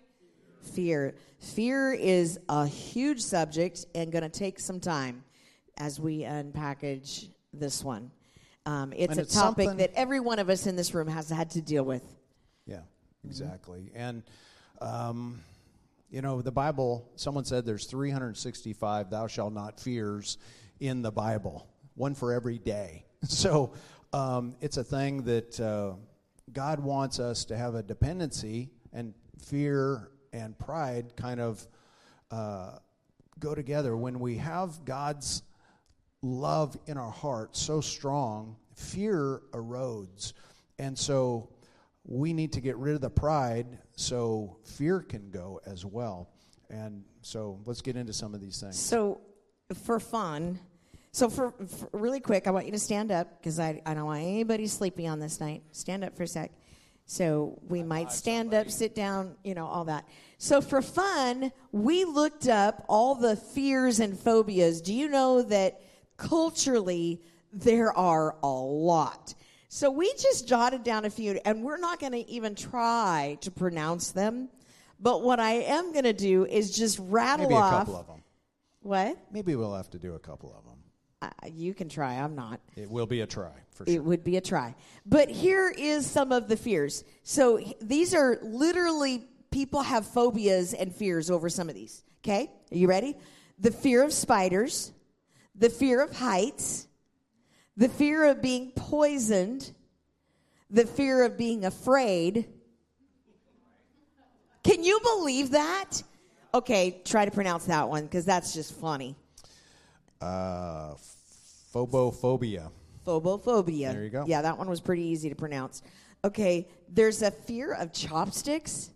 Fear. 0.62 1.16
Fear 1.40 1.94
is 1.94 2.40
a 2.48 2.66
huge 2.66 3.22
subject 3.22 3.86
and 3.96 4.12
going 4.12 4.24
to 4.24 4.30
take 4.30 4.60
some 4.60 4.80
time 4.80 5.24
as 5.78 6.00
we 6.00 6.20
unpackage 6.20 7.28
this 7.54 7.84
one. 7.84 8.12
Um, 8.66 8.94
it's 8.96 9.12
And 9.12 9.20
a 9.20 9.24
it's 9.24 9.34
topic 9.34 9.78
that 9.78 9.92
every 9.94 10.20
one 10.20 10.40
of 10.40 10.50
us 10.50 10.68
in 10.68 10.76
this 10.76 10.94
room 10.94 11.08
has 11.08 11.30
had 11.30 11.50
to 11.52 11.62
deal 11.62 11.84
with. 11.84 12.04
Yeah, 12.66 12.80
exactly. 13.26 13.92
And, 13.94 14.24
um, 14.80 15.42
you 16.10 16.22
know, 16.22 16.42
the 16.42 16.52
Bible, 16.52 17.10
someone 17.18 17.44
said 17.44 17.66
there's 17.66 17.88
365 17.88 19.10
thou 19.10 19.28
shalt 19.28 19.52
not 19.52 19.82
fears 19.82 20.38
in 20.80 21.02
the 21.02 21.12
Bible, 21.12 21.68
one 21.96 22.16
for 22.16 22.34
every 22.34 22.60
day. 22.60 23.06
So 23.26 23.74
um, 24.12 24.58
it's 24.60 24.76
a 24.76 24.84
thing 24.84 25.24
that 25.24 25.58
uh, 25.58 25.94
God 26.52 26.82
wants 26.82 27.22
us 27.22 27.46
to 27.46 27.56
have 27.56 27.74
a 27.74 27.82
dependency, 27.82 28.70
and 28.92 29.14
fear 29.40 30.10
and 30.32 30.58
pride 30.58 31.16
kind 31.16 31.40
of 31.40 31.66
uh, 32.32 32.78
go 33.40 33.56
together. 33.56 33.96
When 33.96 34.20
we 34.20 34.38
have 34.38 34.86
God's 34.86 35.44
love 36.22 36.78
in 36.88 36.98
our 36.98 37.12
heart 37.12 37.56
so 37.56 37.82
strong, 37.82 38.56
fear 38.76 39.42
erodes. 39.52 40.34
And 40.80 40.98
so 40.98 41.50
we 42.06 42.34
need 42.34 42.54
to 42.54 42.62
get 42.62 42.78
rid 42.78 42.96
of 42.96 43.02
the 43.02 43.10
pride 43.10 43.68
so 43.96 44.58
fear 44.64 45.02
can 45.02 45.30
go 45.30 45.60
as 45.66 45.86
well. 45.86 46.30
And 46.70 47.04
so 47.22 47.60
let's 47.66 47.82
get 47.82 47.96
into 47.96 48.14
some 48.14 48.34
of 48.34 48.42
these 48.42 48.60
things. 48.60 48.80
So, 48.80 49.22
for 49.74 50.00
fun, 50.00 50.60
so 51.12 51.30
for, 51.30 51.52
for 51.52 51.90
really 51.92 52.20
quick, 52.20 52.48
I 52.48 52.52
want 52.52 52.66
you 52.66 52.72
to 52.72 52.80
stand 52.80 53.12
up 53.12 53.40
because 53.40 53.60
I, 53.60 53.82
I 53.86 53.94
don't 53.94 54.06
want 54.06 54.24
anybody 54.24 54.66
sleepy 54.68 55.08
on 55.08 55.20
this 55.20 55.40
night. 55.40 55.62
Stand 55.72 56.04
up 56.04 56.18
for 56.18 56.24
a 56.24 56.28
sec. 56.28 56.52
So 57.06 57.60
we 57.68 57.84
might 57.84 58.12
stand 58.12 58.54
up, 58.54 58.72
sit 58.72 58.96
down, 58.96 59.36
you 59.44 59.54
know, 59.54 59.68
all 59.68 59.86
that. 59.86 60.08
So 60.38 60.62
for 60.62 60.82
fun, 60.82 61.52
we 61.72 62.06
looked 62.06 62.48
up 62.48 62.86
all 62.88 63.16
the 63.16 63.36
fears 63.36 64.00
and 64.00 64.18
phobias. 64.18 64.82
Do 64.82 64.94
you 64.94 65.10
know 65.10 65.44
that 65.44 65.82
culturally 66.18 67.22
there 67.52 67.96
are 67.96 68.36
a 68.42 68.48
lot? 68.48 69.36
So 69.68 69.92
we 69.92 70.12
just 70.14 70.48
jotted 70.48 70.84
down 70.84 71.06
a 71.06 71.10
few, 71.10 71.40
and 71.46 71.64
we're 71.64 71.78
not 71.78 72.00
going 72.00 72.14
to 72.14 72.30
even 72.30 72.56
try 72.56 73.38
to 73.42 73.52
pronounce 73.52 74.12
them. 74.12 74.50
But 75.00 75.24
what 75.24 75.40
I 75.40 75.54
am 75.54 75.92
going 75.92 76.06
to 76.06 76.14
do 76.14 76.46
is 76.46 76.76
just 76.76 77.00
rattle 77.00 77.50
Maybe 77.50 77.56
a 77.56 77.60
off. 77.60 78.06
Couple 78.84 78.94
of 78.96 79.06
them. 79.06 79.16
What? 79.16 79.34
Maybe 79.34 79.56
we'll 79.56 79.76
have 79.76 79.90
to 79.92 80.00
do 80.00 80.16
a 80.16 80.20
couple 80.20 80.56
of 80.58 80.66
them. 80.66 80.80
Uh, 81.22 81.30
you 81.52 81.74
can 81.74 81.88
try. 81.88 82.16
I'm 82.16 82.36
not. 82.36 82.60
It 82.76 82.90
will 82.90 83.06
be 83.06 83.22
a 83.22 83.28
try 83.28 83.54
for 83.72 83.86
sure. 83.86 83.96
It 83.96 84.04
would 84.04 84.24
be 84.24 84.38
a 84.38 84.42
try. 84.42 84.76
But 85.06 85.30
here 85.30 85.74
is 85.76 86.06
some 86.06 86.32
of 86.32 86.50
the 86.50 86.58
fears. 86.58 87.04
So 87.24 87.60
h- 87.60 87.76
these 87.82 88.14
are 88.14 88.40
literally 88.42 89.26
people 89.52 89.84
have 89.84 90.06
phobias 90.06 90.74
and 90.74 90.94
fears 90.94 91.32
over 91.32 91.48
some 91.48 91.70
of 91.70 91.76
these. 91.76 92.04
Okay? 92.24 92.52
Are 92.72 92.76
you 92.76 92.88
ready? 92.88 93.16
The 93.60 93.72
fear 93.72 94.04
of 94.04 94.12
spiders, 94.12 94.92
the 95.56 95.70
fear 95.70 96.02
of 96.02 96.14
heights, 96.16 96.88
the 97.78 97.88
fear 97.88 98.26
of 98.26 98.42
being 98.42 98.72
poisoned, 98.76 99.72
the 100.70 100.86
fear 100.86 101.24
of 101.24 101.38
being 101.38 101.64
afraid. 101.64 102.48
Can 104.64 104.84
you 104.84 105.00
believe 105.04 105.52
that? 105.52 106.04
Okay, 106.56 107.02
try 107.04 107.26
to 107.26 107.32
pronounce 107.32 107.66
that 107.66 107.90
one 107.90 108.04
because 108.04 108.26
that's 108.26 108.54
just 108.54 108.74
funny. 108.76 109.16
Uh, 110.22 110.94
phobophobia. 111.74 112.70
Phobophobia. 113.06 113.92
There 113.92 114.04
you 114.04 114.10
go. 114.10 114.26
Yeah, 114.28 114.44
that 114.44 114.58
one 114.58 114.70
was 114.70 114.80
pretty 114.80 115.04
easy 115.04 115.30
to 115.30 115.36
pronounce. 115.36 115.82
Okay, 116.24 116.68
there's 116.88 117.22
a 117.22 117.32
fear 117.32 117.74
of 117.74 117.92
chopsticks. 117.92 118.92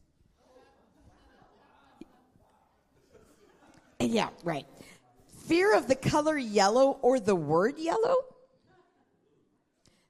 Yeah, 3.99 4.29
right. 4.43 4.65
Fear 5.47 5.75
of 5.75 5.87
the 5.87 5.95
color 5.95 6.37
yellow 6.37 6.99
or 7.01 7.19
the 7.19 7.35
word 7.35 7.79
yellow. 7.79 8.15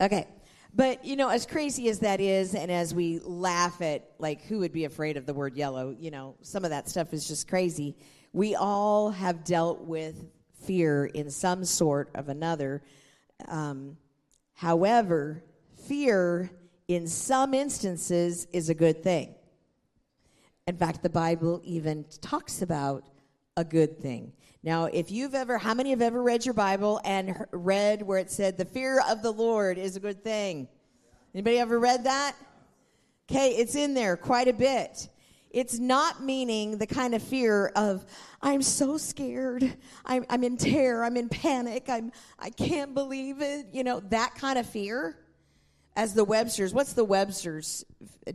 Okay. 0.00 0.26
But 0.74 1.04
you 1.04 1.16
know, 1.16 1.28
as 1.28 1.44
crazy 1.44 1.88
as 1.90 1.98
that 1.98 2.20
is, 2.20 2.54
and 2.54 2.70
as 2.70 2.94
we 2.94 3.18
laugh 3.20 3.82
at 3.82 4.10
like 4.18 4.42
who 4.42 4.60
would 4.60 4.72
be 4.72 4.84
afraid 4.84 5.16
of 5.16 5.26
the 5.26 5.34
word 5.34 5.54
yellow, 5.54 5.94
you 5.98 6.10
know, 6.10 6.36
some 6.40 6.64
of 6.64 6.70
that 6.70 6.88
stuff 6.88 7.12
is 7.12 7.28
just 7.28 7.46
crazy. 7.46 7.94
We 8.32 8.54
all 8.54 9.10
have 9.10 9.44
dealt 9.44 9.82
with 9.82 10.24
fear 10.64 11.06
in 11.06 11.30
some 11.30 11.64
sort 11.64 12.10
of 12.14 12.28
another. 12.28 12.82
Um, 13.48 13.96
however, 14.54 15.42
fear 15.86 16.50
in 16.88 17.06
some 17.06 17.54
instances 17.54 18.46
is 18.52 18.68
a 18.68 18.74
good 18.74 19.02
thing. 19.02 19.34
In 20.66 20.76
fact, 20.76 21.02
the 21.02 21.10
Bible 21.10 21.60
even 21.64 22.04
talks 22.20 22.62
about 22.62 23.04
a 23.56 23.64
good 23.64 23.98
thing. 23.98 24.32
Now, 24.62 24.84
if 24.84 25.10
you've 25.10 25.34
ever, 25.34 25.58
how 25.58 25.74
many 25.74 25.90
have 25.90 26.02
ever 26.02 26.22
read 26.22 26.44
your 26.44 26.54
Bible 26.54 27.00
and 27.04 27.46
read 27.50 28.02
where 28.02 28.18
it 28.18 28.30
said, 28.30 28.56
the 28.56 28.64
fear 28.64 29.02
of 29.08 29.22
the 29.22 29.32
Lord 29.32 29.76
is 29.76 29.96
a 29.96 30.00
good 30.00 30.22
thing? 30.22 30.68
Anybody 31.34 31.58
ever 31.58 31.80
read 31.80 32.04
that? 32.04 32.36
Okay, 33.28 33.50
it's 33.56 33.74
in 33.74 33.94
there 33.94 34.16
quite 34.16 34.46
a 34.46 34.52
bit. 34.52 35.08
It's 35.52 35.78
not 35.78 36.22
meaning 36.22 36.78
the 36.78 36.86
kind 36.86 37.14
of 37.14 37.22
fear 37.22 37.68
of, 37.76 38.04
I'm 38.40 38.62
so 38.62 38.96
scared. 38.96 39.76
I'm, 40.04 40.24
I'm 40.30 40.42
in 40.44 40.56
terror. 40.56 41.04
I'm 41.04 41.16
in 41.16 41.28
panic. 41.28 41.84
I'm, 41.88 42.10
I 42.38 42.50
can't 42.50 42.94
believe 42.94 43.42
it. 43.42 43.66
You 43.72 43.84
know, 43.84 44.00
that 44.08 44.34
kind 44.34 44.58
of 44.58 44.66
fear. 44.66 45.18
As 45.94 46.14
the 46.14 46.24
Webster's, 46.24 46.72
what's 46.72 46.94
the 46.94 47.04
Webster's 47.04 47.84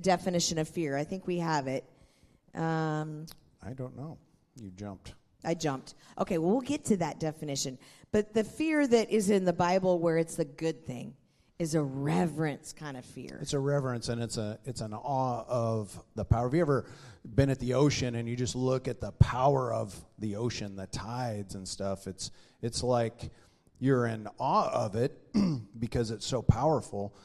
definition 0.02 0.60
of 0.60 0.70
fear? 0.70 0.96
I 0.96 1.04
think 1.04 1.26
we 1.26 1.40
have 1.40 1.66
it. 1.66 1.90
Um, 2.54 3.26
I 3.66 3.74
don't 3.74 3.98
know. 3.98 4.20
You 4.62 4.70
jumped. 4.70 5.16
I 5.44 5.56
jumped. 5.56 5.96
Okay, 6.20 6.38
well, 6.38 6.52
we'll 6.52 6.62
get 6.62 6.86
to 6.86 6.98
that 6.98 7.20
definition. 7.20 7.80
But 8.12 8.34
the 8.36 8.44
fear 8.44 8.86
that 8.86 9.10
is 9.10 9.32
in 9.32 9.44
the 9.44 9.54
Bible, 9.54 9.98
where 9.98 10.18
it's 10.18 10.36
the 10.36 10.46
good 10.46 10.86
thing, 10.86 11.16
is 11.60 11.74
a 11.74 11.82
reverence 11.82 12.72
kind 12.72 12.98
of 12.98 13.06
fear. 13.06 13.40
It's 13.42 13.54
a 13.54 13.60
reverence 13.60 14.10
and 14.10 14.22
it's 14.22 14.38
a 14.38 14.60
it's 14.66 14.82
an 14.82 14.94
awe 14.94 15.44
of 15.48 16.00
the 16.16 16.24
power. 16.24 16.46
Have 16.46 16.54
you 16.54 16.62
ever 16.62 16.86
been 17.36 17.50
at 17.50 17.60
the 17.60 17.74
ocean 17.74 18.16
and 18.16 18.30
you 18.30 18.36
just 18.36 18.56
look 18.56 18.88
at 18.88 19.02
the 19.02 19.12
power 19.14 19.74
of 19.74 19.96
the 20.20 20.36
ocean, 20.36 20.76
the 20.76 20.88
tides 20.88 21.56
and 21.56 21.68
stuff? 21.68 22.06
It's 22.08 22.32
it's 22.62 22.84
like 22.84 23.32
you're 23.80 24.06
in 24.06 24.28
awe 24.40 24.70
of 24.72 24.96
it 24.96 25.18
because 25.80 26.12
it's 26.12 26.26
so 26.26 26.42
powerful. 26.42 27.16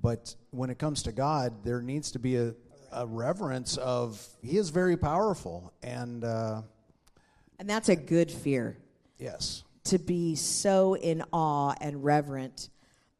But 0.00 0.34
when 0.50 0.70
it 0.70 0.78
comes 0.78 1.02
to 1.04 1.12
God, 1.12 1.64
there 1.64 1.82
needs 1.82 2.12
to 2.12 2.18
be 2.20 2.36
a, 2.36 2.54
a 2.92 3.06
reverence 3.06 3.76
of 3.76 4.24
He 4.40 4.56
is 4.56 4.70
very 4.70 4.96
powerful, 4.96 5.72
and 5.82 6.22
uh, 6.24 6.62
And 7.58 7.68
that's 7.68 7.88
a 7.88 7.96
good 7.96 8.30
fear 8.30 8.78
yes, 9.18 9.64
to 9.84 9.98
be 9.98 10.36
so 10.36 10.94
in 10.94 11.24
awe 11.32 11.74
and 11.80 12.04
reverent 12.04 12.68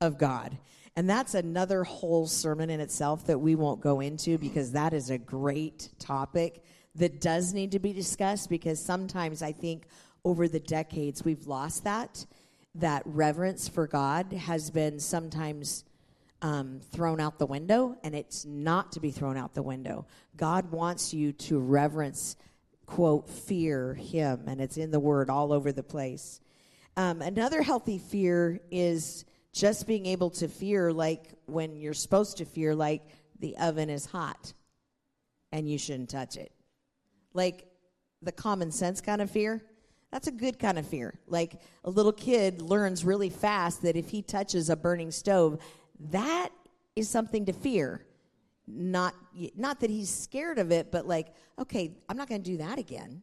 of 0.00 0.18
God. 0.18 0.56
And 0.96 1.08
that's 1.08 1.34
another 1.34 1.84
whole 1.84 2.26
sermon 2.26 2.70
in 2.70 2.80
itself 2.80 3.26
that 3.26 3.38
we 3.38 3.54
won't 3.54 3.80
go 3.80 4.00
into 4.00 4.38
because 4.38 4.72
that 4.72 4.92
is 4.92 5.10
a 5.10 5.18
great 5.18 5.88
topic 5.98 6.62
that 6.96 7.20
does 7.20 7.54
need 7.54 7.72
to 7.72 7.78
be 7.78 7.92
discussed 7.92 8.50
because 8.50 8.80
sometimes 8.80 9.42
I 9.42 9.52
think 9.52 9.86
over 10.24 10.48
the 10.48 10.60
decades 10.60 11.24
we've 11.24 11.46
lost 11.46 11.84
that. 11.84 12.26
That 12.76 13.02
reverence 13.04 13.68
for 13.68 13.86
God 13.86 14.32
has 14.32 14.70
been 14.70 15.00
sometimes 15.00 15.84
um, 16.42 16.80
thrown 16.92 17.20
out 17.20 17.38
the 17.38 17.46
window, 17.46 17.96
and 18.02 18.14
it's 18.14 18.44
not 18.44 18.92
to 18.92 19.00
be 19.00 19.10
thrown 19.10 19.36
out 19.36 19.54
the 19.54 19.62
window. 19.62 20.06
God 20.36 20.70
wants 20.70 21.12
you 21.12 21.32
to 21.32 21.58
reverence, 21.58 22.36
quote, 22.86 23.28
fear 23.28 23.94
Him, 23.94 24.44
and 24.46 24.60
it's 24.60 24.76
in 24.76 24.90
the 24.90 25.00
Word 25.00 25.30
all 25.30 25.52
over 25.52 25.72
the 25.72 25.82
place. 25.82 26.40
Um, 26.96 27.22
another 27.22 27.62
healthy 27.62 27.98
fear 27.98 28.60
is 28.70 29.24
just 29.52 29.86
being 29.86 30.06
able 30.06 30.30
to 30.30 30.48
fear, 30.48 30.92
like 30.92 31.34
when 31.46 31.76
you're 31.76 31.94
supposed 31.94 32.38
to 32.38 32.44
fear, 32.44 32.74
like 32.74 33.02
the 33.40 33.56
oven 33.56 33.90
is 33.90 34.06
hot 34.06 34.52
and 35.52 35.68
you 35.68 35.78
shouldn't 35.78 36.10
touch 36.10 36.36
it. 36.36 36.52
Like 37.34 37.66
the 38.22 38.32
common 38.32 38.70
sense 38.70 39.00
kind 39.00 39.20
of 39.20 39.30
fear. 39.30 39.62
That's 40.12 40.26
a 40.26 40.32
good 40.32 40.58
kind 40.58 40.78
of 40.78 40.86
fear. 40.86 41.18
Like 41.26 41.60
a 41.84 41.90
little 41.90 42.12
kid 42.12 42.60
learns 42.62 43.04
really 43.04 43.30
fast 43.30 43.82
that 43.82 43.96
if 43.96 44.08
he 44.10 44.22
touches 44.22 44.68
a 44.68 44.76
burning 44.76 45.10
stove, 45.10 45.60
that 46.10 46.50
is 46.96 47.08
something 47.08 47.46
to 47.46 47.52
fear. 47.52 48.04
Not 48.66 49.14
not 49.56 49.80
that 49.80 49.90
he's 49.90 50.10
scared 50.10 50.58
of 50.58 50.70
it, 50.70 50.92
but 50.92 51.06
like, 51.06 51.28
okay, 51.58 51.96
I'm 52.08 52.16
not 52.16 52.28
going 52.28 52.42
to 52.42 52.50
do 52.50 52.58
that 52.58 52.78
again. 52.78 53.22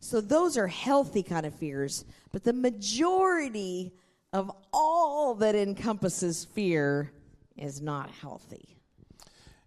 So 0.00 0.20
those 0.20 0.56
are 0.56 0.66
healthy 0.66 1.22
kind 1.22 1.44
of 1.44 1.54
fears, 1.54 2.04
but 2.32 2.44
the 2.44 2.52
majority 2.52 3.92
of 4.32 4.50
all 4.72 5.34
that 5.36 5.54
encompasses 5.54 6.44
fear 6.44 7.12
is 7.56 7.80
not 7.80 8.10
healthy. 8.10 8.76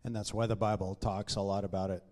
And 0.04 0.15
that's 0.15 0.34
why 0.34 0.47
the 0.47 0.56
Bible 0.56 0.95
talks 0.95 1.36
a 1.36 1.41
lot 1.41 1.63
about 1.63 1.89
it. 1.89 2.04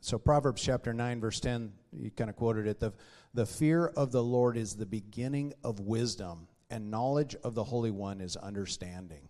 So 0.00 0.18
Proverbs 0.18 0.62
chapter 0.62 0.92
9 0.92 1.20
verse 1.20 1.40
10, 1.40 1.72
you 1.92 2.10
kind 2.10 2.30
of 2.30 2.36
quoted 2.36 2.66
it, 2.66 2.80
the 2.80 2.92
the 3.34 3.46
fear 3.46 3.86
of 3.86 4.10
the 4.10 4.22
Lord 4.22 4.56
is 4.56 4.74
the 4.74 4.86
beginning 4.86 5.52
of 5.62 5.80
wisdom, 5.80 6.48
and 6.70 6.90
knowledge 6.90 7.36
of 7.44 7.54
the 7.54 7.64
Holy 7.64 7.90
One 7.90 8.20
is 8.20 8.36
understanding. 8.36 9.28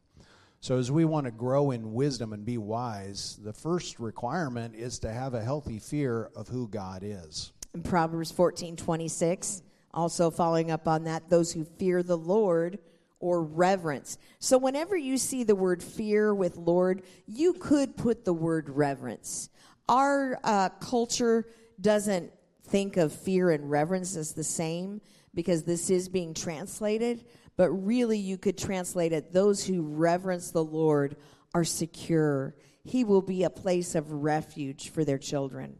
So, 0.60 0.78
as 0.78 0.90
we 0.90 1.04
want 1.04 1.26
to 1.26 1.30
grow 1.30 1.72
in 1.72 1.92
wisdom 1.92 2.32
and 2.32 2.44
be 2.44 2.58
wise, 2.58 3.38
the 3.42 3.52
first 3.52 4.00
requirement 4.00 4.74
is 4.74 4.98
to 5.00 5.12
have 5.12 5.34
a 5.34 5.42
healthy 5.42 5.78
fear 5.78 6.30
of 6.34 6.48
who 6.48 6.68
God 6.68 7.02
is. 7.04 7.52
In 7.74 7.82
Proverbs 7.82 8.30
14 8.30 8.76
26, 8.76 9.62
also 9.92 10.30
following 10.30 10.70
up 10.70 10.86
on 10.86 11.04
that, 11.04 11.28
those 11.28 11.52
who 11.52 11.64
fear 11.64 12.02
the 12.02 12.18
Lord 12.18 12.78
or 13.20 13.42
reverence. 13.42 14.18
So, 14.38 14.58
whenever 14.58 14.96
you 14.96 15.18
see 15.18 15.44
the 15.44 15.54
word 15.54 15.82
fear 15.82 16.34
with 16.34 16.56
Lord, 16.56 17.02
you 17.26 17.54
could 17.54 17.96
put 17.96 18.24
the 18.24 18.32
word 18.32 18.68
reverence. 18.68 19.50
Our 19.88 20.38
uh, 20.44 20.68
culture 20.80 21.46
doesn't 21.80 22.32
think 22.64 22.96
of 22.96 23.12
fear 23.12 23.50
and 23.50 23.70
reverence 23.70 24.16
as 24.16 24.34
the 24.34 24.44
same 24.44 25.00
because 25.34 25.64
this 25.64 25.90
is 25.90 26.08
being 26.08 26.34
translated, 26.34 27.24
but 27.56 27.70
really 27.70 28.18
you 28.18 28.36
could 28.38 28.58
translate 28.58 29.12
it 29.12 29.32
those 29.32 29.64
who 29.64 29.82
reverence 29.82 30.50
the 30.50 30.64
Lord 30.64 31.16
are 31.54 31.64
secure. 31.64 32.54
He 32.84 33.04
will 33.04 33.22
be 33.22 33.44
a 33.44 33.50
place 33.50 33.94
of 33.94 34.10
refuge 34.12 34.90
for 34.90 35.04
their 35.04 35.18
children. 35.18 35.76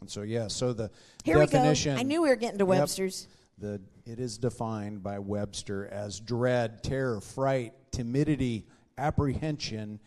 And 0.00 0.10
so, 0.10 0.22
yeah, 0.22 0.48
so 0.48 0.72
the 0.72 0.90
Here 1.24 1.38
definition. 1.38 1.92
we 1.92 1.96
go. 1.96 2.00
I 2.00 2.02
knew 2.04 2.22
we 2.22 2.28
were 2.28 2.36
getting 2.36 2.58
to 2.58 2.66
Webster's. 2.66 3.28
The, 3.58 3.80
it 4.04 4.20
is 4.20 4.36
defined 4.36 5.02
by 5.02 5.18
Webster 5.18 5.86
as 5.88 6.20
dread, 6.20 6.82
terror, 6.82 7.20
fright, 7.20 7.72
timidity, 7.90 8.66
apprehension, 8.98 9.98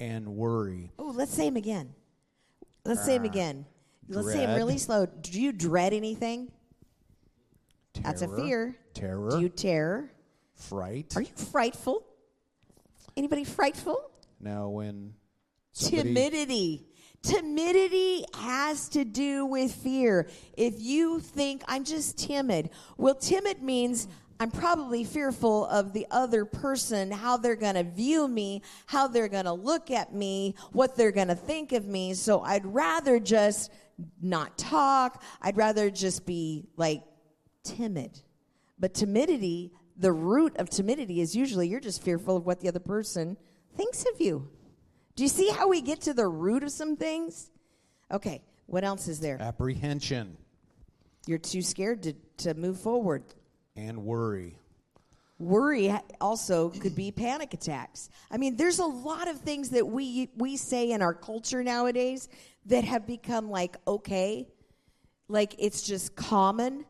and 0.00 0.26
worry. 0.28 0.90
Oh, 0.98 1.12
let's 1.14 1.32
say 1.32 1.46
him 1.46 1.56
again. 1.56 1.94
Let's 2.84 3.04
say 3.04 3.14
him 3.16 3.24
again. 3.24 3.64
Let's 4.08 4.28
say 4.32 4.38
him 4.40 4.46
Dread. 4.46 4.56
really 4.56 4.78
slow. 4.78 5.06
Do 5.06 5.40
you 5.40 5.52
dread 5.52 5.92
anything? 5.92 6.50
Terror, 7.94 8.04
That's 8.04 8.22
a 8.22 8.28
fear. 8.36 8.76
Terror, 8.94 9.30
Do 9.30 9.40
you 9.40 9.48
terror? 9.48 10.10
fright. 10.54 11.12
Are 11.16 11.22
you 11.22 11.28
frightful? 11.50 12.04
Anybody 13.16 13.44
frightful? 13.44 14.10
now, 14.40 14.68
when 14.68 15.14
somebody, 15.72 16.08
Timidity. 16.08 16.86
Timidity 17.22 18.24
has 18.34 18.88
to 18.90 19.04
do 19.04 19.46
with 19.46 19.72
fear. 19.72 20.28
If 20.56 20.74
you 20.80 21.20
think 21.20 21.62
I'm 21.66 21.84
just 21.84 22.18
timid, 22.18 22.70
well, 22.96 23.14
timid 23.14 23.62
means 23.62 24.06
I'm 24.38 24.50
probably 24.50 25.02
fearful 25.04 25.66
of 25.66 25.92
the 25.92 26.06
other 26.10 26.44
person, 26.44 27.10
how 27.10 27.38
they're 27.38 27.56
going 27.56 27.76
to 27.76 27.84
view 27.84 28.28
me, 28.28 28.62
how 28.86 29.08
they're 29.08 29.28
going 29.28 29.46
to 29.46 29.52
look 29.52 29.90
at 29.90 30.14
me, 30.14 30.54
what 30.72 30.94
they're 30.94 31.12
going 31.12 31.28
to 31.28 31.34
think 31.34 31.72
of 31.72 31.86
me. 31.86 32.12
So 32.14 32.42
I'd 32.42 32.66
rather 32.66 33.18
just 33.18 33.72
not 34.20 34.58
talk. 34.58 35.22
I'd 35.40 35.56
rather 35.56 35.90
just 35.90 36.26
be 36.26 36.68
like 36.76 37.02
timid. 37.62 38.20
But 38.78 38.92
timidity, 38.92 39.72
the 39.96 40.12
root 40.12 40.54
of 40.56 40.68
timidity 40.68 41.22
is 41.22 41.34
usually 41.34 41.68
you're 41.68 41.80
just 41.80 42.02
fearful 42.02 42.36
of 42.36 42.44
what 42.44 42.60
the 42.60 42.68
other 42.68 42.78
person 42.80 43.38
thinks 43.74 44.04
of 44.04 44.20
you. 44.20 44.50
Do 45.16 45.22
you 45.22 45.28
see 45.30 45.48
how 45.48 45.68
we 45.68 45.80
get 45.80 46.02
to 46.02 46.14
the 46.14 46.28
root 46.28 46.62
of 46.62 46.70
some 46.70 46.94
things? 46.96 47.50
Okay, 48.12 48.42
what 48.66 48.84
else 48.84 49.08
is 49.08 49.18
there? 49.18 49.38
apprehension 49.40 50.36
You're 51.26 51.38
too 51.38 51.62
scared 51.62 52.02
to, 52.04 52.12
to 52.38 52.54
move 52.54 52.78
forward. 52.78 53.24
and 53.76 54.04
worry. 54.04 54.58
Worry 55.38 55.94
also 56.20 56.70
could 56.70 56.94
be 56.96 57.10
panic 57.10 57.52
attacks. 57.52 58.08
I 58.30 58.38
mean, 58.38 58.56
there's 58.56 58.78
a 58.78 58.86
lot 58.86 59.28
of 59.28 59.40
things 59.40 59.70
that 59.70 59.86
we 59.86 60.30
we 60.36 60.56
say 60.56 60.92
in 60.92 61.02
our 61.02 61.12
culture 61.12 61.62
nowadays 61.62 62.28
that 62.66 62.84
have 62.84 63.06
become 63.06 63.50
like 63.50 63.76
okay, 63.86 64.48
like 65.28 65.54
it's 65.58 65.82
just 65.82 66.16
common, 66.16 66.86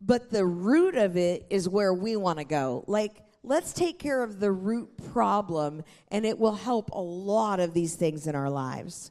but 0.00 0.30
the 0.30 0.46
root 0.46 0.96
of 0.96 1.18
it 1.18 1.46
is 1.50 1.68
where 1.68 1.92
we 1.92 2.16
want 2.16 2.38
to 2.38 2.44
go. 2.46 2.84
Like 2.86 3.23
let's 3.44 3.72
take 3.72 3.98
care 3.98 4.22
of 4.22 4.40
the 4.40 4.50
root 4.50 4.90
problem 5.12 5.82
and 6.08 6.24
it 6.24 6.38
will 6.38 6.54
help 6.54 6.90
a 6.90 7.00
lot 7.00 7.60
of 7.60 7.74
these 7.74 7.94
things 7.94 8.26
in 8.26 8.34
our 8.34 8.50
lives. 8.50 9.10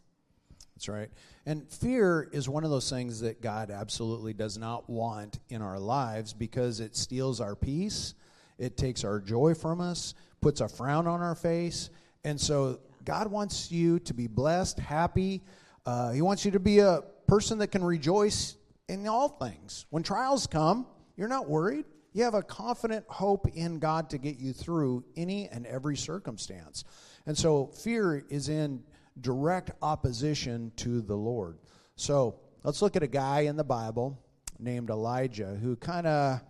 That's 0.76 0.90
right. 0.90 1.10
And 1.46 1.70
fear 1.70 2.30
is 2.32 2.50
one 2.50 2.64
of 2.64 2.70
those 2.70 2.90
things 2.90 3.20
that 3.22 3.42
God 3.42 3.70
absolutely 3.70 4.34
does 4.34 4.58
not 4.58 4.90
want 4.90 5.40
in 5.50 5.62
our 5.62 5.80
lives 5.80 6.34
because 6.34 6.80
it 6.80 6.96
steals 6.96 7.40
our 7.40 7.56
peace, 7.56 8.16
it 8.58 8.76
takes 8.76 9.04
our 9.04 9.20
joy 9.20 9.54
from 9.54 9.82
us, 9.82 10.14
puts 10.42 10.62
a 10.62 10.68
frown 10.68 11.06
on 11.06 11.22
our 11.22 11.36
face. 11.36 11.90
And 12.24 12.40
so 12.40 12.80
God 13.06 13.30
wants 13.30 13.72
you 13.72 14.00
to 14.00 14.14
be 14.14 14.28
blessed, 14.28 14.80
happy. 14.80 15.44
Uh, 15.86 16.12
he 16.12 16.22
wants 16.22 16.44
you 16.46 16.52
to 16.52 16.60
be 16.60 16.80
a 16.80 17.02
person 17.28 17.60
that 17.60 17.68
can 17.68 17.84
rejoice 17.84 18.58
in 18.88 19.08
all 19.08 19.30
things. 19.30 19.86
When 19.90 20.04
trials 20.04 20.48
come, 20.48 20.88
you're 21.18 21.28
not 21.28 21.48
worried. 21.48 21.86
You 22.14 22.24
have 22.24 22.36
a 22.36 22.44
confident 22.44 23.06
hope 23.08 23.48
in 23.56 23.80
God 23.80 24.10
to 24.12 24.20
get 24.20 24.38
you 24.38 24.54
through 24.54 25.04
any 25.16 25.50
and 25.50 25.66
every 25.66 25.98
circumstance. 25.98 26.84
And 27.26 27.36
so 27.38 27.68
fear 27.68 28.24
is 28.30 28.50
in 28.50 28.84
direct 29.20 29.72
opposition 29.82 30.72
to 30.78 31.02
the 31.02 31.16
Lord. 31.16 31.58
So 31.96 32.40
let's 32.64 32.82
look 32.82 32.96
at 32.96 33.04
a 33.04 33.08
guy 33.08 33.42
in 33.42 33.56
the 33.56 33.64
Bible 33.64 34.20
named 34.60 34.92
Elijah 34.92 35.58
who 35.62 35.76
kind 35.76 36.06
of 36.06 36.42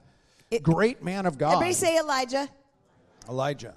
great 0.62 1.02
man 1.02 1.26
of 1.26 1.38
God. 1.38 1.54
Everybody 1.54 1.74
say 1.74 1.98
Elijah. 1.98 2.50
Elijah. 3.30 3.76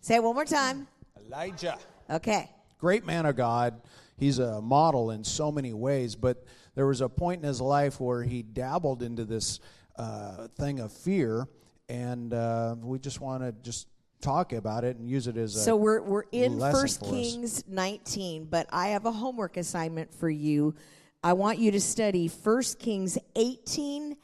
Say 0.00 0.16
it 0.16 0.22
one 0.22 0.34
more 0.34 0.44
time. 0.44 0.86
Elijah. 1.26 1.78
Okay. 2.10 2.50
Great 2.78 3.06
man 3.06 3.24
of 3.24 3.36
God. 3.36 3.80
He's 4.18 4.38
a 4.38 4.60
model 4.60 5.10
in 5.12 5.24
so 5.24 5.50
many 5.50 5.72
ways, 5.72 6.14
but 6.14 6.44
there 6.74 6.86
was 6.86 7.00
a 7.00 7.08
point 7.08 7.42
in 7.42 7.48
his 7.48 7.60
life 7.60 8.00
where 8.00 8.22
he 8.22 8.42
dabbled 8.42 9.02
into 9.02 9.24
this 9.24 9.60
uh, 10.02 10.48
thing 10.58 10.80
of 10.80 10.92
fear, 10.92 11.46
and 11.88 12.34
uh, 12.34 12.74
we 12.80 12.98
just 12.98 13.20
want 13.20 13.42
to 13.42 13.52
just 13.62 13.86
talk 14.20 14.52
about 14.52 14.84
it 14.84 14.96
and 14.96 15.08
use 15.08 15.26
it 15.26 15.36
as 15.36 15.54
a 15.56 15.60
So 15.60 15.76
we're 15.76 16.02
we're 16.02 16.24
in 16.32 16.58
First 16.58 17.00
for 17.00 17.06
us. 17.06 17.10
Kings 17.10 17.64
19, 17.68 18.46
but 18.46 18.66
I 18.72 18.88
have 18.88 19.06
a 19.06 19.12
homework 19.12 19.56
assignment 19.56 20.12
for 20.12 20.30
you. 20.30 20.74
I 21.22 21.34
want 21.34 21.58
you 21.58 21.70
to 21.70 21.80
study 21.80 22.26
First 22.26 22.78
Kings 22.80 23.16
18 23.36 24.16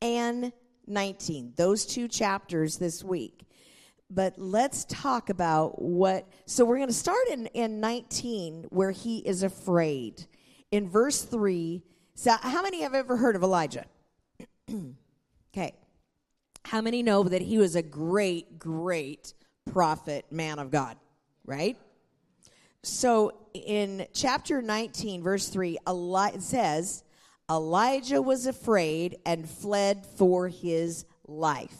and 0.00 0.52
19, 0.86 1.52
those 1.56 1.84
two 1.84 2.08
chapters 2.08 2.78
this 2.78 3.04
week. 3.04 3.46
But 4.08 4.38
let's 4.38 4.84
talk 4.86 5.30
about 5.30 5.82
what. 5.82 6.26
So 6.46 6.64
we're 6.64 6.76
going 6.76 6.88
to 6.88 6.94
start 6.94 7.28
in, 7.30 7.46
in 7.48 7.80
19, 7.80 8.66
where 8.70 8.92
he 8.92 9.18
is 9.18 9.42
afraid. 9.42 10.24
In 10.70 10.88
verse 10.88 11.22
3, 11.22 11.82
so 12.14 12.32
how 12.40 12.62
many 12.62 12.82
have 12.82 12.94
ever 12.94 13.16
heard 13.16 13.36
of 13.36 13.42
Elijah? 13.42 13.84
okay. 15.56 15.74
How 16.64 16.80
many 16.80 17.02
know 17.02 17.22
that 17.22 17.42
he 17.42 17.58
was 17.58 17.76
a 17.76 17.82
great, 17.82 18.58
great 18.58 19.32
prophet, 19.70 20.26
man 20.30 20.58
of 20.58 20.70
God, 20.70 20.96
right? 21.44 21.76
So 22.82 23.32
in 23.54 24.06
chapter 24.12 24.60
19, 24.60 25.22
verse 25.22 25.48
3, 25.48 25.78
Eli- 25.88 26.30
it 26.34 26.42
says, 26.42 27.04
Elijah 27.50 28.20
was 28.20 28.46
afraid 28.46 29.18
and 29.24 29.48
fled 29.48 30.04
for 30.16 30.48
his 30.48 31.04
life. 31.26 31.76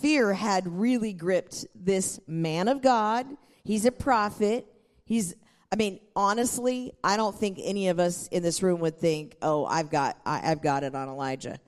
Fear 0.00 0.34
had 0.34 0.78
really 0.78 1.12
gripped 1.12 1.66
this 1.74 2.20
man 2.28 2.68
of 2.68 2.82
God. 2.82 3.26
He's 3.64 3.84
a 3.84 3.92
prophet. 3.92 4.66
He's, 5.04 5.34
I 5.72 5.76
mean, 5.76 5.98
honestly, 6.14 6.92
I 7.02 7.16
don't 7.16 7.36
think 7.36 7.58
any 7.60 7.88
of 7.88 7.98
us 7.98 8.28
in 8.28 8.44
this 8.44 8.62
room 8.62 8.78
would 8.80 8.98
think, 8.98 9.36
oh, 9.42 9.64
I've 9.66 9.90
got, 9.90 10.16
I, 10.24 10.52
I've 10.52 10.62
got 10.62 10.84
it 10.84 10.94
on 10.94 11.08
Elijah. 11.08 11.58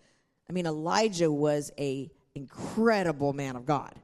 I 0.50 0.52
mean, 0.52 0.66
Elijah 0.66 1.30
was 1.30 1.70
a 1.78 2.10
incredible 2.34 3.32
man 3.32 3.54
of 3.54 3.66
God. 3.66 3.94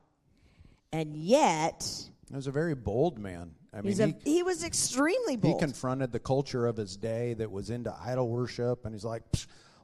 And 0.93 1.17
yet, 1.17 1.85
He 2.29 2.37
was 2.37 2.47
a 2.47 2.53
very 2.53 2.77
bold 2.77 3.19
man. 3.19 3.51
I 3.75 3.81
mean, 3.81 4.01
a, 4.01 4.07
he, 4.07 4.37
he 4.37 4.43
was 4.45 4.63
extremely 4.63 5.35
bold. 5.35 5.55
he 5.55 5.61
confronted 5.61 6.13
the 6.13 6.21
culture 6.21 6.69
of 6.69 6.77
his 6.77 6.97
day 6.97 7.35
that 7.35 7.51
was 7.51 7.71
into 7.71 7.93
idol 8.01 8.29
worship, 8.29 8.85
and 8.85 8.95
he's 8.95 9.05
like, 9.05 9.25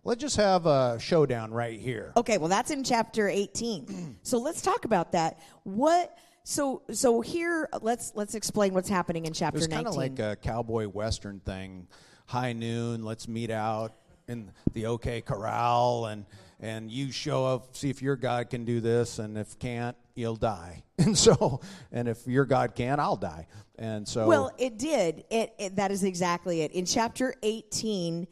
let's 0.04 0.20
just 0.20 0.36
have 0.36 0.66
a 0.66 1.00
showdown 1.00 1.50
right 1.50 1.80
here. 1.80 2.12
Okay, 2.16 2.38
well 2.38 2.48
that's 2.48 2.70
in 2.70 2.84
chapter 2.84 3.28
18. 3.28 4.18
so 4.22 4.38
let's 4.38 4.62
talk 4.62 4.84
about 4.84 5.10
that. 5.12 5.40
What 5.64 6.16
so 6.44 6.82
so 6.92 7.22
here 7.22 7.68
let's 7.80 8.12
let's 8.14 8.36
explain 8.36 8.72
what's 8.72 8.88
happening 8.88 9.26
in 9.26 9.32
chapter 9.32 9.58
was 9.58 9.66
kind 9.66 9.88
of 9.88 9.96
like 9.96 10.20
a 10.20 10.36
cowboy 10.36 10.86
western 10.86 11.40
thing. 11.40 11.88
High 12.26 12.52
noon, 12.52 13.02
let's 13.02 13.26
meet 13.26 13.50
out 13.50 13.94
in 14.28 14.52
the 14.72 14.86
OK 14.86 15.22
Corral, 15.22 16.06
and 16.06 16.24
and 16.62 16.90
you 16.90 17.10
show 17.10 17.44
up, 17.44 17.76
see 17.76 17.90
if 17.90 18.00
your 18.00 18.16
God 18.16 18.48
can 18.48 18.64
do 18.64 18.80
this, 18.80 19.18
and 19.18 19.36
if 19.36 19.58
can't, 19.58 19.96
you'll 20.14 20.36
die. 20.36 20.84
And 21.02 21.18
so, 21.18 21.60
and 21.90 22.06
if 22.06 22.28
your 22.28 22.44
God 22.44 22.76
can, 22.76 23.00
I'll 23.00 23.16
die. 23.16 23.48
And 23.76 24.06
so, 24.06 24.28
Well, 24.28 24.52
it 24.56 24.78
did. 24.78 25.24
It, 25.30 25.52
it 25.58 25.74
that 25.74 25.90
is 25.90 26.04
exactly 26.04 26.60
it. 26.60 26.70
In 26.70 26.86
chapter 26.86 27.34
18, 27.42 28.28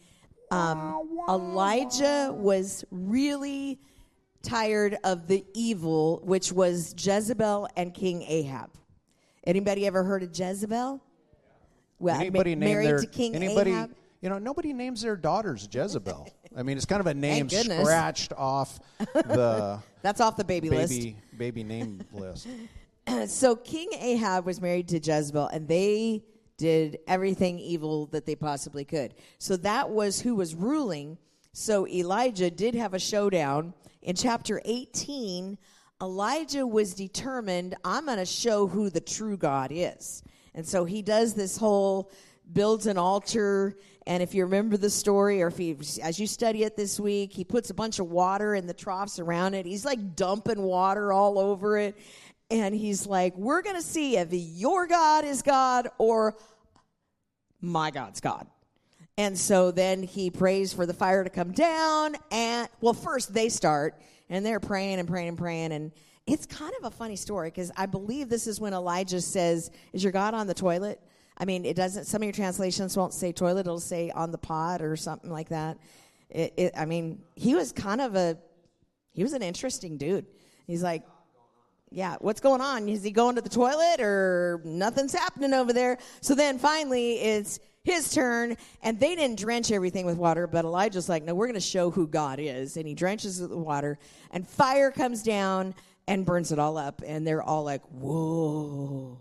um, 0.52 1.08
Elijah 1.28 2.32
was 2.32 2.84
really 2.92 3.80
tired 4.42 4.96
of 5.02 5.26
the 5.26 5.44
evil, 5.52 6.20
which 6.22 6.52
was 6.52 6.94
Jezebel 6.96 7.68
and 7.76 7.92
King 7.92 8.22
Ahab. 8.22 8.70
Anybody 9.44 9.84
ever 9.84 10.04
heard 10.04 10.22
of 10.22 10.30
Jezebel? 10.38 11.02
Well, 11.98 12.14
ma- 12.14 12.20
anybody 12.20 12.54
name 12.54 12.70
married 12.70 12.86
their 12.86 13.00
to 13.00 13.06
King 13.06 13.34
anybody, 13.34 13.72
Ahab. 13.72 13.94
you 14.20 14.28
know, 14.28 14.38
nobody 14.38 14.72
names 14.72 15.02
their 15.02 15.16
daughters 15.16 15.68
Jezebel. 15.70 16.28
I 16.56 16.62
mean, 16.62 16.76
it's 16.76 16.86
kind 16.86 17.00
of 17.00 17.06
a 17.06 17.14
name 17.14 17.46
goodness. 17.46 17.80
scratched 17.80 18.32
off 18.36 18.80
the 18.98 19.80
That's 20.02 20.20
off 20.20 20.36
the 20.36 20.44
baby, 20.44 20.70
list. 20.70 20.90
baby 20.90 21.16
baby 21.36 21.64
name 21.64 22.00
list. 22.12 22.48
so 23.26 23.56
King 23.56 23.90
Ahab 23.98 24.44
was 24.46 24.60
married 24.60 24.88
to 24.88 24.98
Jezebel, 24.98 25.46
and 25.48 25.68
they 25.68 26.24
did 26.56 26.98
everything 27.06 27.58
evil 27.58 28.06
that 28.06 28.26
they 28.26 28.34
possibly 28.34 28.84
could. 28.84 29.14
So 29.38 29.56
that 29.58 29.90
was 29.90 30.20
who 30.20 30.34
was 30.34 30.54
ruling. 30.54 31.16
So 31.52 31.86
Elijah 31.88 32.50
did 32.50 32.74
have 32.74 32.94
a 32.94 32.98
showdown. 32.98 33.72
In 34.02 34.14
chapter 34.14 34.60
18, 34.64 35.56
Elijah 36.02 36.66
was 36.66 36.94
determined, 36.94 37.76
I'm 37.84 38.06
going 38.06 38.18
to 38.18 38.26
show 38.26 38.66
who 38.66 38.90
the 38.90 39.00
true 39.00 39.36
God 39.36 39.70
is. 39.72 40.22
And 40.54 40.66
so 40.66 40.84
he 40.84 41.00
does 41.00 41.34
this 41.34 41.56
whole 41.56 42.10
builds 42.52 42.86
an 42.86 42.98
altar 42.98 43.76
and 44.06 44.22
if 44.22 44.34
you 44.34 44.44
remember 44.44 44.76
the 44.76 44.90
story 44.90 45.42
or 45.42 45.48
if 45.48 45.60
you 45.60 45.76
as 46.02 46.18
you 46.18 46.26
study 46.26 46.64
it 46.64 46.76
this 46.76 46.98
week 46.98 47.32
he 47.32 47.44
puts 47.44 47.70
a 47.70 47.74
bunch 47.74 47.98
of 47.98 48.10
water 48.10 48.54
in 48.54 48.66
the 48.66 48.74
troughs 48.74 49.18
around 49.18 49.54
it. 49.54 49.66
He's 49.66 49.84
like 49.84 50.16
dumping 50.16 50.62
water 50.62 51.12
all 51.12 51.38
over 51.38 51.78
it. 51.78 51.96
And 52.50 52.74
he's 52.74 53.06
like 53.06 53.36
we're 53.36 53.62
going 53.62 53.76
to 53.76 53.82
see 53.82 54.16
if 54.16 54.28
your 54.32 54.86
god 54.86 55.24
is 55.24 55.42
god 55.42 55.88
or 55.98 56.36
my 57.60 57.90
god's 57.90 58.20
god. 58.20 58.46
And 59.18 59.36
so 59.38 59.70
then 59.70 60.02
he 60.02 60.30
prays 60.30 60.72
for 60.72 60.86
the 60.86 60.94
fire 60.94 61.22
to 61.22 61.30
come 61.30 61.52
down 61.52 62.16
and 62.30 62.68
well 62.80 62.94
first 62.94 63.34
they 63.34 63.50
start 63.50 64.00
and 64.30 64.46
they're 64.46 64.60
praying 64.60 64.98
and 64.98 65.08
praying 65.08 65.28
and 65.28 65.38
praying. 65.38 65.72
And 65.72 65.92
it's 66.26 66.46
kind 66.46 66.72
of 66.78 66.84
a 66.84 66.90
funny 66.90 67.16
story 67.16 67.48
because 67.48 67.72
i 67.76 67.86
believe 67.86 68.28
this 68.28 68.46
is 68.46 68.60
when 68.60 68.72
elijah 68.72 69.20
says 69.20 69.70
is 69.92 70.04
your 70.04 70.12
god 70.12 70.34
on 70.34 70.46
the 70.46 70.54
toilet 70.54 71.00
I 71.40 71.46
mean, 71.46 71.64
it 71.64 71.74
doesn't. 71.74 72.04
Some 72.04 72.20
of 72.20 72.26
your 72.26 72.34
translations 72.34 72.96
won't 72.96 73.14
say 73.14 73.32
toilet; 73.32 73.60
it'll 73.60 73.80
say 73.80 74.10
on 74.10 74.30
the 74.30 74.38
pot 74.38 74.82
or 74.82 74.94
something 74.94 75.30
like 75.30 75.48
that. 75.48 75.78
It, 76.28 76.52
it, 76.56 76.72
I 76.76 76.84
mean, 76.84 77.22
he 77.34 77.54
was 77.54 77.72
kind 77.72 78.00
of 78.02 78.14
a, 78.14 78.36
he 79.12 79.22
was 79.22 79.32
an 79.32 79.42
interesting 79.42 79.96
dude. 79.96 80.26
He's 80.66 80.82
like, 80.82 81.02
yeah, 81.90 82.16
what's 82.20 82.40
going 82.40 82.60
on? 82.60 82.88
Is 82.88 83.02
he 83.02 83.10
going 83.10 83.34
to 83.36 83.40
the 83.40 83.48
toilet 83.48 84.00
or 84.00 84.60
nothing's 84.64 85.12
happening 85.12 85.54
over 85.54 85.72
there? 85.72 85.98
So 86.20 86.34
then 86.34 86.58
finally, 86.58 87.14
it's 87.14 87.58
his 87.82 88.12
turn, 88.12 88.56
and 88.82 89.00
they 89.00 89.16
didn't 89.16 89.38
drench 89.38 89.72
everything 89.72 90.04
with 90.04 90.18
water, 90.18 90.46
but 90.46 90.64
Elijah's 90.66 91.08
like, 91.08 91.24
no, 91.24 91.34
we're 91.34 91.46
going 91.46 91.54
to 91.54 91.60
show 91.60 91.90
who 91.90 92.06
God 92.06 92.38
is, 92.38 92.76
and 92.76 92.86
he 92.86 92.94
drenches 92.94 93.40
it 93.40 93.48
with 93.48 93.58
water, 93.58 93.98
and 94.30 94.46
fire 94.46 94.90
comes 94.90 95.22
down 95.22 95.74
and 96.06 96.26
burns 96.26 96.52
it 96.52 96.58
all 96.58 96.76
up, 96.76 97.02
and 97.04 97.26
they're 97.26 97.42
all 97.42 97.64
like, 97.64 97.82
whoa. 97.86 99.18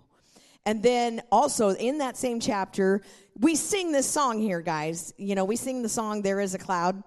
And 0.70 0.84
then 0.84 1.24
also 1.32 1.70
in 1.72 1.98
that 1.98 2.16
same 2.16 2.40
chapter, 2.40 3.02
we 3.40 3.56
sing 3.56 3.92
this 3.92 4.08
song 4.08 4.38
here, 4.40 4.62
guys. 4.62 5.16
You 5.18 5.34
know, 5.34 5.44
we 5.44 5.56
sing 5.56 5.82
the 5.82 5.90
song, 5.90 6.22
There 6.22 6.40
is 6.40 6.54
a 6.54 6.60
Cloud. 6.60 7.04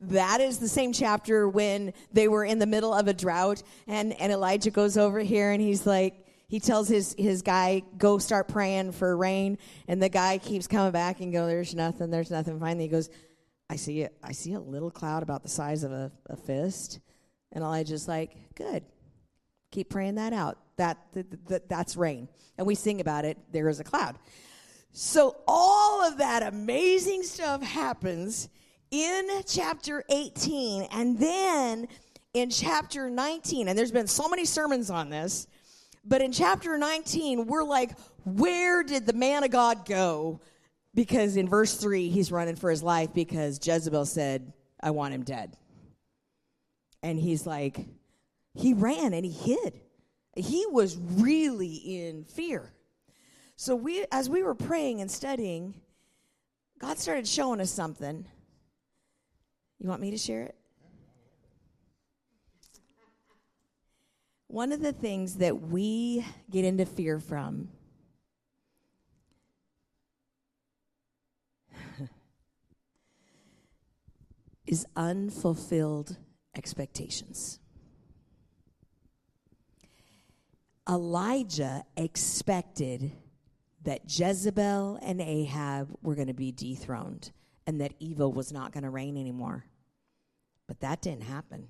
That 0.00 0.40
is 0.40 0.58
the 0.58 0.66
same 0.66 0.92
chapter 0.92 1.48
when 1.48 1.92
they 2.12 2.26
were 2.26 2.44
in 2.44 2.58
the 2.58 2.66
middle 2.66 2.92
of 2.92 3.06
a 3.06 3.14
drought, 3.14 3.62
and, 3.86 4.20
and 4.20 4.32
Elijah 4.32 4.72
goes 4.72 4.98
over 4.98 5.20
here 5.20 5.52
and 5.52 5.62
he's 5.62 5.86
like, 5.86 6.26
he 6.48 6.58
tells 6.58 6.88
his, 6.88 7.14
his 7.16 7.40
guy, 7.40 7.84
go 7.98 8.18
start 8.18 8.48
praying 8.48 8.90
for 8.90 9.16
rain. 9.16 9.58
And 9.86 10.02
the 10.02 10.08
guy 10.08 10.38
keeps 10.38 10.66
coming 10.66 10.90
back 10.90 11.20
and 11.20 11.32
go, 11.32 11.46
there's 11.46 11.76
nothing, 11.76 12.10
there's 12.10 12.32
nothing. 12.32 12.58
Finally, 12.58 12.86
he 12.86 12.90
goes, 12.90 13.10
I 13.70 13.76
see. 13.76 14.08
I 14.24 14.32
see 14.32 14.54
a 14.54 14.60
little 14.60 14.90
cloud 14.90 15.22
about 15.22 15.44
the 15.44 15.48
size 15.48 15.84
of 15.84 15.92
a, 15.92 16.10
a 16.28 16.36
fist. 16.36 16.98
And 17.52 17.62
Elijah's 17.62 18.08
like, 18.08 18.36
good. 18.56 18.82
Keep 19.70 19.88
praying 19.88 20.16
that 20.16 20.32
out. 20.32 20.58
That, 20.78 20.98
that, 21.12 21.46
that 21.48 21.68
that's 21.68 21.96
rain. 21.96 22.28
And 22.56 22.66
we 22.66 22.74
sing 22.74 23.00
about 23.00 23.24
it. 23.24 23.36
There 23.52 23.68
is 23.68 23.78
a 23.78 23.84
cloud. 23.84 24.16
So 24.92 25.36
all 25.46 26.06
of 26.06 26.18
that 26.18 26.42
amazing 26.42 27.22
stuff 27.22 27.62
happens 27.62 28.48
in 28.90 29.28
chapter 29.46 30.02
18 30.08 30.88
and 30.92 31.18
then 31.18 31.88
in 32.32 32.50
chapter 32.50 33.10
19 33.10 33.68
and 33.68 33.78
there's 33.78 33.92
been 33.92 34.06
so 34.06 34.28
many 34.28 34.44
sermons 34.44 34.88
on 34.88 35.10
this 35.10 35.46
but 36.04 36.22
in 36.22 36.32
chapter 36.32 36.78
19 36.78 37.46
we're 37.46 37.64
like 37.64 37.90
where 38.24 38.82
did 38.82 39.04
the 39.04 39.12
man 39.12 39.44
of 39.44 39.50
god 39.50 39.84
go 39.84 40.40
because 40.94 41.36
in 41.36 41.48
verse 41.48 41.74
3 41.74 42.08
he's 42.08 42.32
running 42.32 42.56
for 42.56 42.70
his 42.70 42.82
life 42.82 43.12
because 43.12 43.60
jezebel 43.62 44.06
said 44.06 44.52
i 44.80 44.90
want 44.90 45.12
him 45.12 45.22
dead 45.22 45.54
and 47.02 47.18
he's 47.18 47.46
like 47.46 47.84
he 48.54 48.72
ran 48.72 49.12
and 49.12 49.24
he 49.24 49.32
hid 49.32 49.80
he 50.38 50.66
was 50.66 50.96
really 50.96 51.74
in 51.74 52.24
fear. 52.24 52.72
So 53.56 53.74
we 53.74 54.06
as 54.12 54.30
we 54.30 54.42
were 54.42 54.54
praying 54.54 55.00
and 55.00 55.10
studying 55.10 55.74
god 56.78 56.98
started 56.98 57.26
showing 57.26 57.60
us 57.60 57.70
something. 57.70 58.24
You 59.80 59.88
want 59.88 60.00
me 60.00 60.10
to 60.12 60.18
share 60.18 60.42
it? 60.42 60.54
One 64.46 64.72
of 64.72 64.80
the 64.80 64.92
things 64.92 65.36
that 65.36 65.60
we 65.60 66.24
get 66.50 66.64
into 66.64 66.86
fear 66.86 67.20
from 67.20 67.68
is 74.66 74.86
unfulfilled 74.96 76.16
expectations 76.56 77.60
Elijah 80.88 81.84
expected 81.96 83.12
that 83.84 84.02
Jezebel 84.06 84.98
and 85.02 85.20
Ahab 85.20 85.94
were 86.02 86.14
going 86.14 86.28
to 86.28 86.34
be 86.34 86.52
dethroned 86.52 87.30
and 87.66 87.80
that 87.80 87.92
evil 87.98 88.32
was 88.32 88.52
not 88.52 88.72
going 88.72 88.84
to 88.84 88.90
reign 88.90 89.16
anymore. 89.16 89.64
But 90.66 90.80
that 90.80 91.02
didn't 91.02 91.24
happen. 91.24 91.68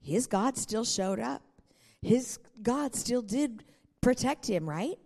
His 0.00 0.26
God 0.26 0.56
still 0.56 0.84
showed 0.84 1.18
up. 1.18 1.42
His 2.00 2.38
God 2.62 2.94
still 2.94 3.22
did 3.22 3.64
protect 4.00 4.46
him, 4.48 4.68
right? 4.68 4.98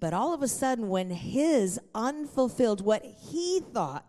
But 0.00 0.14
all 0.14 0.32
of 0.32 0.42
a 0.42 0.48
sudden, 0.48 0.88
when 0.88 1.10
his 1.10 1.78
unfulfilled, 1.94 2.80
what 2.80 3.04
he 3.04 3.60
thought 3.60 4.06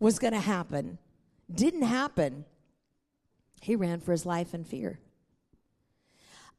was 0.00 0.18
going 0.18 0.32
to 0.32 0.40
happen, 0.40 0.98
didn't 1.52 1.82
happen, 1.82 2.44
he 3.60 3.76
ran 3.76 4.00
for 4.00 4.12
his 4.12 4.26
life 4.26 4.54
in 4.54 4.64
fear. 4.64 4.98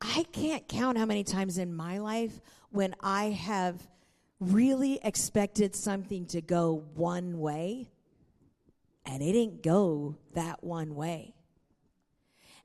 I 0.02 0.26
can't 0.32 0.68
count 0.68 0.98
how 0.98 1.06
many 1.06 1.24
times 1.24 1.58
in 1.58 1.74
my 1.74 2.00
life 2.00 2.42
when 2.72 2.96
I 3.02 3.26
have 3.26 3.88
really 4.40 5.00
expected 5.04 5.76
something 5.76 6.26
to 6.28 6.42
go 6.42 6.84
one 6.96 7.40
way 7.40 7.88
and 9.06 9.22
it 9.22 9.34
didn't 9.34 9.62
go 9.62 10.18
that 10.34 10.64
one 10.64 10.96
way. 10.96 11.36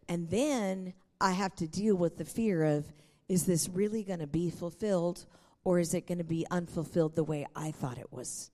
And 0.08 0.30
then 0.30 0.94
I 1.20 1.32
have 1.32 1.54
to 1.56 1.66
deal 1.66 1.94
with 1.94 2.16
the 2.16 2.24
fear 2.24 2.64
of 2.64 2.92
is 3.28 3.44
this 3.44 3.68
really 3.68 4.04
going 4.04 4.20
to 4.20 4.26
be 4.26 4.50
fulfilled 4.50 5.26
or 5.64 5.78
is 5.80 5.94
it 5.94 6.06
going 6.06 6.18
to 6.18 6.24
be 6.24 6.46
unfulfilled 6.50 7.16
the 7.16 7.24
way 7.24 7.46
I 7.56 7.72
thought 7.72 7.98
it 7.98 8.12
was? 8.12 8.50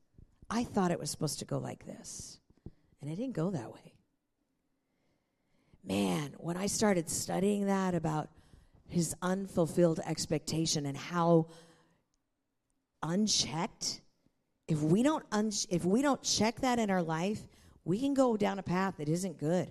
I 0.49 0.65
thought 0.65 0.91
it 0.91 0.99
was 0.99 1.11
supposed 1.11 1.39
to 1.41 1.45
go 1.45 1.59
like 1.59 1.85
this, 1.87 2.39
and 3.01 3.11
it 3.11 3.17
didn't 3.17 3.35
go 3.35 3.51
that 3.51 3.73
way. 3.73 3.95
Man, 5.85 6.35
when 6.39 6.57
I 6.57 6.67
started 6.67 7.11
studying 7.11 7.67
that 7.67 7.95
about 7.95 8.31
his 8.93 9.15
unfulfilled 9.23 10.01
expectation 10.05 10.87
and 10.87 10.97
how 10.97 11.47
unchecked 13.03 14.01
if 14.69 14.81
we 14.81 15.03
don't 15.03 15.25
un- 15.33 15.51
if 15.71 15.85
we 15.85 16.03
don't 16.03 16.23
check 16.23 16.61
that 16.61 16.79
in 16.79 16.89
our 16.91 17.03
life 17.03 17.41
we 17.85 17.99
can 17.99 18.15
go 18.15 18.37
down 18.37 18.59
a 18.59 18.63
path 18.63 18.95
that 18.99 19.09
isn't 19.09 19.39
good 19.39 19.71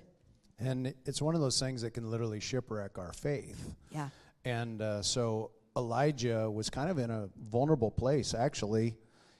And 0.59 0.93
it's 1.05 1.22
one 1.22 1.34
of 1.34 1.41
those 1.41 1.59
things 1.59 1.82
that 1.84 1.91
can 1.91 2.09
literally 2.11 2.39
shipwreck 2.39 2.97
our 2.97 3.13
faith. 3.13 3.74
yeah 3.91 4.09
And 4.43 4.82
uh, 4.82 5.01
so 5.01 5.51
Elijah 5.78 6.49
was 6.51 6.69
kind 6.69 6.89
of 6.89 6.97
in 6.97 7.09
a 7.09 7.30
vulnerable 7.49 7.89
place, 7.91 8.34
actually. 8.34 8.97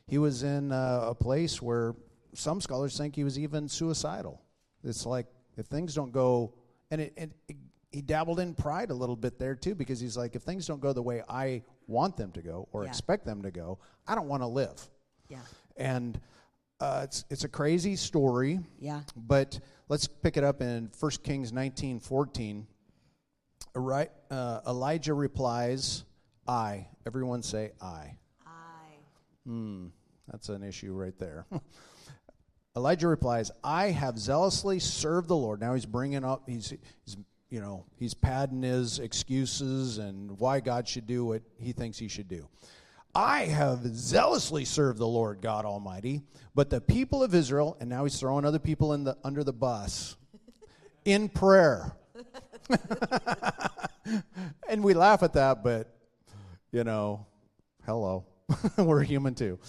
He 0.08 0.18
was 0.18 0.44
in 0.44 0.72
uh, 0.72 1.02
a 1.10 1.16
place 1.16 1.62
where 1.62 1.96
some 2.34 2.62
scholars 2.62 2.98
think 2.98 3.16
he 3.16 3.26
was 3.26 3.38
even 3.38 3.68
suicidal. 3.68 4.42
It's 4.84 5.06
like 5.06 5.26
if 5.58 5.66
things 5.66 5.94
don't 5.94 6.14
go, 6.14 6.54
and 6.90 7.02
it, 7.02 7.14
it, 7.18 7.32
it, 7.50 7.58
he 7.92 8.02
dabbled 8.02 8.40
in 8.40 8.54
pride 8.54 8.90
a 8.90 8.94
little 8.94 9.16
bit 9.16 9.38
there 9.38 9.56
too, 9.56 9.76
because 9.76 10.00
he's 10.00 10.16
like, 10.18 10.36
if 10.36 10.42
things 10.44 10.66
don't 10.68 10.80
go 10.82 10.94
the 10.94 11.02
way 11.02 11.24
I 11.28 11.64
want 11.88 12.16
them 12.18 12.32
to 12.34 12.42
go 12.42 12.68
or 12.72 12.84
Yeah. 12.84 12.90
expect 12.90 13.26
them 13.26 13.42
to 13.44 13.52
go, 13.52 13.80
I 14.08 14.16
don't 14.16 14.28
want 14.28 14.44
to 14.44 14.48
live. 14.48 14.90
Yeah. 15.30 15.40
And 15.78 16.20
uh, 16.80 17.02
it's 17.04 17.26
it's 17.30 17.44
a 17.44 17.50
crazy 17.50 17.96
story. 17.96 18.60
Yeah. 18.80 19.02
But 19.16 19.60
let's 19.90 20.08
pick 20.08 20.38
it 20.38 20.44
up 20.44 20.62
in 20.62 20.90
1 21.00 21.12
Kings 21.24 21.52
19 21.54 22.00
14. 22.00 22.68
Right, 23.74 24.12
uh, 24.30 24.60
Elijah 24.68 25.14
replies, 25.14 26.04
I. 26.48 26.88
Everyone 27.06 27.42
say, 27.44 27.72
I. 27.82 28.18
I. 28.46 28.50
hmm 29.46 29.88
That's 30.30 30.50
an 30.50 30.64
issue 30.64 30.94
right 30.94 31.18
there. 31.20 31.46
Elijah 32.76 33.08
replies, 33.08 33.52
I 33.64 33.88
have 33.92 34.18
zealously 34.18 34.80
served 34.80 35.28
the 35.28 35.36
Lord. 35.36 35.60
Now 35.62 35.74
he's 35.74 35.86
bringing 35.86 36.24
up, 36.24 36.44
he's, 36.50 36.74
he's, 37.06 37.18
you 37.52 37.60
know, 37.60 37.84
he's 37.98 38.14
padding 38.14 38.64
his 38.64 38.98
excuses 38.98 39.98
and 39.98 40.40
why 40.40 40.62
God 40.62 40.88
should 40.88 41.06
do 41.06 41.26
what 41.26 41.42
he 41.60 41.74
thinks 41.74 42.00
he 42.00 42.08
should 42.08 42.30
do. 42.30 42.48
I 43.14 43.42
have 43.42 43.86
zealously 43.86 44.64
served 44.64 44.98
the 44.98 45.08
Lord 45.08 45.42
God 45.42 45.66
Almighty, 45.66 46.22
but 46.56 46.70
the 46.70 46.80
people 46.80 47.24
of 47.24 47.36
Israel, 47.36 47.76
and 47.82 47.90
now 47.90 48.06
he's 48.06 48.18
throwing 48.18 48.46
other 48.46 48.58
people 48.58 48.94
in 48.94 49.04
the, 49.04 49.18
under 49.22 49.44
the 49.44 49.52
bus, 49.52 50.16
in 51.06 51.28
prayer. 51.28 51.92
and 54.70 54.82
we 54.82 54.94
laugh 54.94 55.22
at 55.22 55.34
that, 55.34 55.62
but, 55.62 55.94
you 56.72 56.86
know, 56.86 57.26
hello. 57.86 58.24
We're 58.78 59.04
human 59.04 59.36
too. 59.36 59.60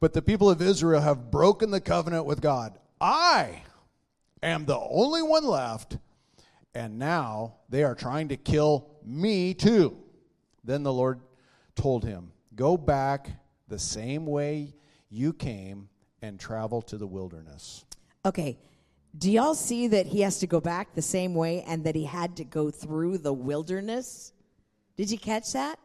But 0.00 0.12
the 0.12 0.20
people 0.20 0.50
of 0.50 0.60
Israel 0.60 1.00
have 1.00 1.30
broken 1.30 1.70
the 1.70 1.80
covenant 1.80 2.26
with 2.26 2.42
God. 2.42 2.78
I 3.00 3.62
am 4.42 4.66
the 4.66 4.78
only 4.78 5.22
one 5.22 5.46
left, 5.46 5.96
and 6.74 6.98
now 6.98 7.56
they 7.68 7.84
are 7.84 7.94
trying 7.94 8.28
to 8.28 8.36
kill 8.36 8.88
me 9.04 9.54
too. 9.54 9.96
Then 10.64 10.82
the 10.82 10.92
Lord 10.92 11.20
told 11.74 12.04
him, 12.04 12.32
Go 12.54 12.76
back 12.76 13.30
the 13.68 13.78
same 13.78 14.26
way 14.26 14.74
you 15.10 15.32
came 15.32 15.88
and 16.20 16.38
travel 16.38 16.82
to 16.82 16.96
the 16.96 17.06
wilderness. 17.06 17.84
Okay. 18.24 18.58
Do 19.16 19.30
y'all 19.30 19.54
see 19.54 19.88
that 19.88 20.06
he 20.06 20.22
has 20.22 20.38
to 20.38 20.46
go 20.46 20.60
back 20.60 20.94
the 20.94 21.02
same 21.02 21.34
way 21.34 21.62
and 21.66 21.84
that 21.84 21.94
he 21.94 22.04
had 22.04 22.36
to 22.36 22.44
go 22.44 22.70
through 22.70 23.18
the 23.18 23.32
wilderness? 23.32 24.32
Did 24.96 25.10
you 25.10 25.18
catch 25.18 25.52
that? 25.52 25.78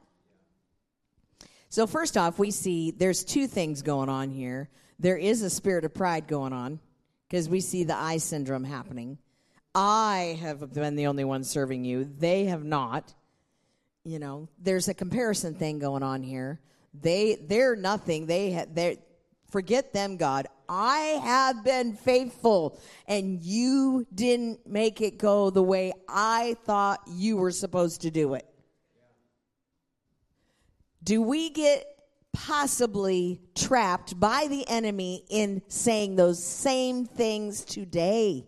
So, 1.69 1.87
first 1.87 2.15
off, 2.15 2.39
we 2.39 2.51
see 2.51 2.91
there's 2.91 3.25
two 3.25 3.47
things 3.47 3.81
going 3.81 4.07
on 4.07 4.29
here. 4.29 4.69
There 4.99 5.17
is 5.17 5.41
a 5.41 5.49
spirit 5.49 5.83
of 5.83 5.93
pride 5.93 6.27
going 6.27 6.53
on 6.53 6.79
because 7.27 7.49
we 7.49 7.59
see 7.59 7.83
the 7.83 7.95
I 7.95 8.17
syndrome 8.17 8.63
happening. 8.63 9.17
I 9.75 10.37
have 10.41 10.73
been 10.73 10.95
the 10.95 11.07
only 11.07 11.23
one 11.23 11.43
serving 11.43 11.85
you, 11.85 12.03
they 12.03 12.45
have 12.45 12.63
not. 12.63 13.13
You 14.03 14.19
know, 14.19 14.47
there's 14.57 14.87
a 14.87 14.93
comparison 14.93 15.53
thing 15.53 15.79
going 15.79 16.01
on 16.03 16.23
here. 16.23 16.61
They 16.93 17.35
they're 17.35 17.75
nothing. 17.75 18.25
They 18.25 18.65
they 18.73 18.99
forget 19.49 19.93
them, 19.93 20.17
God. 20.17 20.47
I 20.69 21.19
have 21.23 21.63
been 21.63 21.93
faithful, 21.93 22.79
and 23.07 23.41
you 23.43 24.05
didn't 24.13 24.67
make 24.67 25.01
it 25.01 25.17
go 25.17 25.49
the 25.49 25.63
way 25.63 25.93
I 26.07 26.55
thought 26.65 27.01
you 27.07 27.37
were 27.37 27.51
supposed 27.51 28.01
to 28.01 28.11
do 28.11 28.33
it. 28.33 28.45
Do 31.03 31.21
we 31.21 31.49
get 31.49 31.85
possibly 32.33 33.41
trapped 33.55 34.19
by 34.19 34.47
the 34.49 34.67
enemy 34.67 35.23
in 35.29 35.61
saying 35.69 36.15
those 36.15 36.43
same 36.43 37.05
things 37.05 37.63
today? 37.63 38.45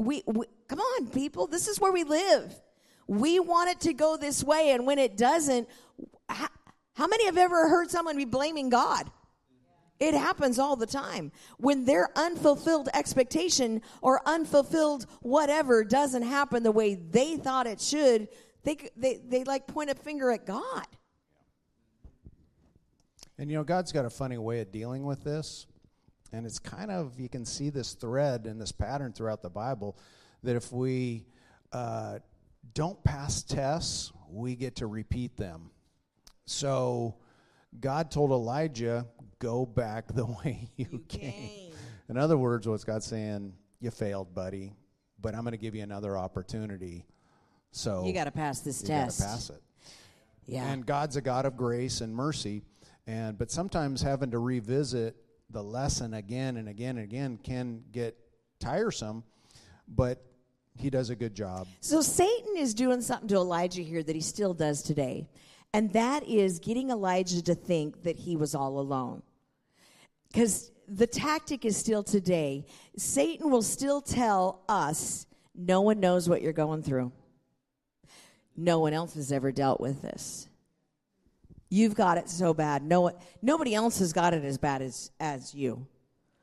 We, 0.00 0.22
we 0.26 0.46
come 0.66 0.80
on, 0.80 1.08
people. 1.08 1.46
This 1.46 1.68
is 1.68 1.78
where 1.78 1.92
we 1.92 2.04
live. 2.04 2.54
We 3.06 3.38
want 3.38 3.70
it 3.70 3.80
to 3.80 3.92
go 3.92 4.16
this 4.16 4.42
way, 4.42 4.70
and 4.70 4.86
when 4.86 4.98
it 4.98 5.16
doesn't, 5.16 5.68
how, 6.28 6.48
how 6.94 7.06
many 7.06 7.26
have 7.26 7.36
ever 7.36 7.68
heard 7.68 7.90
someone 7.90 8.16
be 8.16 8.24
blaming 8.24 8.70
God? 8.70 9.10
It 9.98 10.14
happens 10.14 10.58
all 10.58 10.76
the 10.76 10.86
time. 10.86 11.32
When 11.58 11.84
their 11.84 12.08
unfulfilled 12.16 12.88
expectation 12.94 13.82
or 14.00 14.22
unfulfilled 14.24 15.04
whatever 15.20 15.84
doesn't 15.84 16.22
happen 16.22 16.62
the 16.62 16.72
way 16.72 16.94
they 16.94 17.36
thought 17.36 17.66
it 17.66 17.82
should, 17.82 18.28
they, 18.64 18.78
they, 18.96 19.20
they 19.22 19.44
like 19.44 19.66
point 19.66 19.90
a 19.90 19.94
finger 19.94 20.30
at 20.30 20.46
God. 20.46 20.86
And 23.36 23.50
you 23.50 23.58
know, 23.58 23.64
God's 23.64 23.92
got 23.92 24.06
a 24.06 24.10
funny 24.10 24.38
way 24.38 24.60
of 24.60 24.72
dealing 24.72 25.04
with 25.04 25.22
this. 25.24 25.66
And 26.32 26.46
it's 26.46 26.58
kind 26.58 26.90
of, 26.90 27.18
you 27.18 27.28
can 27.28 27.44
see 27.44 27.70
this 27.70 27.94
thread 27.94 28.46
and 28.46 28.60
this 28.60 28.72
pattern 28.72 29.12
throughout 29.12 29.42
the 29.42 29.50
Bible 29.50 29.96
that 30.42 30.56
if 30.56 30.72
we 30.72 31.26
uh, 31.72 32.18
don't 32.74 33.02
pass 33.02 33.42
tests, 33.42 34.12
we 34.30 34.54
get 34.54 34.76
to 34.76 34.86
repeat 34.86 35.36
them. 35.36 35.70
So 36.46 37.16
God 37.80 38.10
told 38.10 38.30
Elijah, 38.30 39.06
go 39.38 39.66
back 39.66 40.06
the 40.08 40.26
way 40.44 40.68
you, 40.76 41.02
came. 41.08 41.32
came. 41.32 41.72
In 42.08 42.16
other 42.16 42.36
words, 42.38 42.66
what's 42.66 42.84
God 42.84 43.02
saying? 43.02 43.52
You 43.80 43.90
failed, 43.90 44.34
buddy, 44.34 44.72
but 45.20 45.34
I'm 45.34 45.40
going 45.42 45.52
to 45.52 45.58
give 45.58 45.74
you 45.74 45.82
another 45.82 46.16
opportunity. 46.16 47.06
So 47.72 48.04
You 48.04 48.12
got 48.12 48.24
to 48.24 48.30
pass 48.30 48.60
this 48.60 48.82
you 48.82 48.88
got 48.88 49.04
test. 49.04 49.18
to 49.18 49.24
pass 49.24 49.50
it. 49.50 49.62
Yeah. 50.46 50.70
And 50.70 50.84
God's 50.84 51.16
a 51.16 51.20
God 51.20 51.46
of 51.46 51.56
grace 51.56 52.00
and 52.00 52.14
mercy. 52.14 52.62
And 53.06 53.38
but 53.38 53.50
sometimes 53.50 54.02
having 54.02 54.32
to 54.32 54.38
revisit 54.38 55.16
the 55.52 55.62
lesson 55.62 56.14
again 56.14 56.56
and 56.56 56.68
again 56.68 56.96
and 56.96 57.04
again 57.04 57.38
can 57.42 57.82
get 57.92 58.16
tiresome, 58.60 59.24
but 59.88 60.24
he 60.76 60.90
does 60.90 61.10
a 61.10 61.16
good 61.16 61.34
job. 61.34 61.66
So 61.80 62.00
Satan 62.00 62.56
is 62.56 62.74
doing 62.74 63.00
something 63.00 63.28
to 63.28 63.36
Elijah 63.36 63.82
here 63.82 64.02
that 64.02 64.14
he 64.14 64.20
still 64.20 64.54
does 64.54 64.82
today. 64.82 65.28
And 65.72 65.92
that 65.92 66.26
is 66.26 66.58
getting 66.58 66.90
Elijah 66.90 67.42
to 67.42 67.54
think 67.54 68.02
that 68.02 68.16
he 68.16 68.36
was 68.36 68.54
all 68.54 68.78
alone. 68.78 69.22
Because 70.32 70.70
the 70.88 71.06
tactic 71.06 71.64
is 71.64 71.76
still 71.76 72.02
today. 72.02 72.66
Satan 72.96 73.50
will 73.50 73.62
still 73.62 74.00
tell 74.00 74.62
us, 74.68 75.26
no 75.54 75.80
one 75.80 76.00
knows 76.00 76.28
what 76.28 76.42
you're 76.42 76.52
going 76.52 76.82
through. 76.82 77.12
No 78.56 78.80
one 78.80 78.92
else 78.92 79.14
has 79.14 79.32
ever 79.32 79.52
dealt 79.52 79.80
with 79.80 80.02
this. 80.02 80.48
You've 81.70 81.94
got 81.94 82.18
it 82.18 82.28
so 82.28 82.52
bad. 82.52 82.82
No 82.82 83.12
nobody 83.40 83.74
else 83.74 84.00
has 84.00 84.12
got 84.12 84.34
it 84.34 84.44
as 84.44 84.58
bad 84.58 84.82
as, 84.82 85.12
as 85.20 85.54
you. 85.54 85.86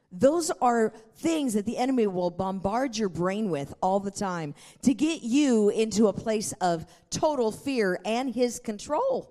Those 0.09 0.51
are 0.61 0.93
things 1.17 1.53
that 1.53 1.65
the 1.65 1.77
enemy 1.77 2.07
will 2.07 2.31
bombard 2.31 2.97
your 2.97 3.09
brain 3.09 3.49
with 3.49 3.73
all 3.81 3.99
the 3.99 4.09
time 4.09 4.55
to 4.83 4.93
get 4.93 5.21
you 5.21 5.69
into 5.69 6.07
a 6.07 6.13
place 6.13 6.53
of 6.61 6.85
total 7.09 7.51
fear 7.51 7.99
and 8.05 8.33
his 8.33 8.59
control. 8.59 9.29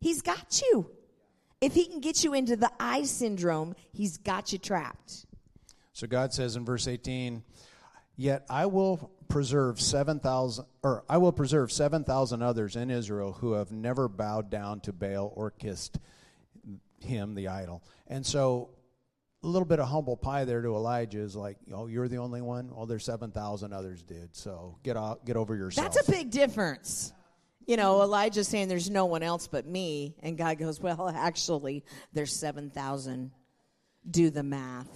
He's 0.00 0.22
got 0.22 0.60
you. 0.60 0.90
If 1.60 1.74
he 1.74 1.86
can 1.86 2.00
get 2.00 2.24
you 2.24 2.34
into 2.34 2.56
the 2.56 2.70
I 2.80 3.04
syndrome, 3.04 3.74
he's 3.92 4.18
got 4.18 4.52
you 4.52 4.58
trapped. 4.58 5.26
So 5.92 6.06
God 6.06 6.34
says 6.34 6.56
in 6.56 6.64
verse 6.64 6.88
18, 6.88 7.42
"Yet 8.16 8.44
I 8.48 8.66
will 8.66 9.10
preserve 9.28 9.80
7,000 9.80 10.64
or 10.82 11.04
I 11.08 11.18
will 11.18 11.32
preserve 11.32 11.70
7,000 11.72 12.42
others 12.42 12.76
in 12.76 12.90
Israel 12.90 13.32
who 13.32 13.52
have 13.52 13.72
never 13.72 14.08
bowed 14.08 14.50
down 14.50 14.80
to 14.80 14.92
Baal 14.92 15.32
or 15.34 15.50
kissed 15.50 15.98
him 17.00 17.34
the 17.34 17.48
idol." 17.48 17.82
And 18.06 18.24
so 18.24 18.70
a 19.42 19.46
little 19.46 19.66
bit 19.66 19.78
of 19.78 19.88
humble 19.88 20.16
pie 20.16 20.44
there 20.44 20.62
to 20.62 20.74
Elijah 20.74 21.20
is 21.20 21.36
like, 21.36 21.58
"Oh, 21.72 21.86
you're 21.86 22.08
the 22.08 22.18
only 22.18 22.40
one? 22.40 22.74
Well, 22.74 22.86
there's 22.86 23.04
7,000 23.04 23.72
others 23.72 24.02
did. 24.02 24.34
So 24.34 24.78
get 24.82 24.96
out, 24.96 25.24
get 25.24 25.36
over 25.36 25.54
yourself." 25.54 25.92
That's 25.92 26.08
a 26.08 26.10
big 26.10 26.30
difference. 26.30 27.12
You 27.66 27.76
know, 27.76 28.00
Elijah's 28.02 28.46
saying 28.46 28.68
there's 28.68 28.90
no 28.90 29.06
one 29.06 29.24
else 29.24 29.48
but 29.48 29.66
me. 29.66 30.14
And 30.22 30.38
God 30.38 30.58
goes, 30.58 30.80
well, 30.80 31.08
actually, 31.14 31.84
there's 32.12 32.32
7,000. 32.32 33.32
Do 34.08 34.30
the 34.30 34.44
math. 34.44 34.88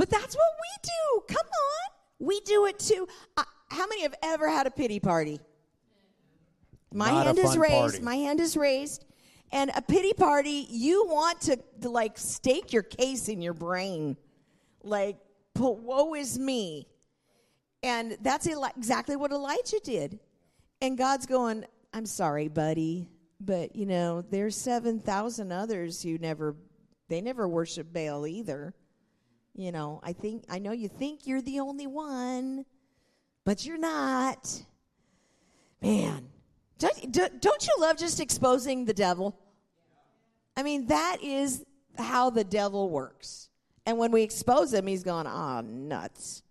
But 0.00 0.08
that's 0.08 0.34
what 0.34 0.52
we 0.62 0.88
do. 0.88 1.34
Come 1.34 1.46
on. 1.46 2.26
We 2.26 2.40
do 2.40 2.64
it 2.64 2.78
too. 2.78 3.06
Uh, 3.36 3.42
how 3.68 3.86
many 3.86 4.00
have 4.00 4.14
ever 4.22 4.48
had 4.48 4.66
a 4.66 4.70
pity 4.70 4.98
party? 4.98 5.40
My 6.90 7.10
Not 7.10 7.26
hand 7.26 7.38
is 7.38 7.54
raised. 7.58 7.74
party. 7.74 8.00
My 8.00 8.14
hand 8.14 8.40
is 8.40 8.56
raised. 8.56 9.04
And 9.52 9.70
a 9.76 9.82
pity 9.82 10.14
party, 10.14 10.66
you 10.70 11.04
want 11.06 11.42
to, 11.42 11.58
to 11.82 11.90
like 11.90 12.16
stake 12.16 12.72
your 12.72 12.82
case 12.82 13.28
in 13.28 13.42
your 13.42 13.52
brain. 13.52 14.16
Like, 14.82 15.18
but 15.52 15.80
woe 15.80 16.14
is 16.14 16.38
me. 16.38 16.88
And 17.82 18.16
that's 18.22 18.46
Eli- 18.48 18.70
exactly 18.78 19.16
what 19.16 19.32
Elijah 19.32 19.80
did. 19.84 20.18
And 20.80 20.96
God's 20.96 21.26
going, 21.26 21.66
I'm 21.92 22.06
sorry, 22.06 22.48
buddy, 22.48 23.06
but 23.38 23.76
you 23.76 23.84
know, 23.84 24.22
there's 24.22 24.56
7,000 24.56 25.52
others 25.52 26.02
who 26.02 26.16
never, 26.16 26.56
they 27.10 27.20
never 27.20 27.46
worship 27.46 27.92
Baal 27.92 28.26
either. 28.26 28.72
You 29.54 29.72
know, 29.72 30.00
I 30.02 30.12
think, 30.12 30.44
I 30.48 30.58
know 30.58 30.72
you 30.72 30.88
think 30.88 31.26
you're 31.26 31.42
the 31.42 31.60
only 31.60 31.86
one, 31.86 32.64
but 33.44 33.66
you're 33.66 33.78
not. 33.78 34.62
Man, 35.82 36.28
don't, 36.78 37.40
don't 37.40 37.66
you 37.66 37.74
love 37.78 37.98
just 37.98 38.20
exposing 38.20 38.84
the 38.84 38.94
devil? 38.94 39.38
I 40.56 40.62
mean, 40.62 40.86
that 40.86 41.18
is 41.22 41.64
how 41.98 42.30
the 42.30 42.44
devil 42.44 42.90
works. 42.90 43.48
And 43.86 43.98
when 43.98 44.12
we 44.12 44.22
expose 44.22 44.72
him, 44.72 44.86
he's 44.86 45.02
going, 45.02 45.26
ah, 45.26 45.58
oh, 45.58 45.60
nuts. 45.62 46.42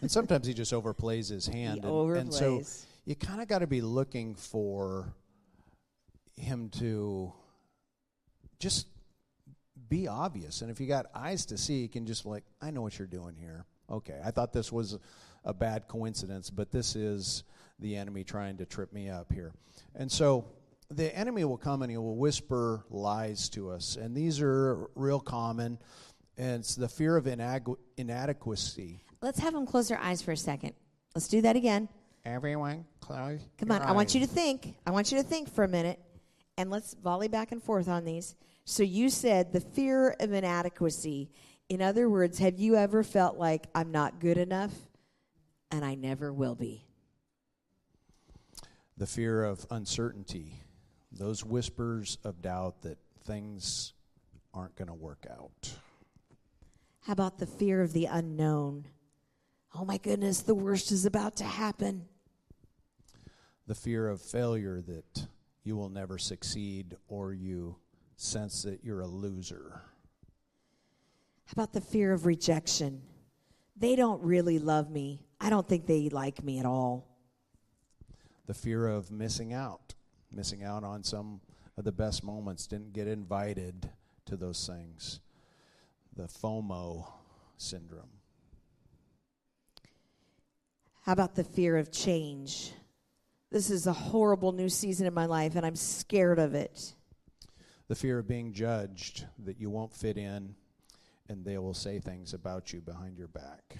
And 0.00 0.10
sometimes 0.10 0.46
he 0.46 0.54
just 0.54 0.72
overplays 0.72 1.30
his 1.30 1.46
hand. 1.46 1.80
He 1.82 1.88
and, 1.88 1.88
overplays. 1.88 2.20
and 2.20 2.34
so 2.34 2.62
you 3.04 3.14
kind 3.14 3.40
of 3.40 3.48
got 3.48 3.60
to 3.60 3.66
be 3.66 3.80
looking 3.80 4.34
for 4.34 5.14
him 6.36 6.68
to 6.78 7.32
just 8.58 8.86
be 9.88 10.08
obvious. 10.08 10.62
And 10.62 10.70
if 10.70 10.80
you 10.80 10.86
got 10.86 11.06
eyes 11.14 11.46
to 11.46 11.58
see, 11.58 11.82
you 11.82 11.88
can 11.88 12.06
just 12.06 12.26
like, 12.26 12.44
I 12.60 12.70
know 12.70 12.82
what 12.82 12.98
you're 12.98 13.08
doing 13.08 13.34
here. 13.38 13.64
Okay, 13.90 14.20
I 14.24 14.30
thought 14.30 14.52
this 14.52 14.70
was 14.70 14.98
a 15.44 15.54
bad 15.54 15.88
coincidence, 15.88 16.50
but 16.50 16.70
this 16.70 16.94
is 16.94 17.44
the 17.78 17.96
enemy 17.96 18.24
trying 18.24 18.58
to 18.58 18.66
trip 18.66 18.92
me 18.92 19.08
up 19.08 19.32
here. 19.32 19.52
And 19.94 20.10
so 20.10 20.44
the 20.90 21.16
enemy 21.16 21.44
will 21.44 21.56
come 21.56 21.82
and 21.82 21.90
he 21.90 21.96
will 21.96 22.16
whisper 22.16 22.84
lies 22.90 23.48
to 23.50 23.70
us. 23.70 23.96
And 23.96 24.14
these 24.14 24.40
are 24.40 24.90
real 24.94 25.20
common. 25.20 25.78
And 26.36 26.60
it's 26.60 26.74
the 26.74 26.88
fear 26.88 27.16
of 27.16 27.26
inadequacy. 27.26 29.02
Let's 29.22 29.38
have 29.40 29.54
them 29.54 29.66
close 29.66 29.88
their 29.88 29.98
eyes 29.98 30.22
for 30.22 30.32
a 30.32 30.36
second. 30.36 30.74
Let's 31.14 31.28
do 31.28 31.40
that 31.42 31.56
again. 31.56 31.88
Everyone, 32.24 32.84
close. 33.00 33.40
Come 33.58 33.70
on, 33.70 33.80
eyes. 33.80 33.88
I 33.88 33.92
want 33.92 34.14
you 34.14 34.20
to 34.20 34.26
think. 34.26 34.74
I 34.86 34.90
want 34.90 35.10
you 35.10 35.18
to 35.18 35.24
think 35.24 35.52
for 35.52 35.64
a 35.64 35.68
minute. 35.68 35.98
And 36.58 36.70
let's 36.70 36.94
volley 36.94 37.28
back 37.28 37.52
and 37.52 37.62
forth 37.62 37.88
on 37.88 38.04
these. 38.04 38.34
So 38.68 38.82
you 38.82 39.08
said 39.08 39.50
the 39.50 39.62
fear 39.62 40.14
of 40.20 40.34
inadequacy. 40.34 41.30
In 41.70 41.80
other 41.80 42.06
words, 42.10 42.38
have 42.38 42.58
you 42.58 42.76
ever 42.76 43.02
felt 43.02 43.38
like 43.38 43.66
I'm 43.74 43.90
not 43.90 44.20
good 44.20 44.36
enough 44.36 44.74
and 45.70 45.82
I 45.82 45.94
never 45.94 46.30
will 46.34 46.54
be? 46.54 46.84
The 48.98 49.06
fear 49.06 49.42
of 49.42 49.64
uncertainty 49.70 50.60
those 51.10 51.42
whispers 51.46 52.18
of 52.24 52.42
doubt 52.42 52.82
that 52.82 52.98
things 53.24 53.94
aren't 54.52 54.76
going 54.76 54.88
to 54.88 54.94
work 54.94 55.26
out. 55.30 55.72
How 57.00 57.14
about 57.14 57.38
the 57.38 57.46
fear 57.46 57.80
of 57.80 57.94
the 57.94 58.04
unknown? 58.04 58.84
Oh 59.74 59.86
my 59.86 59.96
goodness, 59.96 60.42
the 60.42 60.54
worst 60.54 60.92
is 60.92 61.06
about 61.06 61.36
to 61.36 61.44
happen. 61.44 62.04
The 63.66 63.74
fear 63.74 64.08
of 64.08 64.20
failure 64.20 64.82
that 64.82 65.26
you 65.64 65.74
will 65.74 65.88
never 65.88 66.18
succeed 66.18 66.98
or 67.08 67.32
you 67.32 67.76
sense 68.18 68.62
that 68.64 68.84
you're 68.84 69.00
a 69.00 69.06
loser. 69.06 69.80
How 71.46 71.52
about 71.52 71.72
the 71.72 71.80
fear 71.80 72.12
of 72.12 72.26
rejection? 72.26 73.00
They 73.76 73.96
don't 73.96 74.22
really 74.22 74.58
love 74.58 74.90
me. 74.90 75.22
I 75.40 75.48
don't 75.50 75.66
think 75.66 75.86
they 75.86 76.10
like 76.10 76.44
me 76.44 76.58
at 76.58 76.66
all. 76.66 77.06
The 78.46 78.54
fear 78.54 78.86
of 78.86 79.10
missing 79.10 79.52
out 79.52 79.94
missing 80.32 80.64
out 80.64 80.84
on 80.84 81.02
some 81.02 81.40
of 81.76 81.84
the 81.84 81.92
best 81.92 82.24
moments, 82.24 82.66
didn't 82.66 82.92
get 82.92 83.06
invited 83.06 83.88
to 84.26 84.36
those 84.36 84.66
things. 84.66 85.20
The 86.14 86.24
FOMO 86.24 87.06
syndrome. 87.56 88.10
How 91.02 91.12
about 91.12 91.34
the 91.34 91.44
fear 91.44 91.76
of 91.78 91.90
change? 91.90 92.72
This 93.50 93.70
is 93.70 93.86
a 93.86 93.92
horrible 93.92 94.52
new 94.52 94.68
season 94.68 95.06
in 95.06 95.14
my 95.14 95.26
life, 95.26 95.56
and 95.56 95.64
I'm 95.64 95.76
scared 95.76 96.38
of 96.38 96.54
it. 96.54 96.94
The 97.88 97.94
fear 97.94 98.18
of 98.18 98.28
being 98.28 98.52
judged, 98.52 99.26
that 99.44 99.58
you 99.58 99.70
won't 99.70 99.94
fit 99.94 100.18
in, 100.18 100.54
and 101.28 101.44
they 101.44 101.58
will 101.58 101.74
say 101.74 101.98
things 101.98 102.34
about 102.34 102.72
you 102.72 102.80
behind 102.80 103.16
your 103.16 103.28
back. 103.28 103.78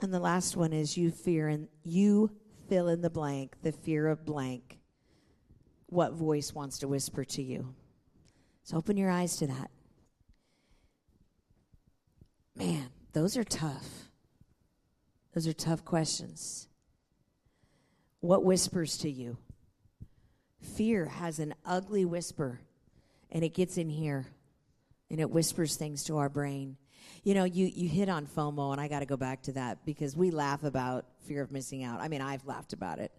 And 0.00 0.12
the 0.12 0.20
last 0.20 0.56
one 0.56 0.72
is 0.72 0.96
you 0.96 1.10
fear 1.10 1.48
and 1.48 1.68
you 1.82 2.30
fill 2.68 2.88
in 2.88 3.00
the 3.00 3.10
blank, 3.10 3.56
the 3.62 3.72
fear 3.72 4.08
of 4.08 4.24
blank 4.24 4.78
what 5.92 6.14
voice 6.14 6.54
wants 6.54 6.78
to 6.78 6.88
whisper 6.88 7.22
to 7.22 7.42
you. 7.42 7.74
So 8.64 8.78
open 8.78 8.96
your 8.96 9.10
eyes 9.10 9.36
to 9.36 9.46
that. 9.46 9.70
Man, 12.56 12.88
those 13.12 13.36
are 13.36 13.44
tough. 13.44 13.86
Those 15.34 15.46
are 15.46 15.52
tough 15.52 15.84
questions. 15.84 16.68
What 18.20 18.44
whispers 18.44 18.96
to 18.98 19.10
you? 19.10 19.36
Fear 20.62 21.06
has 21.06 21.38
an 21.38 21.54
ugly 21.66 22.04
whisper, 22.04 22.60
and 23.30 23.44
it 23.44 23.50
gets 23.50 23.76
in 23.76 23.88
here 23.88 24.26
and 25.10 25.20
it 25.20 25.30
whispers 25.30 25.76
things 25.76 26.04
to 26.04 26.16
our 26.16 26.28
brain. 26.28 26.76
You 27.22 27.34
know, 27.34 27.44
you, 27.44 27.66
you 27.66 27.88
hit 27.88 28.08
on 28.08 28.26
FOMO, 28.26 28.72
and 28.72 28.80
I 28.80 28.88
got 28.88 29.00
to 29.00 29.06
go 29.06 29.16
back 29.16 29.42
to 29.42 29.52
that 29.52 29.84
because 29.84 30.16
we 30.16 30.30
laugh 30.30 30.64
about 30.64 31.04
fear 31.26 31.42
of 31.42 31.52
missing 31.52 31.84
out. 31.84 32.00
I 32.00 32.08
mean, 32.08 32.22
I've 32.22 32.46
laughed 32.46 32.72
about 32.72 32.98
it. 32.98 33.12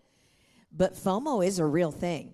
But 0.76 0.96
FOMO 0.96 1.46
is 1.46 1.60
a 1.60 1.66
real 1.66 1.92
thing 1.92 2.34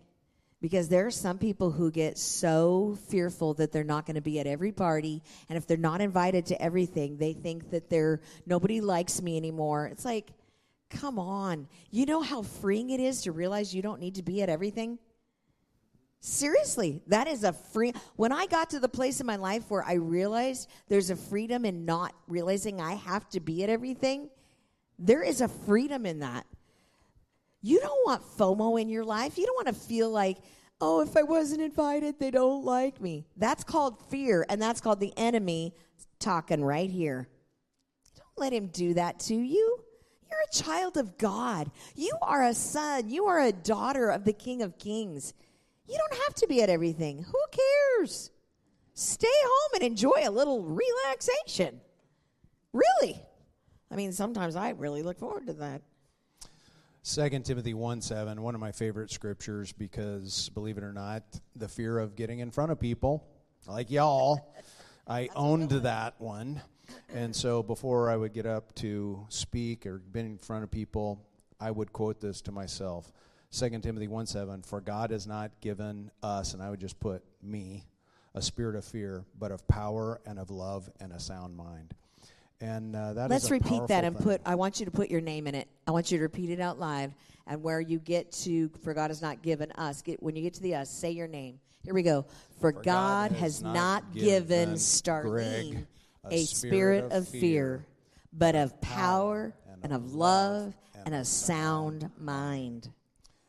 because 0.61 0.89
there 0.89 1.05
are 1.05 1.11
some 1.11 1.37
people 1.37 1.71
who 1.71 1.91
get 1.91 2.17
so 2.17 2.97
fearful 3.09 3.53
that 3.55 3.71
they're 3.71 3.83
not 3.83 4.05
going 4.05 4.15
to 4.15 4.21
be 4.21 4.39
at 4.39 4.47
every 4.47 4.71
party 4.71 5.21
and 5.47 5.57
if 5.57 5.67
they're 5.67 5.77
not 5.77 6.01
invited 6.01 6.47
to 6.47 6.61
everything 6.61 7.17
they 7.17 7.33
think 7.33 7.69
that 7.71 7.89
they're 7.89 8.19
nobody 8.45 8.81
likes 8.81 9.21
me 9.21 9.37
anymore 9.37 9.87
it's 9.87 10.03
like 10.03 10.31
come 10.89 11.19
on 11.19 11.67
you 11.91 12.05
know 12.05 12.21
how 12.21 12.41
freeing 12.41 12.89
it 12.89 12.99
is 12.99 13.21
to 13.21 13.31
realize 13.31 13.73
you 13.73 13.81
don't 13.81 13.99
need 13.99 14.15
to 14.15 14.23
be 14.23 14.41
at 14.41 14.49
everything 14.49 14.97
seriously 16.21 17.01
that 17.07 17.27
is 17.27 17.43
a 17.43 17.53
free 17.53 17.93
when 18.15 18.31
i 18.31 18.45
got 18.45 18.69
to 18.69 18.79
the 18.79 18.89
place 18.89 19.21
in 19.21 19.25
my 19.25 19.37
life 19.37 19.63
where 19.69 19.83
i 19.83 19.93
realized 19.93 20.67
there's 20.87 21.09
a 21.09 21.15
freedom 21.15 21.63
in 21.63 21.85
not 21.85 22.13
realizing 22.27 22.81
i 22.81 22.93
have 22.93 23.27
to 23.29 23.39
be 23.39 23.63
at 23.63 23.69
everything 23.69 24.29
there 24.97 25.23
is 25.23 25.39
a 25.41 25.47
freedom 25.47 26.05
in 26.05 26.19
that 26.19 26.45
you 27.61 27.79
don't 27.79 28.05
want 28.05 28.23
FOMO 28.37 28.81
in 28.81 28.89
your 28.89 29.03
life. 29.03 29.37
You 29.37 29.45
don't 29.45 29.55
want 29.55 29.67
to 29.67 29.73
feel 29.73 30.09
like, 30.09 30.37
oh, 30.79 31.01
if 31.01 31.17
I 31.17 31.23
wasn't 31.23 31.61
invited, 31.61 32.19
they 32.19 32.31
don't 32.31 32.63
like 32.63 33.01
me. 33.01 33.25
That's 33.35 33.63
called 33.63 33.99
fear, 34.09 34.45
and 34.49 34.61
that's 34.61 34.79
called 34.79 34.99
the 34.99 35.13
enemy 35.17 35.75
talking 36.19 36.63
right 36.63 36.89
here. 36.89 37.27
Don't 38.15 38.37
let 38.37 38.53
him 38.53 38.67
do 38.67 38.93
that 38.93 39.19
to 39.21 39.35
you. 39.35 39.83
You're 40.29 40.39
a 40.39 40.63
child 40.63 40.97
of 40.97 41.17
God. 41.17 41.71
You 41.95 42.11
are 42.21 42.43
a 42.43 42.53
son. 42.53 43.09
You 43.09 43.25
are 43.25 43.39
a 43.39 43.51
daughter 43.51 44.09
of 44.09 44.25
the 44.25 44.33
King 44.33 44.61
of 44.61 44.77
Kings. 44.77 45.33
You 45.87 45.97
don't 45.97 46.21
have 46.23 46.35
to 46.35 46.47
be 46.47 46.61
at 46.61 46.69
everything. 46.69 47.23
Who 47.23 47.39
cares? 47.51 48.31
Stay 48.93 49.27
home 49.27 49.71
and 49.75 49.83
enjoy 49.83 50.21
a 50.23 50.29
little 50.29 50.61
relaxation. 50.61 51.81
Really. 52.73 53.21
I 53.91 53.95
mean, 53.95 54.11
sometimes 54.11 54.55
I 54.55 54.69
really 54.71 55.01
look 55.01 55.19
forward 55.19 55.47
to 55.47 55.53
that. 55.53 55.81
2 57.03 57.39
Timothy 57.39 57.73
1 57.73 58.01
7, 58.01 58.41
one 58.41 58.53
of 58.53 58.61
my 58.61 58.71
favorite 58.71 59.09
scriptures 59.09 59.71
because, 59.71 60.49
believe 60.49 60.77
it 60.77 60.83
or 60.83 60.93
not, 60.93 61.23
the 61.55 61.67
fear 61.67 61.97
of 61.97 62.15
getting 62.15 62.39
in 62.39 62.51
front 62.51 62.71
of 62.71 62.79
people, 62.79 63.25
like 63.65 63.89
y'all, 63.89 64.53
I 65.07 65.29
owned 65.35 65.71
that 65.71 66.15
one. 66.19 66.61
And 67.13 67.35
so 67.35 67.63
before 67.63 68.09
I 68.09 68.15
would 68.15 68.33
get 68.33 68.45
up 68.45 68.73
to 68.75 69.25
speak 69.29 69.85
or 69.85 69.99
been 69.99 70.25
in 70.25 70.37
front 70.37 70.63
of 70.63 70.71
people, 70.71 71.19
I 71.59 71.71
would 71.71 71.91
quote 71.91 72.21
this 72.21 72.41
to 72.41 72.51
myself 72.51 73.11
2 73.51 73.69
Timothy 73.79 74.07
1 74.07 74.25
7, 74.27 74.61
For 74.61 74.79
God 74.79 75.11
has 75.11 75.25
not 75.25 75.51
given 75.59 76.11
us, 76.21 76.53
and 76.53 76.61
I 76.61 76.69
would 76.69 76.79
just 76.79 76.99
put 76.99 77.23
me, 77.41 77.85
a 78.35 78.41
spirit 78.41 78.75
of 78.75 78.85
fear, 78.85 79.25
but 79.39 79.51
of 79.51 79.67
power 79.67 80.21
and 80.25 80.37
of 80.37 80.51
love 80.51 80.89
and 80.99 81.11
a 81.11 81.19
sound 81.19 81.57
mind. 81.57 81.95
And 82.61 82.95
uh, 82.95 83.13
that 83.13 83.29
Let's 83.29 83.49
repeat 83.49 83.87
that 83.87 84.03
and 84.03 84.15
thing. 84.15 84.23
put. 84.23 84.41
I 84.45 84.55
want 84.55 84.79
you 84.79 84.85
to 84.85 84.91
put 84.91 85.09
your 85.09 85.21
name 85.21 85.47
in 85.47 85.55
it. 85.55 85.67
I 85.87 85.91
want 85.91 86.11
you 86.11 86.17
to 86.17 86.23
repeat 86.23 86.51
it 86.51 86.59
out 86.59 86.77
loud. 86.77 87.13
And 87.47 87.63
where 87.63 87.81
you 87.81 87.97
get 87.97 88.31
to, 88.43 88.69
for 88.83 88.93
God 88.93 89.09
has 89.09 89.21
not 89.21 89.41
given 89.41 89.71
us. 89.71 90.03
Get 90.03 90.21
when 90.21 90.35
you 90.35 90.43
get 90.43 90.53
to 90.55 90.61
the 90.61 90.75
us, 90.75 90.89
say 90.89 91.09
your 91.09 91.27
name. 91.27 91.59
Here 91.83 91.93
we 91.93 92.03
go. 92.03 92.23
For, 92.59 92.71
for 92.71 92.71
God, 92.73 93.31
God, 93.31 93.31
has, 93.31 93.63
not, 93.63 93.73
not 93.73 94.13
given 94.13 94.73
Starlene 94.73 95.87
a, 96.31 96.45
spirit, 96.45 97.11
of 97.11 97.27
fear, 97.27 97.85
but 98.33 98.55
of 98.55 98.79
power 98.81 99.53
and, 99.83 99.93
of 99.93 100.13
love 100.13 100.75
and, 100.93 101.07
and 101.07 101.15
a 101.15 101.25
sound 101.25 102.09
mind. 102.17 102.89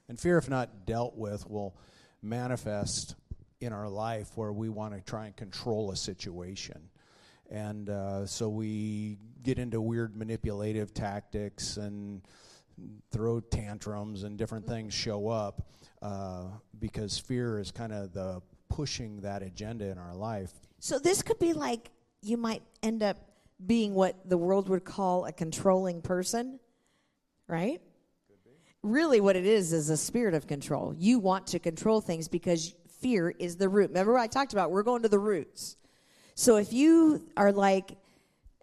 And 0.08 0.18
fear, 0.18 0.38
if 0.38 0.48
not 0.48 0.86
dealt 0.86 1.16
with, 1.16 1.48
will 1.48 1.76
manifest 2.22 3.14
in 3.60 3.72
our 3.72 3.88
life 3.88 4.28
where 4.34 4.52
we 4.52 4.68
want 4.68 4.94
to 4.94 5.00
try 5.00 5.26
and 5.26 5.36
control 5.36 5.90
a 5.90 5.96
situation 5.96 6.90
and 7.50 7.90
uh, 7.90 8.26
so 8.26 8.48
we 8.48 9.18
get 9.42 9.58
into 9.58 9.80
weird 9.80 10.16
manipulative 10.16 10.94
tactics 10.94 11.76
and 11.76 12.22
throw 13.10 13.40
tantrums 13.40 14.22
and 14.22 14.38
different 14.38 14.66
things 14.66 14.94
show 14.94 15.28
up 15.28 15.68
uh, 16.00 16.44
because 16.78 17.18
fear 17.18 17.58
is 17.58 17.70
kind 17.72 17.92
of 17.92 18.12
the 18.12 18.40
pushing 18.68 19.20
that 19.22 19.42
agenda 19.42 19.86
in 19.86 19.98
our 19.98 20.14
life. 20.14 20.52
So 20.78 20.98
this 20.98 21.22
could 21.22 21.38
be 21.38 21.52
like 21.52 21.90
you 22.22 22.36
might 22.36 22.62
end 22.82 23.02
up 23.02 23.16
being 23.64 23.94
what 23.94 24.16
the 24.28 24.38
world 24.38 24.68
would 24.68 24.84
call 24.84 25.26
a 25.26 25.32
controlling 25.32 26.02
person, 26.02 26.58
right? 27.46 27.80
Really, 28.82 29.20
what 29.20 29.36
it 29.36 29.44
is 29.44 29.72
is 29.72 29.90
a 29.90 29.96
spirit 29.96 30.34
of 30.34 30.46
control. 30.46 30.94
You 30.96 31.18
want 31.18 31.48
to 31.48 31.58
control 31.58 32.00
things 32.00 32.28
because 32.28 32.74
fear 33.00 33.30
is 33.38 33.56
the 33.56 33.68
root. 33.68 33.88
Remember, 33.88 34.14
what 34.14 34.22
I 34.22 34.26
talked 34.26 34.52
about 34.52 34.70
we're 34.70 34.82
going 34.82 35.02
to 35.02 35.08
the 35.08 35.18
roots. 35.18 35.76
So 36.34 36.56
if 36.56 36.72
you 36.72 37.26
are 37.36 37.52
like, 37.52 37.96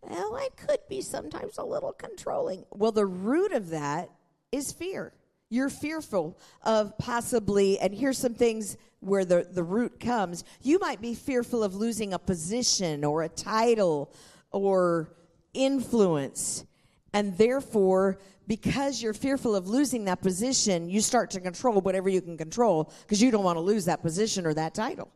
well, 0.01 0.35
I 0.35 0.49
could 0.55 0.79
be 0.89 1.01
sometimes 1.01 1.57
a 1.57 1.63
little 1.63 1.93
controlling, 1.93 2.65
well, 2.71 2.91
the 2.91 3.05
root 3.05 3.51
of 3.51 3.69
that 3.69 4.09
is 4.51 4.71
fear. 4.71 5.13
You're 5.49 5.69
fearful 5.69 6.37
of 6.63 6.97
possibly, 6.97 7.79
and 7.79 7.93
here's 7.93 8.17
some 8.17 8.33
things 8.33 8.77
where 8.99 9.25
the, 9.25 9.47
the 9.51 9.63
root 9.63 9.99
comes. 9.99 10.43
You 10.61 10.79
might 10.79 11.01
be 11.01 11.13
fearful 11.13 11.63
of 11.63 11.75
losing 11.75 12.13
a 12.13 12.19
position 12.19 13.03
or 13.03 13.23
a 13.23 13.29
title 13.29 14.13
or 14.51 15.13
influence. 15.53 16.65
And 17.13 17.37
therefore, 17.37 18.19
because 18.47 19.01
you're 19.01 19.13
fearful 19.13 19.55
of 19.55 19.67
losing 19.67 20.05
that 20.05 20.21
position, 20.21 20.89
you 20.89 21.01
start 21.01 21.31
to 21.31 21.39
control 21.39 21.79
whatever 21.81 22.09
you 22.09 22.21
can 22.21 22.37
control 22.37 22.91
because 23.01 23.21
you 23.21 23.31
don't 23.31 23.43
want 23.43 23.57
to 23.57 23.61
lose 23.61 23.85
that 23.85 24.01
position 24.01 24.45
or 24.45 24.53
that 24.53 24.73
title. 24.73 25.11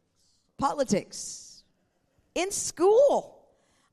Politics. 0.57 1.63
In 2.35 2.51
school. 2.51 3.32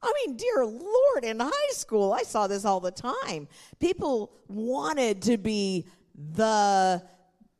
I 0.03 0.13
mean, 0.27 0.37
dear 0.37 0.65
Lord, 0.65 1.25
in 1.25 1.41
high 1.41 1.73
school, 1.73 2.13
I 2.13 2.23
saw 2.23 2.47
this 2.47 2.65
all 2.65 2.81
the 2.81 2.91
time. 2.91 3.49
People 3.79 4.33
wanted 4.49 5.23
to 5.23 5.37
be 5.37 5.87
the 6.35 7.03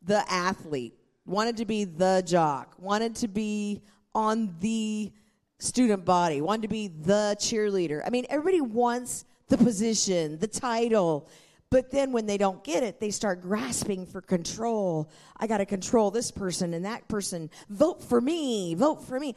the 0.03 0.23
athlete, 0.31 0.95
wanted 1.25 1.57
to 1.57 1.65
be 1.65 1.83
the 1.83 2.23
jock, 2.25 2.75
wanted 2.79 3.15
to 3.17 3.27
be 3.27 3.81
on 4.15 4.55
the 4.59 5.11
student 5.59 6.03
body, 6.03 6.41
wanted 6.41 6.63
to 6.63 6.67
be 6.67 6.87
the 6.87 7.35
cheerleader. 7.39 8.01
I 8.05 8.09
mean, 8.09 8.25
everybody 8.29 8.61
wants 8.61 9.25
the 9.47 9.57
position, 9.57 10.39
the 10.39 10.47
title. 10.47 11.29
But 11.69 11.89
then 11.91 12.11
when 12.11 12.25
they 12.25 12.37
don't 12.37 12.63
get 12.63 12.83
it, 12.83 12.99
they 12.99 13.11
start 13.11 13.41
grasping 13.41 14.05
for 14.05 14.21
control. 14.21 15.09
I 15.37 15.47
got 15.47 15.59
to 15.59 15.65
control 15.65 16.11
this 16.11 16.29
person 16.29 16.73
and 16.73 16.83
that 16.83 17.07
person. 17.07 17.49
Vote 17.69 18.03
for 18.03 18.19
me. 18.19 18.73
Vote 18.75 19.05
for 19.05 19.19
me. 19.19 19.35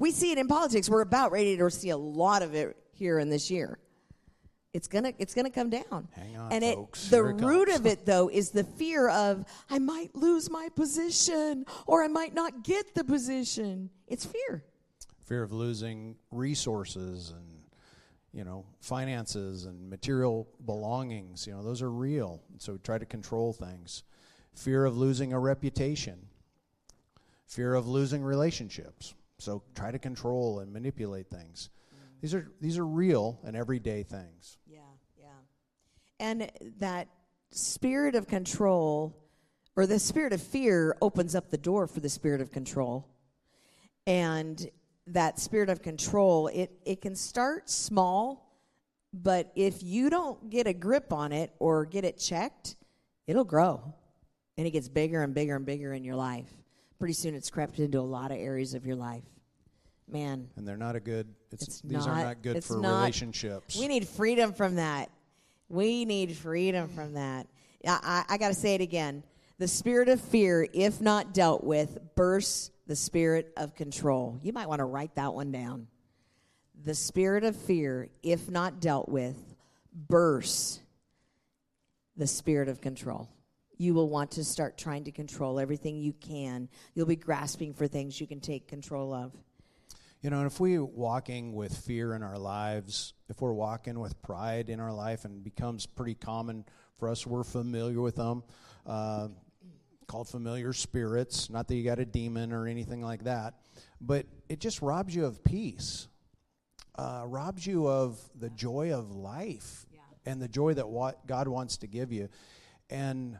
We 0.00 0.12
see 0.12 0.32
it 0.32 0.38
in 0.38 0.48
politics. 0.48 0.88
We're 0.88 1.02
about 1.02 1.30
ready 1.30 1.58
to 1.58 1.70
see 1.70 1.90
a 1.90 1.96
lot 1.96 2.40
of 2.40 2.54
it 2.54 2.74
here 2.92 3.18
in 3.18 3.28
this 3.28 3.50
year. 3.50 3.78
It's 4.72 4.88
gonna 4.88 5.12
it's 5.18 5.34
gonna 5.34 5.50
come 5.50 5.68
down. 5.68 6.08
Hang 6.12 6.38
on, 6.38 6.50
and 6.52 6.64
folks. 6.64 7.08
it 7.08 7.10
the 7.10 7.18
it 7.18 7.42
root 7.42 7.68
comes. 7.68 7.80
of 7.80 7.86
it 7.86 8.06
though 8.06 8.30
is 8.30 8.48
the 8.50 8.64
fear 8.64 9.10
of 9.10 9.44
I 9.68 9.78
might 9.78 10.14
lose 10.16 10.48
my 10.48 10.70
position 10.74 11.66
or 11.86 12.02
I 12.02 12.08
might 12.08 12.32
not 12.32 12.64
get 12.64 12.94
the 12.94 13.04
position. 13.04 13.90
It's 14.06 14.24
fear. 14.24 14.64
fear 15.24 15.42
of 15.42 15.52
losing 15.52 16.16
resources 16.30 17.30
and 17.36 17.60
you 18.32 18.44
know 18.44 18.64
finances 18.80 19.66
and 19.66 19.90
material 19.90 20.48
belongings 20.64 21.46
you 21.46 21.52
know 21.52 21.62
those 21.62 21.82
are 21.82 21.90
real 21.90 22.40
so 22.58 22.72
we 22.72 22.78
try 22.78 22.96
to 22.96 23.04
control 23.06 23.52
things 23.52 24.04
fear 24.54 24.84
of 24.84 24.96
losing 24.96 25.32
a 25.32 25.38
reputation 25.38 26.28
fear 27.46 27.74
of 27.74 27.88
losing 27.88 28.22
relationships 28.22 29.14
so 29.40 29.62
try 29.74 29.90
to 29.90 29.98
control 29.98 30.60
and 30.60 30.72
manipulate 30.72 31.28
things 31.28 31.70
these 32.20 32.34
are 32.34 32.50
these 32.60 32.78
are 32.78 32.86
real 32.86 33.40
and 33.44 33.56
everyday 33.56 34.02
things 34.02 34.58
Yeah, 34.66 34.80
yeah. 35.18 35.26
And 36.18 36.50
that 36.78 37.08
spirit 37.50 38.14
of 38.14 38.26
control 38.26 39.16
or 39.76 39.86
the 39.86 39.98
spirit 39.98 40.32
of 40.32 40.42
fear 40.42 40.96
opens 41.00 41.34
up 41.34 41.50
the 41.50 41.58
door 41.58 41.86
for 41.86 42.00
the 42.00 42.08
spirit 42.08 42.40
of 42.40 42.50
control. 42.50 43.08
And 44.06 44.68
that 45.06 45.38
spirit 45.38 45.70
of 45.70 45.82
control, 45.82 46.48
it, 46.48 46.70
it 46.84 47.00
can 47.00 47.16
start 47.16 47.70
small, 47.70 48.58
but 49.12 49.50
if 49.54 49.82
you 49.82 50.10
don't 50.10 50.50
get 50.50 50.66
a 50.66 50.72
grip 50.72 51.12
on 51.12 51.32
it 51.32 51.52
or 51.58 51.84
get 51.84 52.04
it 52.04 52.18
checked, 52.18 52.76
it'll 53.26 53.44
grow. 53.44 53.94
And 54.58 54.66
it 54.66 54.70
gets 54.72 54.88
bigger 54.88 55.22
and 55.22 55.34
bigger 55.34 55.56
and 55.56 55.64
bigger 55.64 55.94
in 55.94 56.04
your 56.04 56.16
life. 56.16 56.50
Pretty 57.00 57.14
soon 57.14 57.34
it's 57.34 57.50
crept 57.50 57.78
into 57.80 57.98
a 57.98 58.02
lot 58.02 58.30
of 58.30 58.36
areas 58.36 58.74
of 58.74 58.86
your 58.86 58.94
life. 58.94 59.24
Man, 60.06 60.48
and 60.56 60.68
they're 60.68 60.76
not 60.76 60.96
a 60.96 61.00
good 61.00 61.26
it's, 61.50 61.62
It's 61.66 61.80
these 61.80 62.06
are 62.06 62.14
not- 62.14 62.24
not 62.24 62.42
good 62.42 62.62
for 62.62 62.76
not- 62.78 62.98
relationships 62.98 63.76
we 63.78 63.88
need 63.88 64.06
freedom 64.06 64.52
from 64.52 64.74
that. 64.76 65.10
We 65.68 66.04
need 66.04 66.36
freedom 66.36 66.88
from 66.88 67.14
that. 67.14 67.46
I, 67.86 68.24
I, 68.28 68.34
I 68.34 68.38
got 68.38 68.48
to 68.48 68.54
say 68.54 68.74
it 68.74 68.80
again. 68.80 69.22
The 69.58 69.68
spirit 69.68 70.08
of 70.08 70.20
fear, 70.20 70.66
if 70.74 71.00
not 71.00 71.32
dealt 71.32 71.64
with, 71.64 71.98
bursts 72.16 72.70
the 72.86 72.96
spirit 72.96 73.52
of 73.56 73.74
control. 73.74 74.38
You 74.42 74.52
might 74.52 74.68
want 74.68 74.80
to 74.80 74.84
write 74.84 75.14
that 75.14 75.32
one 75.32 75.52
down. 75.52 75.86
The 76.84 76.94
spirit 76.94 77.44
of 77.44 77.54
fear, 77.56 78.08
if 78.22 78.50
not 78.50 78.80
dealt 78.80 79.08
with, 79.08 79.36
bursts 79.94 80.80
the 82.16 82.26
spirit 82.26 82.68
of 82.68 82.80
control. 82.80 83.28
You 83.80 83.94
will 83.94 84.10
want 84.10 84.32
to 84.32 84.44
start 84.44 84.76
trying 84.76 85.04
to 85.04 85.10
control 85.10 85.58
everything 85.58 85.96
you 85.96 86.12
can. 86.12 86.68
You'll 86.94 87.06
be 87.06 87.16
grasping 87.16 87.72
for 87.72 87.88
things 87.88 88.20
you 88.20 88.26
can 88.26 88.40
take 88.40 88.68
control 88.68 89.14
of. 89.14 89.32
You 90.20 90.28
know, 90.28 90.36
and 90.36 90.46
if 90.46 90.60
we're 90.60 90.84
walking 90.84 91.54
with 91.54 91.74
fear 91.74 92.12
in 92.12 92.22
our 92.22 92.36
lives, 92.36 93.14
if 93.30 93.40
we're 93.40 93.54
walking 93.54 93.98
with 93.98 94.20
pride 94.20 94.68
in 94.68 94.80
our 94.80 94.92
life 94.92 95.24
and 95.24 95.42
becomes 95.42 95.86
pretty 95.86 96.14
common 96.14 96.66
for 96.98 97.08
us, 97.08 97.26
we're 97.26 97.42
familiar 97.42 98.02
with 98.02 98.16
them, 98.16 98.42
uh, 98.84 99.28
called 100.06 100.28
familiar 100.28 100.74
spirits. 100.74 101.48
Not 101.48 101.66
that 101.68 101.74
you 101.74 101.82
got 101.82 101.98
a 101.98 102.04
demon 102.04 102.52
or 102.52 102.66
anything 102.66 103.00
like 103.00 103.24
that, 103.24 103.54
but 103.98 104.26
it 104.50 104.60
just 104.60 104.82
robs 104.82 105.14
you 105.14 105.24
of 105.24 105.42
peace, 105.42 106.06
uh, 106.96 107.22
robs 107.24 107.66
you 107.66 107.88
of 107.88 108.20
the 108.38 108.50
joy 108.50 108.92
of 108.92 109.10
life 109.10 109.86
and 110.26 110.42
the 110.42 110.48
joy 110.48 110.74
that 110.74 110.90
what 110.90 111.26
God 111.26 111.48
wants 111.48 111.78
to 111.78 111.86
give 111.86 112.12
you. 112.12 112.28
And 112.90 113.38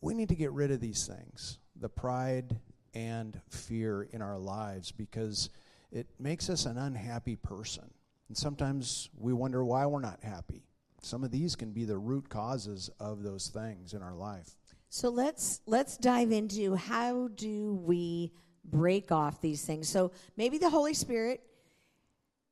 we 0.00 0.14
need 0.14 0.28
to 0.28 0.34
get 0.34 0.52
rid 0.52 0.70
of 0.70 0.80
these 0.80 1.06
things 1.06 1.58
the 1.76 1.88
pride 1.88 2.58
and 2.94 3.40
fear 3.48 4.02
in 4.12 4.20
our 4.20 4.38
lives 4.38 4.90
because 4.92 5.48
it 5.92 6.06
makes 6.18 6.50
us 6.50 6.66
an 6.66 6.76
unhappy 6.76 7.36
person. 7.36 7.90
And 8.28 8.36
sometimes 8.36 9.08
we 9.16 9.32
wonder 9.32 9.64
why 9.64 9.86
we're 9.86 10.00
not 10.00 10.20
happy. 10.22 10.64
Some 11.00 11.24
of 11.24 11.30
these 11.30 11.56
can 11.56 11.72
be 11.72 11.84
the 11.84 11.96
root 11.96 12.28
causes 12.28 12.90
of 13.00 13.22
those 13.22 13.48
things 13.48 13.94
in 13.94 14.02
our 14.02 14.14
life. 14.14 14.56
So 14.90 15.08
let's 15.08 15.60
let's 15.66 15.96
dive 15.96 16.32
into 16.32 16.74
how 16.74 17.28
do 17.28 17.80
we 17.82 18.32
break 18.64 19.10
off 19.10 19.40
these 19.40 19.64
things. 19.64 19.88
So 19.88 20.12
maybe 20.36 20.58
the 20.58 20.68
Holy 20.68 20.94
Spirit 20.94 21.40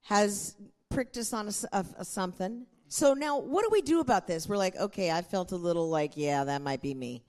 has 0.02 0.56
pricked 0.88 1.16
us 1.16 1.32
on 1.32 1.48
a 1.48 1.76
a 1.76 1.84
a 1.98 2.04
something. 2.04 2.66
So 2.88 3.12
now, 3.12 3.38
what 3.38 3.64
do 3.64 3.68
we 3.70 3.82
do 3.82 4.00
about 4.00 4.26
this? 4.26 4.48
We're 4.48 4.56
like, 4.56 4.76
okay, 4.76 5.10
I 5.10 5.20
felt 5.20 5.52
a 5.52 5.56
little 5.56 5.90
like, 5.90 6.16
yeah, 6.16 6.44
that 6.44 6.62
might 6.62 6.80
be 6.80 6.94
me. 6.94 7.22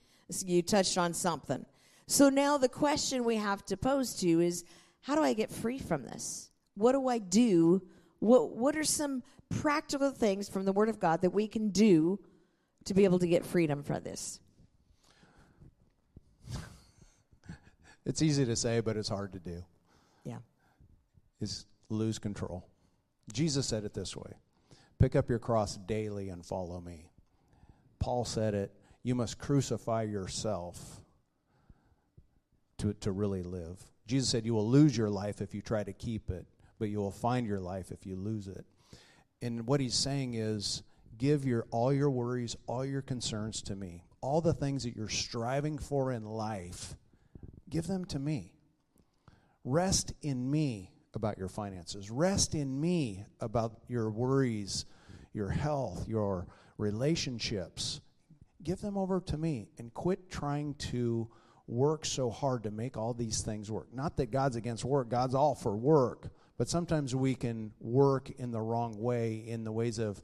You 0.45 0.61
touched 0.61 0.97
on 0.97 1.13
something. 1.13 1.65
So 2.07 2.29
now 2.29 2.57
the 2.57 2.69
question 2.69 3.23
we 3.23 3.35
have 3.35 3.65
to 3.65 3.77
pose 3.77 4.15
to 4.15 4.27
you 4.27 4.39
is, 4.39 4.63
how 5.01 5.15
do 5.15 5.21
I 5.21 5.33
get 5.33 5.51
free 5.51 5.79
from 5.79 6.03
this? 6.03 6.49
What 6.75 6.93
do 6.93 7.07
I 7.07 7.19
do? 7.19 7.81
What 8.19 8.51
What 8.55 8.75
are 8.75 8.83
some 8.83 9.23
practical 9.49 10.11
things 10.11 10.49
from 10.49 10.65
the 10.65 10.71
Word 10.71 10.89
of 10.89 10.99
God 10.99 11.21
that 11.21 11.31
we 11.31 11.47
can 11.47 11.69
do 11.69 12.19
to 12.85 12.93
be 12.93 13.03
able 13.03 13.19
to 13.19 13.27
get 13.27 13.45
freedom 13.45 13.83
from 13.83 14.03
this? 14.03 14.39
It's 18.05 18.23
easy 18.23 18.43
to 18.45 18.55
say, 18.55 18.79
but 18.79 18.97
it's 18.97 19.09
hard 19.09 19.33
to 19.33 19.39
do. 19.39 19.63
Yeah. 20.23 20.39
Is 21.41 21.65
lose 21.89 22.17
control. 22.17 22.65
Jesus 23.31 23.67
said 23.67 23.83
it 23.83 23.93
this 23.93 24.15
way 24.15 24.31
Pick 24.99 25.15
up 25.15 25.29
your 25.29 25.39
cross 25.39 25.77
daily 25.77 26.29
and 26.29 26.45
follow 26.45 26.81
me. 26.81 27.11
Paul 27.99 28.25
said 28.25 28.53
it 28.53 28.71
you 29.03 29.15
must 29.15 29.37
crucify 29.37 30.03
yourself 30.03 31.01
to, 32.79 32.93
to 32.95 33.11
really 33.11 33.43
live. 33.43 33.79
Jesus 34.07 34.29
said 34.29 34.45
you 34.45 34.53
will 34.53 34.69
lose 34.69 34.97
your 34.97 35.09
life 35.09 35.41
if 35.41 35.53
you 35.53 35.61
try 35.61 35.83
to 35.83 35.93
keep 35.93 36.29
it, 36.29 36.45
but 36.79 36.89
you 36.89 36.99
will 36.99 37.11
find 37.11 37.45
your 37.45 37.59
life 37.59 37.91
if 37.91 38.05
you 38.05 38.15
lose 38.15 38.47
it. 38.47 38.65
And 39.41 39.67
what 39.67 39.79
he's 39.79 39.95
saying 39.95 40.33
is 40.33 40.83
give 41.17 41.45
your 41.45 41.65
all 41.71 41.93
your 41.93 42.09
worries, 42.09 42.55
all 42.67 42.85
your 42.85 43.01
concerns 43.01 43.61
to 43.63 43.75
me. 43.75 44.03
All 44.21 44.41
the 44.41 44.53
things 44.53 44.83
that 44.83 44.95
you're 44.97 45.07
striving 45.07 45.77
for 45.77 46.11
in 46.11 46.25
life, 46.25 46.95
give 47.69 47.87
them 47.87 48.03
to 48.05 48.19
me. 48.19 48.51
Rest 49.63 50.13
in 50.21 50.49
me 50.49 50.91
about 51.13 51.37
your 51.37 51.47
finances. 51.47 52.11
Rest 52.11 52.53
in 52.53 52.81
me 52.81 53.25
about 53.39 53.73
your 53.87 54.09
worries, 54.09 54.85
your 55.33 55.49
health, 55.49 56.07
your 56.07 56.47
relationships. 56.77 58.01
Give 58.63 58.79
them 58.79 58.97
over 58.97 59.21
to 59.21 59.37
me 59.37 59.69
and 59.77 59.93
quit 59.93 60.29
trying 60.29 60.75
to 60.75 61.29
work 61.67 62.03
so 62.03 62.29
hard 62.29 62.63
to 62.63 62.71
make 62.71 62.97
all 62.97 63.13
these 63.13 63.41
things 63.41 63.71
work. 63.71 63.87
Not 63.93 64.17
that 64.17 64.31
God's 64.31 64.55
against 64.55 64.83
work, 64.83 65.09
God's 65.09 65.35
all 65.35 65.55
for 65.55 65.75
work, 65.77 66.29
but 66.57 66.67
sometimes 66.67 67.15
we 67.15 67.35
can 67.35 67.71
work 67.79 68.31
in 68.31 68.51
the 68.51 68.59
wrong 68.59 68.99
way 68.99 69.43
in 69.47 69.63
the 69.63 69.71
ways 69.71 69.99
of 69.99 70.21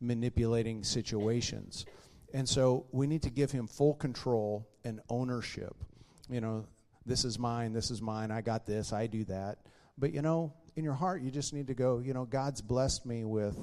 manipulating 0.00 0.84
situations. 0.84 1.86
And 2.34 2.48
so 2.48 2.86
we 2.92 3.06
need 3.06 3.22
to 3.22 3.30
give 3.30 3.50
him 3.50 3.66
full 3.66 3.94
control 3.94 4.68
and 4.84 5.00
ownership. 5.08 5.74
You 6.28 6.40
know, 6.40 6.66
this 7.06 7.24
is 7.24 7.38
mine, 7.38 7.72
this 7.72 7.90
is 7.90 8.02
mine, 8.02 8.30
I 8.30 8.42
got 8.42 8.66
this, 8.66 8.92
I 8.92 9.06
do 9.06 9.24
that. 9.24 9.58
But 9.96 10.12
you 10.12 10.20
know, 10.20 10.52
in 10.76 10.84
your 10.84 10.94
heart, 10.94 11.22
you 11.22 11.30
just 11.30 11.54
need 11.54 11.68
to 11.68 11.74
go, 11.74 12.00
you 12.00 12.12
know, 12.12 12.24
God's 12.24 12.60
blessed 12.60 13.06
me 13.06 13.24
with 13.24 13.56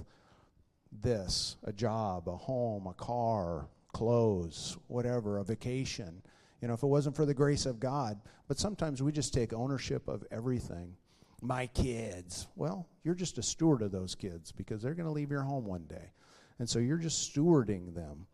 this 0.91 1.57
a 1.63 1.73
job, 1.73 2.28
a 2.28 2.36
home, 2.36 2.88
a 2.88 2.93
car, 2.93 3.67
clothes, 3.95 4.77
whatever, 4.87 5.37
a 5.37 5.43
vacation. 5.45 6.21
You 6.59 6.67
know, 6.67 6.73
if 6.73 6.83
it 6.83 6.87
wasn't 6.87 7.15
for 7.15 7.25
the 7.25 7.33
grace 7.33 7.65
of 7.65 7.79
God. 7.79 8.19
But 8.49 8.59
sometimes 8.59 9.01
we 9.01 9.13
just 9.13 9.33
take 9.33 9.53
ownership 9.53 10.09
of 10.09 10.21
everything. 10.31 10.97
my 11.41 11.67
kids. 11.67 12.47
Well, 12.55 12.87
you're 13.03 13.15
just 13.15 13.37
a 13.37 13.43
steward 13.43 13.81
of 13.81 13.91
those 13.91 14.15
kids 14.15 14.51
because 14.51 14.81
they're 14.81 14.93
going 14.93 15.07
to 15.07 15.11
leave 15.11 15.31
your 15.31 15.43
home 15.43 15.65
one 15.65 15.85
day. 15.87 16.11
And 16.59 16.69
so 16.69 16.79
you're 16.79 16.97
just 16.97 17.33
stewarding 17.33 17.93
them. 17.93 18.25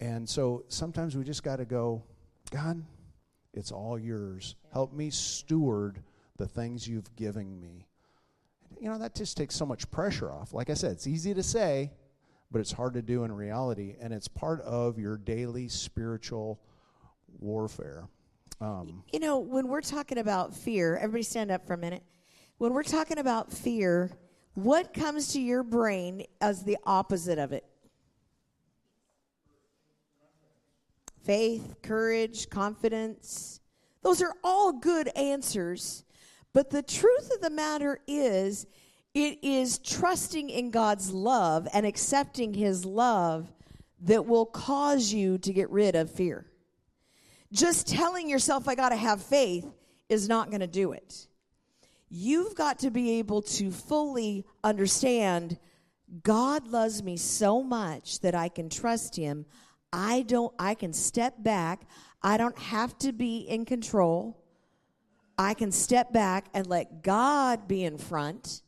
And 0.00 0.28
so 0.28 0.64
sometimes 0.68 1.16
we 1.16 1.24
just 1.24 1.42
got 1.42 1.56
to 1.56 1.64
go, 1.64 2.02
God, 2.50 2.84
it's 3.54 3.72
all 3.72 3.98
yours. 3.98 4.56
Help 4.72 4.92
me 4.92 5.10
steward 5.10 6.02
the 6.36 6.46
things 6.46 6.86
you've 6.86 7.14
given 7.16 7.60
me. 7.60 7.86
You 8.80 8.90
know, 8.90 8.98
that 8.98 9.14
just 9.14 9.36
takes 9.36 9.54
so 9.56 9.66
much 9.66 9.90
pressure 9.90 10.30
off. 10.30 10.52
Like 10.52 10.70
I 10.70 10.74
said, 10.74 10.92
it's 10.92 11.06
easy 11.06 11.34
to 11.34 11.42
say, 11.42 11.90
but 12.50 12.60
it's 12.60 12.72
hard 12.72 12.94
to 12.94 13.02
do 13.02 13.24
in 13.24 13.32
reality. 13.32 13.96
And 14.00 14.12
it's 14.12 14.28
part 14.28 14.60
of 14.62 14.98
your 14.98 15.16
daily 15.16 15.68
spiritual 15.68 16.60
warfare. 17.38 18.08
Um, 18.60 19.04
you 19.12 19.20
know, 19.20 19.38
when 19.38 19.68
we're 19.68 19.80
talking 19.80 20.18
about 20.18 20.54
fear, 20.54 20.96
everybody 20.96 21.22
stand 21.22 21.50
up 21.50 21.66
for 21.66 21.74
a 21.74 21.78
minute. 21.78 22.02
When 22.58 22.72
we're 22.72 22.82
talking 22.82 23.18
about 23.18 23.52
fear, 23.52 24.10
what 24.54 24.92
comes 24.92 25.32
to 25.34 25.40
your 25.40 25.62
brain 25.62 26.24
as 26.40 26.64
the 26.64 26.76
opposite 26.84 27.38
of 27.38 27.52
it? 27.52 27.64
Faith, 31.22 31.76
courage, 31.82 32.48
confidence. 32.48 33.60
Those 34.02 34.22
are 34.22 34.34
all 34.42 34.72
good 34.72 35.08
answers. 35.08 36.04
But 36.52 36.70
the 36.70 36.82
truth 36.82 37.30
of 37.32 37.40
the 37.40 37.50
matter 37.50 38.00
is, 38.08 38.66
it 39.14 39.38
is 39.42 39.78
trusting 39.78 40.50
in 40.50 40.70
God's 40.70 41.10
love 41.10 41.66
and 41.72 41.86
accepting 41.86 42.54
His 42.54 42.84
love 42.84 43.52
that 44.02 44.26
will 44.26 44.46
cause 44.46 45.12
you 45.12 45.38
to 45.38 45.52
get 45.52 45.70
rid 45.70 45.94
of 45.94 46.10
fear. 46.10 46.46
Just 47.52 47.88
telling 47.88 48.28
yourself, 48.28 48.68
I 48.68 48.74
got 48.74 48.90
to 48.90 48.96
have 48.96 49.22
faith, 49.22 49.66
is 50.08 50.28
not 50.28 50.50
going 50.50 50.60
to 50.60 50.66
do 50.66 50.92
it. 50.92 51.26
You've 52.10 52.54
got 52.54 52.78
to 52.80 52.90
be 52.90 53.18
able 53.18 53.42
to 53.42 53.70
fully 53.70 54.44
understand 54.64 55.58
God 56.22 56.66
loves 56.66 57.02
me 57.02 57.18
so 57.18 57.62
much 57.62 58.20
that 58.20 58.34
I 58.34 58.48
can 58.48 58.70
trust 58.70 59.14
him. 59.14 59.44
I 59.92 60.22
don't 60.22 60.54
I 60.58 60.74
can 60.74 60.94
step 60.94 61.34
back. 61.38 61.82
I 62.22 62.38
don't 62.38 62.58
have 62.58 62.96
to 62.98 63.12
be 63.12 63.40
in 63.40 63.66
control. 63.66 64.42
I 65.36 65.52
can 65.54 65.70
step 65.70 66.12
back 66.12 66.46
and 66.54 66.66
let 66.66 67.02
God 67.02 67.68
be 67.68 67.84
in 67.84 67.98
front 67.98 68.62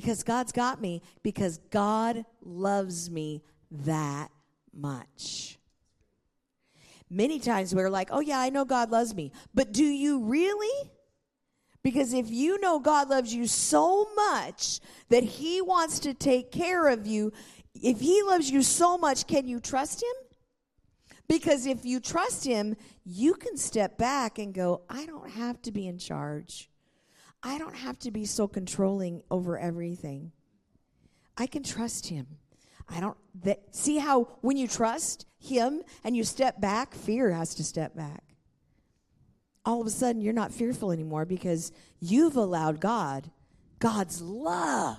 because 0.00 0.22
God's 0.22 0.52
got 0.52 0.80
me 0.80 1.02
because 1.24 1.58
God 1.70 2.24
loves 2.40 3.10
me 3.10 3.42
that 3.68 4.30
much. 4.72 5.58
Many 7.10 7.40
times 7.40 7.74
we're 7.74 7.90
like, 7.90 8.10
"Oh 8.12 8.20
yeah, 8.20 8.38
I 8.38 8.50
know 8.50 8.64
God 8.64 8.92
loves 8.92 9.12
me." 9.12 9.32
But 9.52 9.72
do 9.72 9.82
you 9.84 10.22
really? 10.22 10.90
Because 11.82 12.12
if 12.12 12.30
you 12.30 12.60
know 12.60 12.78
God 12.78 13.08
loves 13.08 13.34
you 13.34 13.48
so 13.48 14.06
much 14.14 14.78
that 15.08 15.24
He 15.24 15.60
wants 15.60 15.98
to 16.00 16.14
take 16.14 16.52
care 16.52 16.86
of 16.86 17.04
you, 17.04 17.32
if 17.74 17.98
He 17.98 18.22
loves 18.22 18.48
you 18.48 18.62
so 18.62 18.96
much, 18.96 19.26
can 19.26 19.48
you 19.48 19.58
trust 19.58 20.00
Him? 20.00 21.16
Because 21.28 21.66
if 21.66 21.84
you 21.84 21.98
trust 21.98 22.44
Him, 22.44 22.76
you 23.04 23.34
can 23.34 23.56
step 23.56 23.98
back 23.98 24.38
and 24.38 24.54
go, 24.54 24.82
I 24.88 25.06
don't 25.06 25.30
have 25.30 25.60
to 25.62 25.72
be 25.72 25.88
in 25.88 25.98
charge. 25.98 26.70
I 27.42 27.58
don't 27.58 27.76
have 27.76 27.98
to 28.00 28.10
be 28.10 28.24
so 28.24 28.48
controlling 28.48 29.22
over 29.30 29.58
everything. 29.58 30.32
I 31.36 31.46
can 31.46 31.62
trust 31.62 32.08
Him. 32.08 32.26
I 32.88 33.00
don't 33.00 33.16
that 33.42 33.74
see 33.74 33.98
how 33.98 34.24
when 34.40 34.56
you 34.56 34.66
trust 34.66 35.26
him 35.38 35.82
and 36.04 36.16
you 36.16 36.24
step 36.24 36.58
back, 36.58 36.94
fear 36.94 37.30
has 37.30 37.54
to 37.56 37.62
step 37.62 37.94
back 37.94 38.24
all 39.68 39.82
of 39.82 39.86
a 39.86 39.90
sudden 39.90 40.22
you're 40.22 40.32
not 40.32 40.50
fearful 40.50 40.90
anymore 40.90 41.26
because 41.26 41.72
you've 42.00 42.36
allowed 42.36 42.80
God, 42.80 43.30
God's 43.78 44.22
love, 44.22 44.96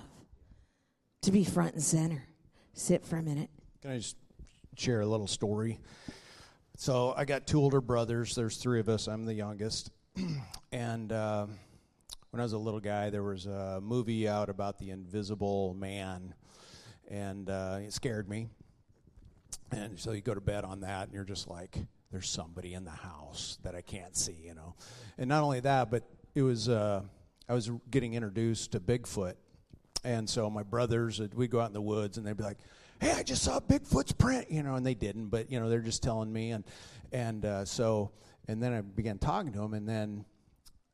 to 1.22 1.32
be 1.32 1.42
front 1.42 1.74
and 1.74 1.82
center. 1.82 2.28
Sit 2.72 3.04
for 3.04 3.16
a 3.16 3.22
minute. 3.22 3.50
Can 3.82 3.90
I 3.90 3.96
just 3.96 4.16
share 4.76 5.00
a 5.00 5.06
little 5.06 5.26
story? 5.26 5.80
So 6.76 7.12
I 7.16 7.24
got 7.24 7.48
two 7.48 7.58
older 7.58 7.80
brothers. 7.80 8.36
There's 8.36 8.58
three 8.58 8.78
of 8.78 8.88
us. 8.88 9.08
I'm 9.08 9.24
the 9.24 9.34
youngest. 9.34 9.90
and 10.72 11.10
uh, 11.10 11.46
when 12.30 12.40
I 12.40 12.44
was 12.44 12.52
a 12.52 12.58
little 12.58 12.80
guy, 12.80 13.10
there 13.10 13.22
was 13.22 13.46
a 13.46 13.80
movie 13.82 14.28
out 14.28 14.48
about 14.48 14.78
the 14.78 14.90
Invisible 14.90 15.74
Man, 15.74 16.34
and 17.08 17.50
uh, 17.50 17.78
it 17.80 17.92
scared 17.92 18.28
me. 18.28 18.48
And 19.72 19.98
so 19.98 20.12
you 20.12 20.20
go 20.20 20.34
to 20.34 20.40
bed 20.40 20.64
on 20.64 20.80
that, 20.80 21.06
and 21.06 21.14
you're 21.14 21.24
just 21.24 21.48
like, 21.48 21.76
there's 22.12 22.28
somebody 22.28 22.74
in 22.74 22.84
the 22.84 22.90
house 22.90 23.58
that 23.64 23.74
I 23.74 23.80
can't 23.80 24.16
see, 24.16 24.36
you 24.44 24.54
know. 24.54 24.74
And 25.18 25.28
not 25.28 25.42
only 25.42 25.60
that, 25.60 25.90
but 25.90 26.04
it 26.34 26.42
was 26.42 26.68
uh, 26.68 27.02
I 27.48 27.54
was 27.54 27.70
getting 27.90 28.14
introduced 28.14 28.72
to 28.72 28.80
Bigfoot, 28.80 29.34
and 30.04 30.28
so 30.28 30.48
my 30.50 30.62
brothers 30.62 31.20
we 31.34 31.48
go 31.48 31.60
out 31.60 31.66
in 31.66 31.72
the 31.72 31.80
woods 31.80 32.16
and 32.16 32.26
they'd 32.26 32.36
be 32.36 32.44
like, 32.44 32.58
"Hey, 33.00 33.12
I 33.12 33.22
just 33.22 33.42
saw 33.42 33.58
Bigfoot's 33.60 34.12
print," 34.12 34.50
you 34.50 34.62
know, 34.62 34.76
and 34.76 34.86
they 34.86 34.94
didn't, 34.94 35.28
but 35.28 35.50
you 35.50 35.58
know 35.58 35.68
they're 35.68 35.80
just 35.80 36.02
telling 36.02 36.32
me, 36.32 36.52
and 36.52 36.64
and 37.12 37.44
uh, 37.44 37.64
so 37.64 38.12
and 38.46 38.62
then 38.62 38.72
I 38.72 38.80
began 38.82 39.18
talking 39.18 39.52
to 39.52 39.58
them, 39.58 39.74
and 39.74 39.88
then 39.88 40.24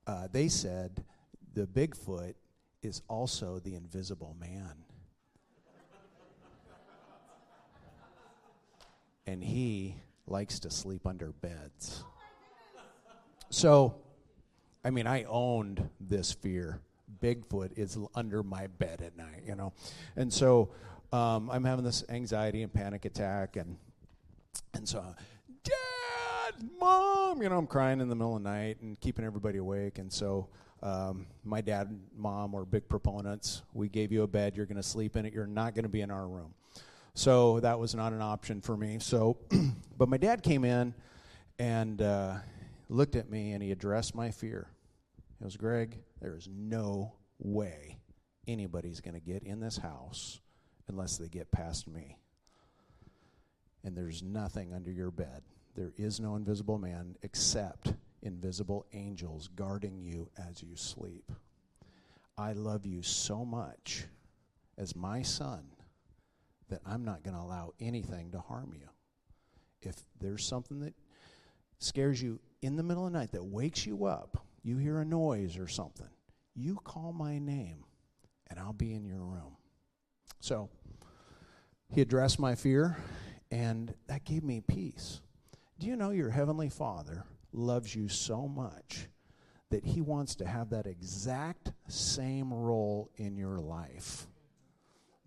uh, 0.06 0.28
they 0.30 0.48
said 0.48 1.04
the 1.56 1.66
Bigfoot 1.66 2.34
is 2.82 3.00
also 3.08 3.58
the 3.58 3.74
invisible 3.74 4.36
man. 4.38 4.84
and 9.26 9.42
he 9.42 9.96
likes 10.28 10.60
to 10.60 10.70
sleep 10.70 11.04
under 11.04 11.32
beds. 11.32 12.04
So, 13.50 13.96
I 14.84 14.90
mean, 14.90 15.08
I 15.08 15.24
owned 15.24 15.88
this 15.98 16.32
fear. 16.32 16.80
Bigfoot 17.20 17.76
is 17.76 17.98
under 18.14 18.44
my 18.44 18.68
bed 18.68 19.02
at 19.02 19.16
night, 19.16 19.42
you 19.44 19.56
know. 19.56 19.72
And 20.14 20.32
so 20.32 20.70
um, 21.12 21.50
I'm 21.50 21.64
having 21.64 21.84
this 21.84 22.04
anxiety 22.08 22.62
and 22.62 22.72
panic 22.72 23.04
attack, 23.04 23.56
and 23.56 23.76
and 24.74 24.88
so, 24.88 25.02
Dad, 25.64 26.68
Mom, 26.78 27.42
you 27.42 27.48
know, 27.48 27.58
I'm 27.58 27.66
crying 27.66 28.00
in 28.00 28.08
the 28.08 28.14
middle 28.14 28.36
of 28.36 28.42
the 28.44 28.48
night 28.48 28.80
and 28.80 29.00
keeping 29.00 29.24
everybody 29.24 29.58
awake. 29.58 29.98
And 29.98 30.12
so 30.12 30.48
um, 30.86 31.26
my 31.42 31.60
dad 31.60 31.88
and 31.88 32.00
mom 32.16 32.52
were 32.52 32.64
big 32.64 32.88
proponents. 32.88 33.62
We 33.74 33.88
gave 33.88 34.12
you 34.12 34.22
a 34.22 34.28
bed, 34.28 34.56
you're 34.56 34.66
going 34.66 34.76
to 34.76 34.84
sleep 34.84 35.16
in 35.16 35.26
it, 35.26 35.32
you're 35.32 35.46
not 35.46 35.74
going 35.74 35.82
to 35.82 35.88
be 35.88 36.00
in 36.00 36.12
our 36.12 36.28
room. 36.28 36.54
So 37.14 37.58
that 37.60 37.80
was 37.80 37.94
not 37.96 38.12
an 38.12 38.22
option 38.22 38.60
for 38.60 38.76
me. 38.76 38.98
So, 39.00 39.36
but 39.98 40.08
my 40.08 40.16
dad 40.16 40.44
came 40.44 40.64
in 40.64 40.94
and 41.58 42.00
uh, 42.00 42.36
looked 42.88 43.16
at 43.16 43.28
me 43.28 43.50
and 43.50 43.62
he 43.62 43.72
addressed 43.72 44.14
my 44.14 44.30
fear. 44.30 44.68
He 45.38 45.44
goes, 45.44 45.56
Greg, 45.56 45.98
there 46.20 46.36
is 46.36 46.48
no 46.48 47.14
way 47.40 47.98
anybody's 48.46 49.00
going 49.00 49.14
to 49.14 49.20
get 49.20 49.42
in 49.42 49.58
this 49.58 49.78
house 49.78 50.40
unless 50.86 51.16
they 51.16 51.26
get 51.26 51.50
past 51.50 51.88
me. 51.88 52.16
And 53.82 53.96
there's 53.96 54.22
nothing 54.22 54.72
under 54.72 54.92
your 54.92 55.10
bed. 55.10 55.42
There 55.74 55.92
is 55.96 56.20
no 56.20 56.36
invisible 56.36 56.78
man 56.78 57.16
except 57.22 57.92
invisible 58.22 58.86
angels 58.92 59.48
guarding 59.54 60.00
you 60.00 60.30
as 60.36 60.62
you 60.62 60.76
sleep. 60.76 61.30
I 62.38 62.52
love 62.52 62.84
you 62.84 63.02
so 63.02 63.44
much 63.44 64.04
as 64.76 64.94
my 64.94 65.22
son 65.22 65.64
that 66.68 66.80
I'm 66.84 67.04
not 67.04 67.22
going 67.22 67.36
to 67.36 67.42
allow 67.42 67.72
anything 67.80 68.32
to 68.32 68.40
harm 68.40 68.72
you. 68.74 68.88
If 69.82 69.96
there's 70.20 70.44
something 70.44 70.80
that 70.80 70.94
scares 71.78 72.20
you 72.20 72.40
in 72.62 72.76
the 72.76 72.82
middle 72.82 73.06
of 73.06 73.12
the 73.12 73.18
night 73.18 73.32
that 73.32 73.44
wakes 73.44 73.86
you 73.86 74.06
up, 74.06 74.44
you 74.62 74.78
hear 74.78 75.00
a 75.00 75.04
noise 75.04 75.56
or 75.58 75.68
something, 75.68 76.08
you 76.54 76.76
call 76.76 77.12
my 77.12 77.38
name 77.38 77.84
and 78.48 78.58
I'll 78.58 78.72
be 78.72 78.92
in 78.94 79.04
your 79.04 79.24
room. 79.24 79.56
So 80.40 80.68
he 81.92 82.00
addressed 82.00 82.38
my 82.38 82.54
fear, 82.54 82.96
and 83.50 83.94
that 84.08 84.24
gave 84.24 84.42
me 84.42 84.60
peace. 84.60 85.20
Do 85.78 85.86
you 85.86 85.96
know 85.96 86.10
your 86.10 86.30
Heavenly 86.30 86.68
Father 86.68 87.24
loves 87.56 87.94
you 87.94 88.08
so 88.08 88.46
much 88.48 89.08
that 89.70 89.84
He 89.84 90.00
wants 90.00 90.36
to 90.36 90.46
have 90.46 90.70
that 90.70 90.86
exact 90.86 91.72
same 91.88 92.52
role 92.52 93.10
in 93.16 93.36
your 93.36 93.58
life? 93.58 94.26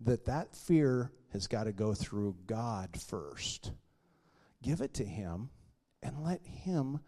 That 0.00 0.24
that 0.26 0.56
fear 0.56 1.12
has 1.32 1.46
got 1.46 1.64
to 1.64 1.72
go 1.72 1.94
through 1.94 2.36
God 2.46 2.90
first. 2.98 3.72
Give 4.62 4.80
it 4.80 4.94
to 4.94 5.04
Him 5.04 5.50
and 6.02 6.24
let 6.24 6.46
Him, 6.46 7.00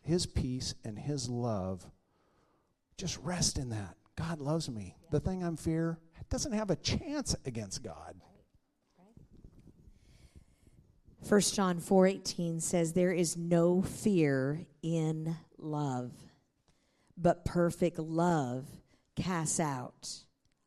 His 0.00 0.26
peace 0.26 0.74
and 0.84 0.98
His 0.98 1.28
love, 1.28 1.86
just 2.96 3.18
rest 3.18 3.58
in 3.58 3.70
that. 3.70 3.96
God 4.16 4.40
loves 4.40 4.70
me. 4.70 4.96
The 5.10 5.20
thing 5.20 5.42
I'm 5.42 5.56
fear 5.56 5.98
doesn't 6.30 6.52
have 6.52 6.70
a 6.70 6.76
chance 6.76 7.36
against 7.44 7.82
God. 7.82 8.14
1 11.20 11.40
John 11.40 11.80
4:18 11.80 12.60
says 12.60 12.92
there 12.92 13.12
is 13.12 13.36
no 13.36 13.82
fear 13.82 14.66
in 14.82 15.36
love 15.58 16.12
but 17.16 17.44
perfect 17.44 17.98
love 17.98 18.66
casts 19.16 19.60
out 19.60 20.24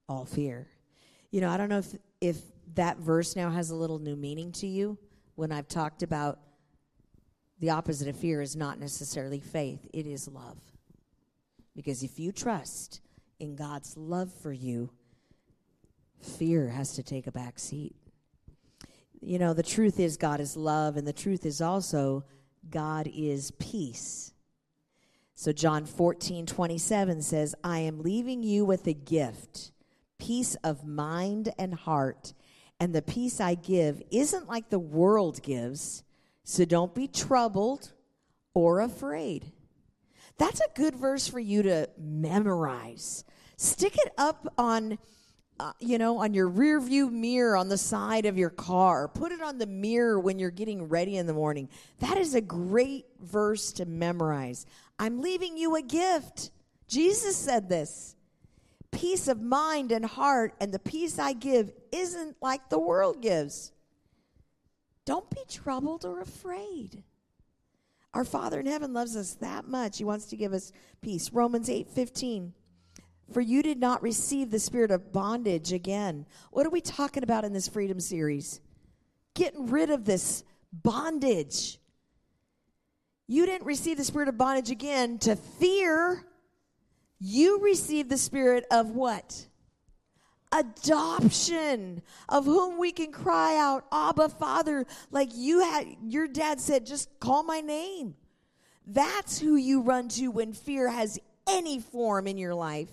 all 0.08 0.26
fear. 0.26 0.68
You 1.32 1.42
know, 1.42 1.50
I 1.50 1.58
don't 1.58 1.70
know 1.70 1.80
if 1.80 1.96
if 2.20 2.42
that 2.76 2.98
verse 2.98 3.36
now 3.36 3.50
has 3.50 3.70
a 3.70 3.76
little 3.76 4.00
new 4.00 4.16
meaning 4.16 4.52
to 4.54 4.68
you 4.68 4.98
when 5.36 5.52
I've 5.52 5.68
talked 5.68 6.04
about 6.04 6.40
the 7.60 7.70
opposite 7.72 8.08
of 8.08 8.18
fear 8.18 8.42
is 8.42 8.56
not 8.56 8.80
necessarily 8.80 9.40
faith, 9.40 9.88
it 9.94 10.06
is 10.06 10.28
love. 10.28 10.58
Because 11.76 12.04
if 12.04 12.20
you 12.20 12.32
trust 12.32 13.02
in 13.40 13.56
God's 13.56 13.96
love 13.98 14.34
for 14.34 14.52
you, 14.52 14.90
fear 16.22 16.70
has 16.70 16.96
to 16.96 17.04
take 17.04 17.28
a 17.28 17.32
back 17.32 17.60
seat. 17.60 17.96
You 19.22 19.40
know, 19.40 19.54
the 19.54 19.64
truth 19.64 20.00
is 20.00 20.18
God 20.18 20.40
is 20.40 20.56
love, 20.56 20.98
and 20.98 21.08
the 21.08 21.14
truth 21.14 21.46
is 21.46 21.62
also 21.62 22.24
God 22.70 23.10
is 23.14 23.52
peace. 23.52 24.34
So, 25.36 25.52
John 25.52 25.86
14, 25.86 26.46
27 26.46 27.22
says, 27.22 27.56
I 27.64 27.80
am 27.80 28.02
leaving 28.02 28.44
you 28.44 28.66
with 28.66 28.88
a 28.88 28.94
gift, 28.94 29.72
peace 30.18 30.56
of 30.64 30.86
mind 30.86 31.54
and 31.58 31.74
heart. 31.74 32.34
And 32.80 32.96
the 32.96 33.02
peace 33.02 33.42
I 33.42 33.56
give 33.56 34.02
isn't 34.10 34.48
like 34.48 34.70
the 34.70 34.80
world 34.80 35.42
gives. 35.44 36.04
So 36.44 36.66
don't 36.66 36.96
be 36.96 37.08
troubled 37.08 37.92
or 38.54 38.80
afraid. 38.80 39.52
That's 40.38 40.62
a 40.62 40.74
good 40.76 40.96
verse 40.96 41.28
for 41.28 41.40
you 41.40 41.62
to 41.64 41.90
memorize. 41.98 43.26
Stick 43.58 43.98
it 43.98 44.14
up 44.18 44.52
on 44.58 44.98
uh, 45.60 45.74
you 45.80 45.98
know, 45.98 46.20
on 46.20 46.34
your 46.34 46.48
rear 46.48 46.80
view 46.80 47.10
mirror 47.10 47.58
on 47.58 47.68
the 47.68 47.78
side 47.78 48.26
of 48.26 48.38
your 48.38 48.50
car. 48.50 49.08
Put 49.08 49.32
it 49.32 49.42
on 49.42 49.58
the 49.58 49.68
mirror 49.68 50.20
when 50.20 50.40
you're 50.40 50.52
getting 50.52 50.88
ready 50.88 51.18
in 51.18 51.28
the 51.28 51.34
morning. 51.34 51.68
That 52.00 52.18
is 52.18 52.34
a 52.34 52.42
great 52.42 53.06
verse 53.22 53.74
to 53.74 53.86
memorize. 53.86 54.66
I'm 54.98 55.22
leaving 55.22 55.58
you 55.58 55.76
a 55.76 55.82
gift. 55.82 56.52
Jesus 56.88 57.36
said 57.36 57.68
this 57.70 58.16
peace 58.92 59.28
of 59.28 59.42
mind 59.42 59.92
and 59.92 60.06
heart, 60.06 60.54
and 60.60 60.74
the 60.74 60.80
peace 60.80 61.20
I 61.20 61.34
give 61.34 61.72
isn't 61.92 62.38
like 62.42 62.70
the 62.70 62.80
world 62.80 63.22
gives. 63.22 63.72
Don't 65.06 65.30
be 65.30 65.42
troubled 65.48 66.06
or 66.06 66.22
afraid. 66.22 67.04
Our 68.14 68.24
Father 68.24 68.60
in 68.60 68.66
heaven 68.66 68.94
loves 68.94 69.16
us 69.16 69.36
that 69.36 69.68
much. 69.68 69.98
He 69.98 70.04
wants 70.04 70.26
to 70.28 70.38
give 70.38 70.54
us 70.54 70.72
peace. 71.02 71.32
Romans 71.32 71.70
8 71.70 71.90
15. 71.90 72.54
For 73.32 73.42
you 73.42 73.62
did 73.62 73.80
not 73.80 74.02
receive 74.02 74.50
the 74.50 74.60
spirit 74.60 74.92
of 74.92 75.14
bondage 75.14 75.72
again. 75.72 76.26
What 76.52 76.66
are 76.66 76.72
we 76.72 76.82
talking 76.82 77.24
about 77.24 77.46
in 77.46 77.54
this 77.54 77.68
freedom 77.68 78.00
series? 78.00 78.60
Getting 79.36 79.68
rid 79.68 79.90
of 79.92 80.06
this 80.06 80.44
bondage. 80.74 81.80
You 83.28 83.46
didn't 83.46 83.68
receive 83.68 83.98
the 83.98 84.04
spirit 84.04 84.30
of 84.30 84.38
bondage 84.38 84.72
again 84.72 85.20
to 85.20 85.36
fear. 85.36 86.26
You 87.20 87.60
received 87.62 88.10
the 88.10 88.18
spirit 88.18 88.66
of 88.72 88.92
what? 88.92 89.46
Adoption, 90.52 92.02
of 92.28 92.46
whom 92.46 92.80
we 92.80 92.92
can 92.92 93.12
cry 93.12 93.56
out, 93.58 93.86
Abba, 93.92 94.30
Father, 94.30 94.88
like 95.12 95.30
you 95.34 95.62
had, 95.62 95.86
your 96.02 96.28
dad 96.28 96.60
said, 96.60 96.88
just 96.88 97.20
call 97.20 97.44
my 97.44 97.62
name. 97.62 98.16
That's 98.88 99.40
who 99.40 99.56
you 99.56 99.82
run 99.82 100.10
to 100.10 100.30
when 100.30 100.54
fear 100.54 100.90
has 100.90 101.20
any 101.48 101.80
form 101.80 102.26
in 102.26 102.40
your 102.40 102.56
life. 102.56 102.90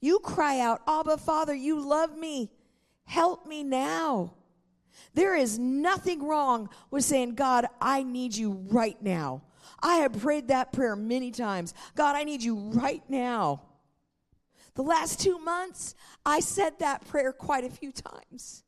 You 0.00 0.18
cry 0.18 0.60
out, 0.60 0.82
Abba, 0.86 1.18
Father, 1.18 1.54
you 1.54 1.80
love 1.80 2.16
me. 2.16 2.50
Help 3.04 3.46
me 3.46 3.62
now. 3.62 4.34
There 5.14 5.34
is 5.34 5.58
nothing 5.58 6.26
wrong 6.26 6.68
with 6.90 7.04
saying, 7.04 7.34
God, 7.34 7.66
I 7.80 8.02
need 8.02 8.36
you 8.36 8.52
right 8.70 9.00
now. 9.02 9.42
I 9.82 9.96
have 9.96 10.20
prayed 10.20 10.48
that 10.48 10.72
prayer 10.72 10.96
many 10.96 11.30
times. 11.30 11.74
God, 11.94 12.16
I 12.16 12.24
need 12.24 12.42
you 12.42 12.56
right 12.56 13.02
now. 13.08 13.62
The 14.74 14.82
last 14.82 15.20
two 15.20 15.38
months, 15.38 15.94
I 16.24 16.40
said 16.40 16.78
that 16.78 17.06
prayer 17.06 17.32
quite 17.32 17.64
a 17.64 17.70
few 17.70 17.92
times 17.92 18.62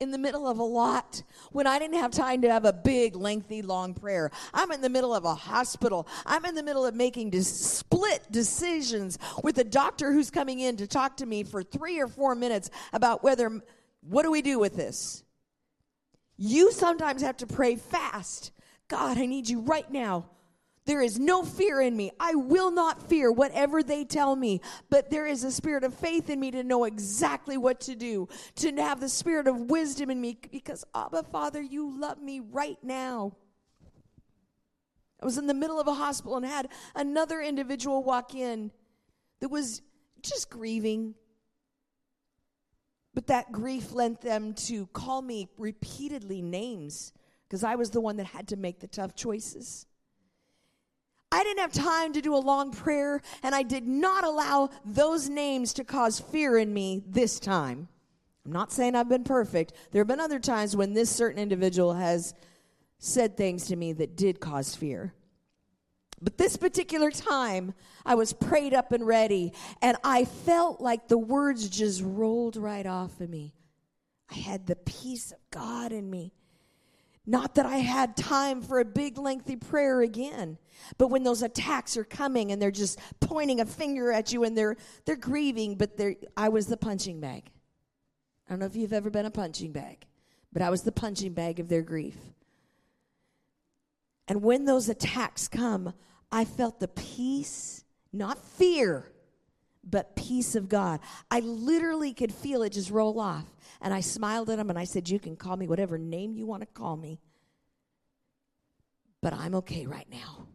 in 0.00 0.10
the 0.10 0.18
middle 0.18 0.48
of 0.48 0.58
a 0.58 0.64
lot 0.64 1.22
when 1.52 1.66
I 1.66 1.78
didn't 1.78 1.98
have 1.98 2.10
time 2.10 2.40
to 2.40 2.50
have 2.50 2.64
a 2.64 2.72
big, 2.72 3.14
lengthy, 3.14 3.60
long 3.60 3.92
prayer. 3.92 4.30
I'm 4.54 4.72
in 4.72 4.80
the 4.80 4.88
middle 4.88 5.14
of 5.14 5.26
a 5.26 5.34
hospital. 5.34 6.08
I'm 6.24 6.46
in 6.46 6.54
the 6.54 6.62
middle 6.62 6.86
of 6.86 6.94
making 6.94 7.38
split 7.42 8.22
decisions 8.30 9.18
with 9.42 9.58
a 9.58 9.64
doctor 9.64 10.10
who's 10.10 10.30
coming 10.30 10.60
in 10.60 10.78
to 10.78 10.86
talk 10.86 11.18
to 11.18 11.26
me 11.26 11.44
for 11.44 11.62
three 11.62 12.00
or 12.00 12.08
four 12.08 12.34
minutes 12.34 12.70
about 12.94 13.22
whether, 13.22 13.62
what 14.00 14.22
do 14.22 14.30
we 14.30 14.40
do 14.40 14.58
with 14.58 14.74
this? 14.74 15.22
You 16.38 16.72
sometimes 16.72 17.20
have 17.20 17.36
to 17.38 17.46
pray 17.46 17.76
fast. 17.76 18.52
God, 18.88 19.18
I 19.18 19.26
need 19.26 19.50
you 19.50 19.60
right 19.60 19.90
now. 19.92 20.30
There 20.86 21.02
is 21.02 21.18
no 21.18 21.44
fear 21.44 21.80
in 21.80 21.96
me. 21.96 22.10
I 22.18 22.34
will 22.34 22.70
not 22.70 23.08
fear 23.08 23.30
whatever 23.30 23.82
they 23.82 24.04
tell 24.04 24.34
me, 24.34 24.60
but 24.88 25.10
there 25.10 25.26
is 25.26 25.44
a 25.44 25.52
spirit 25.52 25.84
of 25.84 25.94
faith 25.94 26.30
in 26.30 26.40
me 26.40 26.50
to 26.52 26.64
know 26.64 26.84
exactly 26.84 27.56
what 27.58 27.80
to 27.82 27.94
do, 27.94 28.28
to 28.56 28.74
have 28.76 28.98
the 28.98 29.08
spirit 29.08 29.46
of 29.46 29.70
wisdom 29.70 30.10
in 30.10 30.20
me 30.20 30.38
because, 30.50 30.84
Abba, 30.94 31.24
Father, 31.24 31.60
you 31.60 31.98
love 31.98 32.20
me 32.20 32.40
right 32.40 32.78
now. 32.82 33.36
I 35.22 35.26
was 35.26 35.36
in 35.36 35.46
the 35.46 35.54
middle 35.54 35.78
of 35.78 35.86
a 35.86 35.94
hospital 35.94 36.36
and 36.36 36.46
had 36.46 36.68
another 36.94 37.40
individual 37.42 38.02
walk 38.02 38.34
in 38.34 38.70
that 39.40 39.50
was 39.50 39.82
just 40.22 40.48
grieving. 40.48 41.14
But 43.12 43.26
that 43.26 43.52
grief 43.52 43.92
lent 43.92 44.22
them 44.22 44.54
to 44.54 44.86
call 44.86 45.20
me 45.20 45.48
repeatedly 45.58 46.40
names 46.40 47.12
because 47.46 47.64
I 47.64 47.74
was 47.74 47.90
the 47.90 48.00
one 48.00 48.16
that 48.16 48.26
had 48.26 48.48
to 48.48 48.56
make 48.56 48.80
the 48.80 48.86
tough 48.86 49.14
choices. 49.14 49.86
I 51.32 51.44
didn't 51.44 51.60
have 51.60 51.72
time 51.72 52.12
to 52.14 52.20
do 52.20 52.34
a 52.34 52.38
long 52.38 52.72
prayer, 52.72 53.22
and 53.42 53.54
I 53.54 53.62
did 53.62 53.86
not 53.86 54.24
allow 54.24 54.70
those 54.84 55.28
names 55.28 55.72
to 55.74 55.84
cause 55.84 56.18
fear 56.18 56.58
in 56.58 56.74
me 56.74 57.02
this 57.06 57.38
time. 57.38 57.88
I'm 58.44 58.52
not 58.52 58.72
saying 58.72 58.96
I've 58.96 59.08
been 59.08 59.24
perfect. 59.24 59.74
There 59.92 60.00
have 60.00 60.08
been 60.08 60.18
other 60.18 60.40
times 60.40 60.74
when 60.74 60.92
this 60.92 61.10
certain 61.10 61.40
individual 61.40 61.94
has 61.94 62.34
said 62.98 63.36
things 63.36 63.66
to 63.66 63.76
me 63.76 63.92
that 63.94 64.16
did 64.16 64.40
cause 64.40 64.74
fear. 64.74 65.14
But 66.20 66.36
this 66.36 66.56
particular 66.56 67.10
time, 67.10 67.74
I 68.04 68.14
was 68.14 68.32
prayed 68.32 68.74
up 68.74 68.92
and 68.92 69.06
ready, 69.06 69.52
and 69.80 69.96
I 70.04 70.24
felt 70.24 70.80
like 70.80 71.08
the 71.08 71.16
words 71.16 71.68
just 71.68 72.02
rolled 72.04 72.56
right 72.56 72.86
off 72.86 73.20
of 73.20 73.30
me. 73.30 73.54
I 74.30 74.34
had 74.34 74.66
the 74.66 74.76
peace 74.76 75.32
of 75.32 75.38
God 75.50 75.92
in 75.92 76.10
me. 76.10 76.32
Not 77.30 77.54
that 77.54 77.64
I 77.64 77.76
had 77.76 78.16
time 78.16 78.60
for 78.60 78.80
a 78.80 78.84
big, 78.84 79.16
lengthy 79.16 79.54
prayer 79.54 80.00
again. 80.00 80.58
But 80.98 81.08
when 81.08 81.22
those 81.22 81.44
attacks 81.44 81.96
are 81.96 82.02
coming 82.02 82.50
and 82.50 82.60
they're 82.60 82.72
just 82.72 82.98
pointing 83.20 83.60
a 83.60 83.66
finger 83.66 84.10
at 84.10 84.32
you 84.32 84.42
and 84.42 84.58
they're 84.58 84.76
they're 85.04 85.14
grieving, 85.14 85.76
but 85.76 85.96
they're 85.96 86.16
I 86.36 86.48
was 86.48 86.66
the 86.66 86.76
punching 86.76 87.20
bag. 87.20 87.48
I 88.48 88.50
don't 88.50 88.58
know 88.58 88.66
if 88.66 88.74
you've 88.74 88.92
ever 88.92 89.10
been 89.10 89.26
a 89.26 89.30
punching 89.30 89.70
bag, 89.70 90.06
but 90.52 90.60
I 90.60 90.70
was 90.70 90.82
the 90.82 90.90
punching 90.90 91.32
bag 91.32 91.60
of 91.60 91.68
their 91.68 91.82
grief. 91.82 92.16
And 94.26 94.42
when 94.42 94.64
those 94.64 94.88
attacks 94.88 95.46
come, 95.46 95.94
I 96.32 96.44
felt 96.44 96.80
the 96.80 96.88
peace, 96.88 97.84
not 98.12 98.38
fear, 98.38 99.06
but 99.82 100.16
peace 100.16 100.54
of 100.54 100.68
God. 100.68 101.00
I 101.30 101.40
literally 101.40 102.12
could 102.12 102.32
feel 102.32 102.62
it 102.62 102.70
just 102.70 102.90
roll 102.90 103.18
off. 103.18 103.46
And 103.80 103.94
I 103.94 104.00
smiled 104.00 104.50
at 104.50 104.58
him 104.58 104.70
and 104.70 104.78
I 104.78 104.84
said, 104.84 105.08
You 105.08 105.18
can 105.18 105.36
call 105.36 105.56
me 105.56 105.66
whatever 105.66 105.98
name 105.98 106.34
you 106.34 106.46
want 106.46 106.62
to 106.62 106.66
call 106.66 106.96
me, 106.96 107.18
but 109.22 109.32
I'm 109.32 109.54
okay 109.56 109.86
right 109.86 110.08
now 110.10 110.46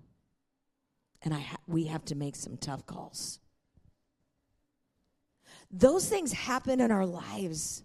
and 1.25 1.33
I 1.33 1.39
ha- 1.39 1.57
we 1.67 1.85
have 1.85 2.05
to 2.05 2.15
make 2.15 2.35
some 2.35 2.55
tough 2.55 2.85
calls. 2.85 3.39
Those 5.71 6.07
things 6.07 6.31
happen 6.31 6.79
in 6.79 6.91
our 6.91 7.05
lives. 7.05 7.83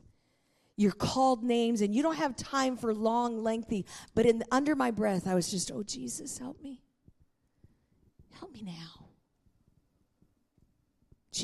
You're 0.77 0.93
called 0.93 1.43
names 1.43 1.81
and 1.81 1.95
you 1.95 2.03
don't 2.03 2.17
have 2.17 2.37
time 2.37 2.77
for 2.77 2.95
long, 2.95 3.43
lengthy, 3.43 3.87
but 4.15 4.27
in 4.27 4.45
under 4.53 4.77
my 4.77 4.91
breath, 4.91 5.27
I 5.27 5.35
was 5.35 5.51
just, 5.51 5.73
oh, 5.73 5.83
Jesus, 5.83 6.39
help 6.39 6.63
me. 6.63 6.83
Help 8.39 8.53
me 8.53 8.63
now. 8.63 9.00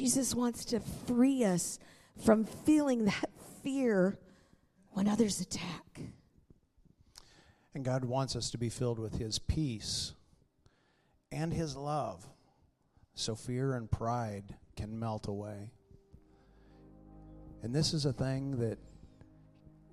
Jesus 0.07 0.37
wants 0.37 0.65
to 0.67 0.79
free 1.09 1.43
us 1.43 1.81
from 2.25 2.45
feeling 2.45 3.07
that 3.07 3.29
fear 3.65 4.17
when 4.93 5.09
others 5.09 5.41
attack. 5.41 6.01
And 7.75 7.85
God 7.85 8.05
wants 8.05 8.37
us 8.37 8.53
to 8.53 8.57
be 8.57 8.69
filled 8.69 9.01
with 9.01 9.19
His 9.19 9.41
peace 9.41 10.13
and 11.33 11.53
his 11.53 11.75
love 11.77 12.25
so 13.15 13.35
fear 13.35 13.75
and 13.75 13.91
pride 13.91 14.55
can 14.77 14.97
melt 14.97 15.27
away. 15.27 15.73
And 17.65 17.75
this 17.75 17.93
is 17.93 18.07
a 18.07 18.13
thing 18.13 18.61
that 18.61 18.79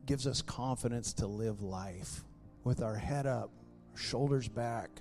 gives 0.05 0.27
us 0.27 0.43
confidence 0.43 1.13
to 1.13 1.25
live 1.25 1.63
life 1.63 2.23
with 2.63 2.83
our 2.83 2.97
head 2.97 3.25
up, 3.25 3.49
shoulders 3.95 4.47
back. 4.47 4.91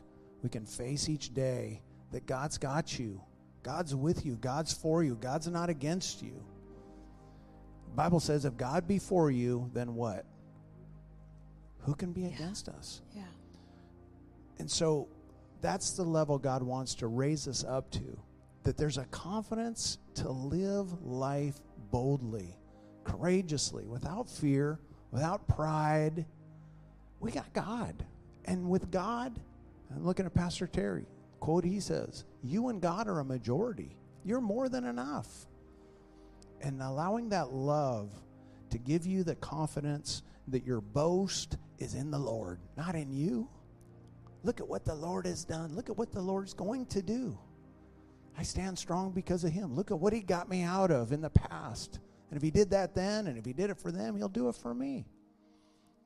We 0.43 0.49
can 0.49 0.65
face 0.65 1.11
each 1.11 1.35
day 1.35 1.83
that 2.13 2.25
God's 2.25 2.57
got 2.57 2.99
you. 2.99 3.21
God's 3.63 3.95
with 3.95 4.27
you. 4.27 4.37
God's 4.37 4.73
for 4.73 5.05
you. 5.05 5.15
God's 5.15 5.49
not 5.49 5.71
against 5.71 6.23
you. 6.23 6.43
The 7.87 7.97
Bible 7.97 8.21
says 8.21 8.45
if 8.45 8.57
God 8.57 8.89
be 8.89 8.99
for 8.99 9.31
you, 9.31 9.71
then 9.73 9.95
what? 9.95 10.25
Who 11.81 11.95
can 11.95 12.13
be 12.13 12.23
yeah. 12.23 12.29
against 12.29 12.69
us? 12.69 13.03
Yeah. 13.15 13.23
And 14.59 14.71
so 14.71 15.09
that's 15.61 15.93
the 15.93 16.03
level 16.03 16.39
God 16.39 16.63
wants 16.63 16.95
to 16.97 17.07
raise 17.07 17.47
us 17.47 17.65
up 17.65 17.91
to. 17.93 18.19
That 18.65 18.77
there's 18.77 18.99
a 18.99 19.05
confidence 19.07 19.99
to 20.15 20.31
live 20.31 21.03
life 21.03 21.61
boldly, 21.91 22.57
courageously, 23.05 23.85
without 23.87 24.29
fear, 24.29 24.79
without 25.11 25.47
pride. 25.49 26.25
We 27.21 27.31
got 27.31 27.53
God. 27.53 28.05
And 28.45 28.69
with 28.69 28.91
God, 28.91 29.39
I'm 29.95 30.05
looking 30.05 30.27
at 30.27 30.35
Pastor 30.35 30.67
Terry, 30.67 31.07
quote 31.41 31.65
he 31.65 31.81
says, 31.81 32.25
You 32.43 32.69
and 32.69 32.81
God 32.81 33.09
are 33.09 33.21
a 33.21 33.25
majority. 33.25 33.97
You're 34.25 34.41
more 34.41 34.69
than 34.69 34.85
enough. 34.85 35.47
and 36.63 36.81
allowing 36.81 37.29
that 37.31 37.53
love 37.53 38.11
to 38.71 38.79
give 38.79 39.05
you 39.07 39.25
the 39.25 39.35
confidence 39.35 40.23
that 40.49 40.65
your 40.65 40.81
boast 40.81 41.57
is 41.79 41.95
in 41.95 42.11
the 42.11 42.19
Lord, 42.19 42.61
not 42.77 42.95
in 42.95 43.13
you. 43.13 43.49
Look 44.45 44.61
at 44.61 44.69
what 44.69 44.85
the 44.85 44.95
Lord 44.95 45.27
has 45.27 45.45
done. 45.45 45.75
Look 45.75 45.91
at 45.91 45.99
what 45.99 46.13
the 46.13 46.23
Lord's 46.23 46.55
going 46.55 46.87
to 46.87 47.03
do. 47.03 47.37
I 48.39 48.45
stand 48.45 48.79
strong 48.79 49.11
because 49.13 49.45
of 49.45 49.53
Him. 49.53 49.75
Look 49.75 49.91
at 49.91 49.99
what 49.99 50.13
He 50.13 50.21
got 50.21 50.49
me 50.49 50.63
out 50.63 50.91
of 50.91 51.13
in 51.13 51.21
the 51.21 51.31
past. 51.31 51.99
And 52.31 52.37
if 52.37 52.43
He 52.43 52.51
did 52.51 52.71
that 52.71 52.95
then, 52.95 53.27
and 53.27 53.37
if 53.37 53.45
He 53.45 53.53
did 53.53 53.71
it 53.71 53.79
for 53.79 53.93
them, 53.93 54.17
He'll 54.17 54.29
do 54.29 54.49
it 54.49 54.55
for 54.57 54.73
me. 54.73 55.05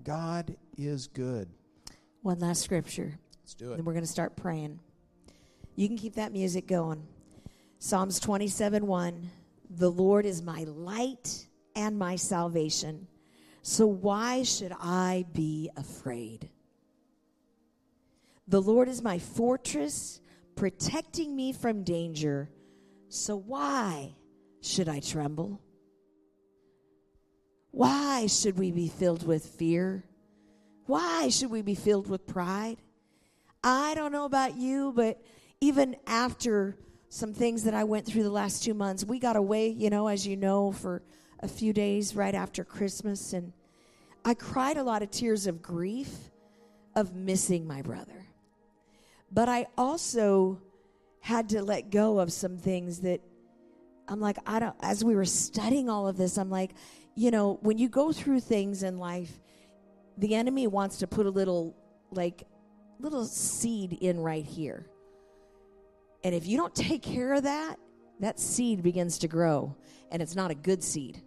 God 0.03 0.57
is 0.77 1.07
good. 1.07 1.49
One 2.23 2.39
last 2.41 2.63
scripture. 2.63 3.19
Let's 3.43 3.55
do 3.55 3.73
it. 3.73 3.77
Then 3.77 3.85
we're 3.85 3.93
going 3.93 4.05
to 4.05 4.11
start 4.11 4.37
praying. 4.37 4.81
You 5.77 5.87
can 5.89 5.99
keep 5.99 6.15
that 6.15 6.33
music 6.33 6.67
going. 6.67 7.07
Psalms 7.79 8.19
27 8.19 8.87
1. 8.87 9.31
The 9.71 9.91
Lord 9.91 10.25
is 10.25 10.43
my 10.43 10.65
light 10.65 11.47
and 11.75 11.99
my 11.99 12.17
salvation. 12.17 13.07
So 13.61 13.87
why 13.87 14.43
should 14.43 14.73
I 14.81 15.27
be 15.33 15.71
afraid? 15.77 16.49
The 18.49 18.63
Lord 18.63 18.89
is 18.89 19.03
my 19.03 19.19
fortress, 19.19 20.21
protecting 20.55 21.37
me 21.37 21.53
from 21.53 21.83
danger. 21.83 22.49
So 23.09 23.37
why 23.37 24.15
should 24.63 24.89
I 24.89 25.01
tremble? 25.01 25.61
Why 27.71 28.29
should 28.29 28.57
we 28.57 28.71
be 28.71 28.89
filled 28.89 29.27
with 29.27 29.45
fear? 29.45 30.05
Why 30.87 31.29
should 31.29 31.51
we 31.51 31.61
be 31.61 31.75
filled 31.75 32.09
with 32.09 32.27
pride? 32.27 32.79
I 33.63 33.95
don't 33.95 34.13
know 34.13 34.25
about 34.25 34.57
you, 34.57 34.93
but 34.95 35.21
even 35.61 35.97
after 36.07 36.77
some 37.09 37.33
things 37.33 37.65
that 37.65 37.75
I 37.75 37.85
went 37.85 38.07
through 38.07 38.25
the 38.25 38.31
last 38.31 38.63
two 38.63 38.75
months, 38.75 39.05
we 39.05 39.19
got 39.19 39.37
away, 39.37 39.69
you 39.69 39.91
know, 39.91 40.07
as 40.07 40.27
you 40.27 40.37
know, 40.37 40.73
for 40.73 41.03
a 41.41 41.49
few 41.49 41.73
days 41.73 42.15
right 42.15 42.35
after 42.35 42.65
Christmas. 42.65 43.33
And 43.33 43.53
I 44.25 44.35
cried 44.35 44.77
a 44.77 44.83
lot 44.83 45.03
of 45.03 45.11
tears 45.11 45.47
of 45.47 45.63
grief 45.63 46.15
of 46.95 47.15
missing 47.15 47.67
my 47.67 47.83
brother. 47.83 48.27
But 49.33 49.49
I 49.49 49.67
also 49.77 50.61
had 51.21 51.49
to 51.51 51.63
let 51.63 51.91
go 51.91 52.19
of 52.19 52.33
some 52.33 52.59
things 52.59 53.01
that 53.01 53.21
I'm 54.09 54.21
like, 54.21 54.39
I 54.47 54.61
don't, 54.61 54.77
as 54.83 55.03
we 55.03 55.17
were 55.17 55.25
studying 55.25 55.89
all 55.89 56.07
of 56.07 56.17
this, 56.17 56.39
I'm 56.39 56.51
like, 56.51 56.73
you 57.15 57.31
know, 57.31 57.59
when 57.63 57.79
you 57.79 57.89
go 57.89 58.13
through 58.13 58.41
things 58.41 58.83
in 58.83 58.99
life, 58.99 59.41
the 60.19 60.35
enemy 60.35 60.67
wants 60.67 60.99
to 60.99 61.07
put 61.07 61.27
a 61.27 61.31
little, 61.31 61.75
like, 62.11 62.45
little 63.01 63.25
seed 63.25 63.95
in 63.95 64.21
right 64.21 64.45
here. 64.45 64.87
And 66.27 66.35
if 66.35 66.49
you 66.49 66.57
don't 66.57 66.75
take 66.75 67.03
care 67.03 67.35
of 67.35 67.45
that, 67.45 67.77
that 68.19 68.41
seed 68.41 68.83
begins 68.83 69.19
to 69.19 69.29
grow, 69.29 69.77
and 70.11 70.21
it's 70.21 70.35
not 70.35 70.51
a 70.51 70.57
good 70.57 70.83
seed. 70.83 71.23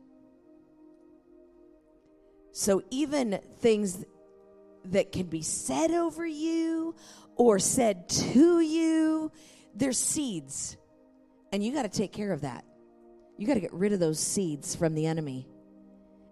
So 2.52 2.84
even 2.89 3.39
things 3.60 4.04
that 4.84 5.14
can 5.14 5.28
be 5.28 5.41
said 5.41 5.91
over 5.91 6.26
you 6.26 6.95
or 7.38 7.60
said 7.60 8.10
to 8.10 8.60
you, 8.60 9.32
they're 9.74 9.93
seeds. 9.93 10.76
And 11.54 11.64
you 11.64 11.74
got 11.74 11.84
to 11.84 11.97
take 11.97 12.12
care 12.12 12.34
of 12.34 12.41
that. 12.41 12.66
You 13.38 13.47
got 13.47 13.54
to 13.54 13.62
get 13.62 13.74
rid 13.74 13.93
of 13.93 14.02
those 14.02 14.20
seeds 14.20 14.76
from 14.76 14.95
the 14.95 15.06
enemy 15.06 15.47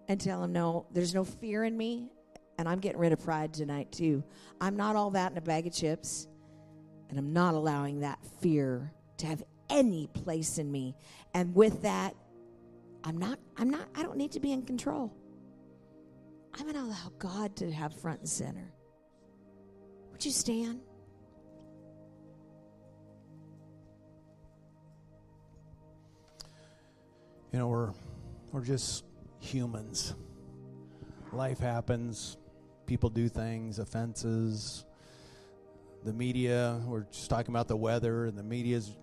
and 0.08 0.20
tell 0.20 0.44
him, 0.44 0.52
no, 0.52 0.84
there's 0.92 1.14
no 1.14 1.24
fear 1.24 1.64
in 1.64 1.74
me. 1.74 2.10
And 2.58 2.68
I'm 2.68 2.80
getting 2.80 3.00
rid 3.00 3.14
of 3.14 3.24
pride 3.24 3.54
tonight, 3.54 3.90
too. 3.92 4.22
I'm 4.60 4.76
not 4.76 4.94
all 4.94 5.12
that 5.12 5.32
in 5.32 5.38
a 5.38 5.40
bag 5.40 5.66
of 5.66 5.72
chips. 5.72 6.27
And 7.08 7.18
I'm 7.18 7.32
not 7.32 7.54
allowing 7.54 8.00
that 8.00 8.18
fear 8.40 8.92
to 9.18 9.26
have 9.26 9.42
any 9.70 10.08
place 10.08 10.58
in 10.58 10.70
me. 10.70 10.94
And 11.34 11.54
with 11.54 11.82
that, 11.82 12.14
I'm 13.04 13.16
not, 13.16 13.38
I'm 13.56 13.70
not, 13.70 13.88
I 13.94 14.02
don't 14.02 14.16
need 14.16 14.32
to 14.32 14.40
be 14.40 14.52
in 14.52 14.62
control. 14.62 15.12
I'm 16.54 16.62
going 16.62 16.74
to 16.74 16.82
allow 16.82 17.12
God 17.18 17.56
to 17.56 17.70
have 17.70 17.94
front 17.94 18.20
and 18.20 18.28
center. 18.28 18.72
Would 20.12 20.24
you 20.24 20.32
stand? 20.32 20.80
You 27.52 27.60
know, 27.60 27.68
we're 27.68 27.92
we're 28.52 28.64
just 28.64 29.04
humans. 29.40 30.14
Life 31.32 31.60
happens. 31.60 32.36
People 32.86 33.10
do 33.10 33.28
things, 33.28 33.78
offenses. 33.78 34.84
The 36.04 36.12
media, 36.12 36.80
we're 36.86 37.04
just 37.10 37.28
talking 37.28 37.52
about 37.52 37.68
the 37.68 37.76
weather, 37.76 38.26
and 38.26 38.38
the 38.38 38.42
media's 38.42 38.96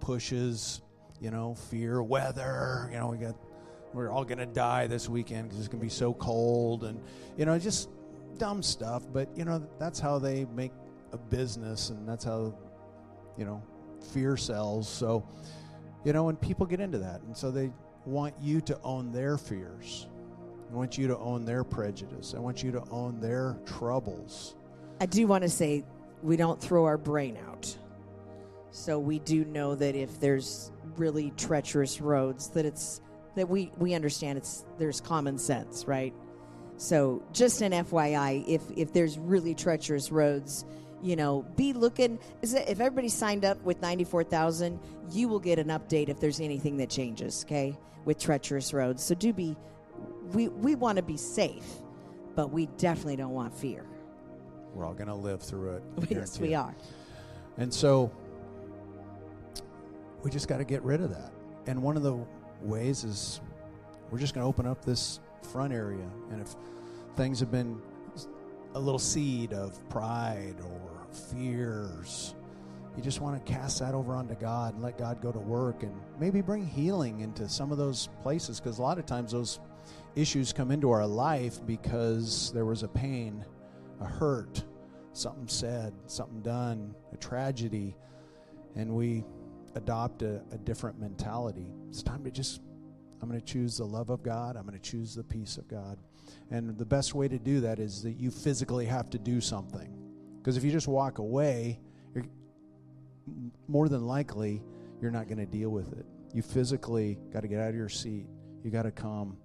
pushes, 0.00 0.80
you 1.20 1.30
know, 1.30 1.54
fear, 1.54 2.02
weather. 2.02 2.88
You 2.90 2.98
know, 2.98 3.08
we 3.08 3.18
got, 3.18 3.36
we're 3.92 4.10
all 4.10 4.24
going 4.24 4.38
to 4.38 4.46
die 4.46 4.86
this 4.86 5.08
weekend 5.08 5.44
because 5.44 5.58
it's 5.58 5.68
going 5.68 5.80
to 5.80 5.84
be 5.84 5.90
so 5.90 6.14
cold, 6.14 6.84
and 6.84 7.00
you 7.36 7.44
know, 7.44 7.58
just 7.58 7.90
dumb 8.38 8.62
stuff. 8.62 9.04
But 9.12 9.28
you 9.36 9.44
know, 9.44 9.66
that's 9.78 10.00
how 10.00 10.18
they 10.18 10.46
make 10.46 10.72
a 11.12 11.18
business, 11.18 11.90
and 11.90 12.08
that's 12.08 12.24
how, 12.24 12.54
you 13.36 13.44
know, 13.44 13.62
fear 14.12 14.36
sells. 14.36 14.88
So, 14.88 15.28
you 16.04 16.12
know, 16.12 16.28
and 16.28 16.40
people 16.40 16.66
get 16.66 16.80
into 16.80 16.98
that, 16.98 17.20
and 17.22 17.36
so 17.36 17.50
they 17.50 17.70
want 18.04 18.34
you 18.40 18.60
to 18.62 18.80
own 18.82 19.12
their 19.12 19.36
fears. 19.36 20.08
I 20.70 20.74
want 20.74 20.98
you 20.98 21.08
to 21.08 21.18
own 21.18 21.44
their 21.44 21.64
prejudice. 21.64 22.34
I 22.36 22.40
want 22.40 22.62
you 22.62 22.72
to 22.72 22.82
own 22.90 23.20
their 23.20 23.58
troubles. 23.64 24.54
I 25.00 25.06
do 25.06 25.26
want 25.26 25.42
to 25.42 25.48
say 25.48 25.84
we 26.22 26.36
don't 26.36 26.60
throw 26.60 26.84
our 26.84 26.98
brain 26.98 27.38
out. 27.48 27.76
So 28.70 28.98
we 28.98 29.18
do 29.18 29.44
know 29.44 29.74
that 29.74 29.94
if 29.94 30.20
there's 30.20 30.70
really 30.96 31.32
treacherous 31.36 32.00
roads 32.00 32.48
that 32.50 32.64
it's 32.64 33.00
that 33.34 33.48
we 33.48 33.72
we 33.78 33.94
understand 33.94 34.38
it's 34.38 34.64
there's 34.78 35.00
common 35.00 35.38
sense, 35.38 35.86
right? 35.86 36.14
So 36.76 37.22
just 37.32 37.60
an 37.60 37.72
FYI, 37.72 38.46
if 38.46 38.62
if 38.76 38.92
there's 38.92 39.18
really 39.18 39.54
treacherous 39.54 40.12
roads, 40.12 40.64
you 41.02 41.16
know, 41.16 41.44
be 41.56 41.72
looking. 41.72 42.18
If 42.42 42.80
everybody 42.80 43.08
signed 43.08 43.44
up 43.44 43.62
with 43.62 43.80
ninety 43.80 44.04
four 44.04 44.24
thousand, 44.24 44.80
you 45.10 45.28
will 45.28 45.40
get 45.40 45.58
an 45.58 45.68
update 45.68 46.08
if 46.08 46.20
there's 46.20 46.40
anything 46.40 46.76
that 46.78 46.90
changes. 46.90 47.44
Okay, 47.46 47.76
with 48.04 48.18
treacherous 48.18 48.72
roads. 48.72 49.02
So 49.02 49.14
do 49.14 49.32
be. 49.32 49.56
We 50.32 50.48
we 50.48 50.74
want 50.74 50.96
to 50.96 51.02
be 51.02 51.16
safe, 51.16 51.66
but 52.34 52.50
we 52.52 52.66
definitely 52.78 53.16
don't 53.16 53.32
want 53.32 53.54
fear. 53.54 53.84
We're 54.78 54.86
all 54.86 54.94
going 54.94 55.08
to 55.08 55.14
live 55.14 55.42
through 55.42 55.76
it. 55.76 55.82
Yes, 56.08 56.38
we 56.38 56.54
are. 56.54 56.72
And 57.56 57.74
so 57.74 58.12
we 60.22 60.30
just 60.30 60.46
got 60.46 60.58
to 60.58 60.64
get 60.64 60.82
rid 60.82 61.00
of 61.00 61.10
that. 61.10 61.32
And 61.66 61.82
one 61.82 61.96
of 61.96 62.04
the 62.04 62.16
ways 62.62 63.02
is 63.02 63.40
we're 64.10 64.20
just 64.20 64.34
going 64.34 64.44
to 64.44 64.48
open 64.48 64.66
up 64.66 64.84
this 64.84 65.18
front 65.42 65.72
area. 65.72 66.08
And 66.30 66.40
if 66.40 66.54
things 67.16 67.40
have 67.40 67.50
been 67.50 67.82
a 68.74 68.78
little 68.78 69.00
seed 69.00 69.52
of 69.52 69.86
pride 69.88 70.54
or 70.60 71.06
fears, 71.12 72.36
you 72.96 73.02
just 73.02 73.20
want 73.20 73.44
to 73.44 73.52
cast 73.52 73.80
that 73.80 73.94
over 73.94 74.14
onto 74.14 74.36
God 74.36 74.74
and 74.74 74.82
let 74.82 74.96
God 74.96 75.20
go 75.20 75.32
to 75.32 75.38
work 75.40 75.82
and 75.82 75.92
maybe 76.20 76.40
bring 76.40 76.64
healing 76.64 77.20
into 77.20 77.48
some 77.48 77.72
of 77.72 77.78
those 77.78 78.08
places 78.22 78.60
because 78.60 78.78
a 78.78 78.82
lot 78.82 78.98
of 78.98 79.06
times 79.06 79.32
those 79.32 79.58
issues 80.14 80.52
come 80.52 80.70
into 80.70 80.90
our 80.92 81.06
life 81.06 81.64
because 81.66 82.52
there 82.52 82.64
was 82.64 82.84
a 82.84 82.88
pain, 82.88 83.44
a 84.00 84.04
hurt, 84.04 84.64
something 85.18 85.48
said, 85.48 85.92
something 86.06 86.40
done, 86.40 86.94
a 87.12 87.16
tragedy, 87.16 87.96
and 88.76 88.94
we 88.94 89.24
adopt 89.74 90.22
a, 90.22 90.40
a 90.52 90.58
different 90.58 90.98
mentality. 91.00 91.72
It's 91.88 92.02
time 92.02 92.24
to 92.24 92.30
just, 92.30 92.60
I'm 93.20 93.28
going 93.28 93.40
to 93.40 93.46
choose 93.46 93.78
the 93.78 93.84
love 93.84 94.10
of 94.10 94.22
God, 94.22 94.56
I'm 94.56 94.62
going 94.62 94.78
to 94.78 94.90
choose 94.90 95.14
the 95.14 95.24
peace 95.24 95.56
of 95.56 95.66
God. 95.68 95.98
And 96.50 96.76
the 96.78 96.84
best 96.84 97.14
way 97.14 97.26
to 97.28 97.38
do 97.38 97.60
that 97.60 97.78
is 97.78 98.02
that 98.02 98.12
you 98.12 98.30
physically 98.30 98.86
have 98.86 99.10
to 99.10 99.18
do 99.18 99.40
something. 99.40 99.92
Because 100.38 100.56
if 100.56 100.64
you 100.64 100.70
just 100.70 100.88
walk 100.88 101.18
away, 101.18 101.80
you're 102.14 102.24
more 103.66 103.88
than 103.88 104.06
likely 104.06 104.62
you're 105.00 105.10
not 105.10 105.26
going 105.26 105.38
to 105.38 105.46
deal 105.46 105.70
with 105.70 105.92
it. 105.92 106.06
You 106.32 106.42
physically 106.42 107.18
got 107.32 107.40
to 107.40 107.48
get 107.48 107.60
out 107.60 107.70
of 107.70 107.74
your 107.74 107.88
seat. 107.88 108.26
You 108.62 108.70
got 108.70 108.82
to 108.82 108.90
come. 108.90 109.36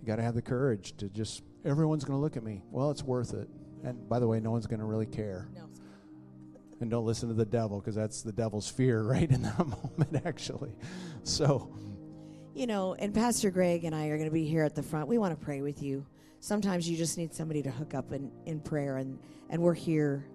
You 0.00 0.06
got 0.06 0.16
to 0.16 0.22
have 0.22 0.34
the 0.34 0.42
courage 0.42 0.96
to 0.98 1.08
just, 1.08 1.42
everyone's 1.64 2.04
going 2.04 2.18
to 2.18 2.20
look 2.20 2.36
at 2.36 2.42
me. 2.42 2.62
Well, 2.70 2.90
it's 2.90 3.02
worth 3.02 3.34
it. 3.34 3.48
And 3.84 4.08
by 4.08 4.18
the 4.18 4.26
way, 4.26 4.40
no 4.40 4.50
one's 4.50 4.66
going 4.66 4.80
to 4.80 4.86
really 4.86 5.06
care. 5.06 5.48
No. 5.54 5.68
And 6.80 6.90
don't 6.90 7.04
listen 7.04 7.28
to 7.28 7.34
the 7.34 7.44
devil 7.44 7.78
because 7.78 7.94
that's 7.94 8.22
the 8.22 8.32
devil's 8.32 8.68
fear 8.68 9.02
right 9.04 9.30
in 9.30 9.42
that 9.42 9.58
moment, 9.98 10.22
actually. 10.24 10.72
So, 11.22 11.70
You 12.54 12.66
know, 12.66 12.94
and 12.94 13.14
Pastor 13.14 13.50
Greg 13.50 13.84
and 13.84 13.94
I 13.94 14.06
are 14.06 14.16
going 14.16 14.28
to 14.28 14.34
be 14.34 14.46
here 14.46 14.64
at 14.64 14.74
the 14.74 14.82
front. 14.82 15.08
We 15.08 15.18
want 15.18 15.38
to 15.38 15.44
pray 15.44 15.60
with 15.60 15.82
you. 15.82 16.06
Sometimes 16.40 16.88
you 16.88 16.96
just 16.96 17.16
need 17.16 17.34
somebody 17.34 17.62
to 17.62 17.70
hook 17.70 17.94
up 17.94 18.12
in, 18.12 18.30
in 18.44 18.60
prayer, 18.60 18.98
and, 18.98 19.18
and 19.48 19.62
we're 19.62 19.74
here 19.74 20.26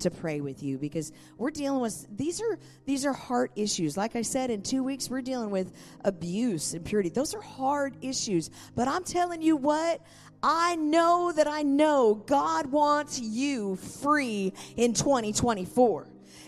to 0.00 0.10
pray 0.10 0.40
with 0.40 0.62
you 0.62 0.78
because 0.78 1.12
we're 1.36 1.50
dealing 1.50 1.80
with 1.80 2.06
these 2.16 2.40
are 2.40 2.58
these 2.86 3.06
are 3.06 3.12
heart 3.12 3.52
issues. 3.54 3.96
Like 3.96 4.16
I 4.16 4.22
said, 4.22 4.50
in 4.50 4.62
two 4.62 4.82
weeks 4.82 5.08
we're 5.08 5.22
dealing 5.22 5.50
with 5.50 5.72
abuse 6.04 6.74
and 6.74 6.84
purity. 6.84 7.10
Those 7.10 7.34
are 7.34 7.40
hard 7.40 7.96
issues. 8.00 8.50
But 8.74 8.88
I'm 8.88 9.04
telling 9.04 9.42
you 9.42 9.56
what, 9.56 10.00
I 10.42 10.76
know 10.76 11.32
that 11.32 11.46
I 11.46 11.62
know 11.62 12.14
God 12.26 12.66
wants 12.66 13.20
you 13.20 13.76
free 13.76 14.52
in 14.76 14.94
2024. 14.94 16.06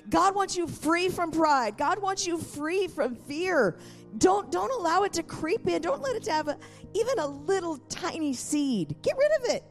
God 0.09 0.35
wants 0.35 0.57
you 0.57 0.67
free 0.67 1.09
from 1.09 1.31
pride. 1.31 1.77
God 1.77 2.01
wants 2.01 2.27
you 2.27 2.39
free 2.39 2.89
from 2.89 3.15
fear. 3.15 3.77
Don't 4.19 4.51
don't 4.51 4.73
allow 4.73 5.05
it 5.05 5.13
to 5.15 5.23
creep 5.23 5.67
in. 5.69 5.81
Don't 5.83 6.03
let 6.03 6.17
it 6.17 6.27
have 6.27 6.49
a, 6.49 6.59
even 6.95 7.19
a 7.19 7.27
little 7.27 7.79
tiny 7.89 8.33
seed. 8.35 8.97
Get 9.03 9.17
rid 9.17 9.33
of 9.41 9.55
it. 9.55 9.65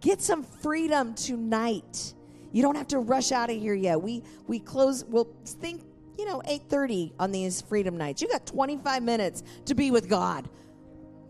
Get 0.00 0.20
some 0.20 0.42
freedom 0.42 1.14
tonight. 1.14 2.14
You 2.52 2.62
don't 2.62 2.76
have 2.76 2.88
to 2.88 2.98
rush 2.98 3.32
out 3.32 3.50
of 3.50 3.56
here 3.56 3.74
yet. 3.74 4.00
We 4.00 4.22
we 4.46 4.58
close. 4.58 5.04
We'll 5.04 5.28
think 5.44 5.82
you 6.18 6.24
know 6.26 6.42
8:30 6.46 7.12
on 7.18 7.30
these 7.32 7.60
freedom 7.60 7.96
nights. 7.96 8.20
You 8.20 8.28
got 8.28 8.46
25 8.46 9.02
minutes 9.02 9.42
to 9.66 9.74
be 9.74 9.90
with 9.90 10.08
God. 10.08 10.48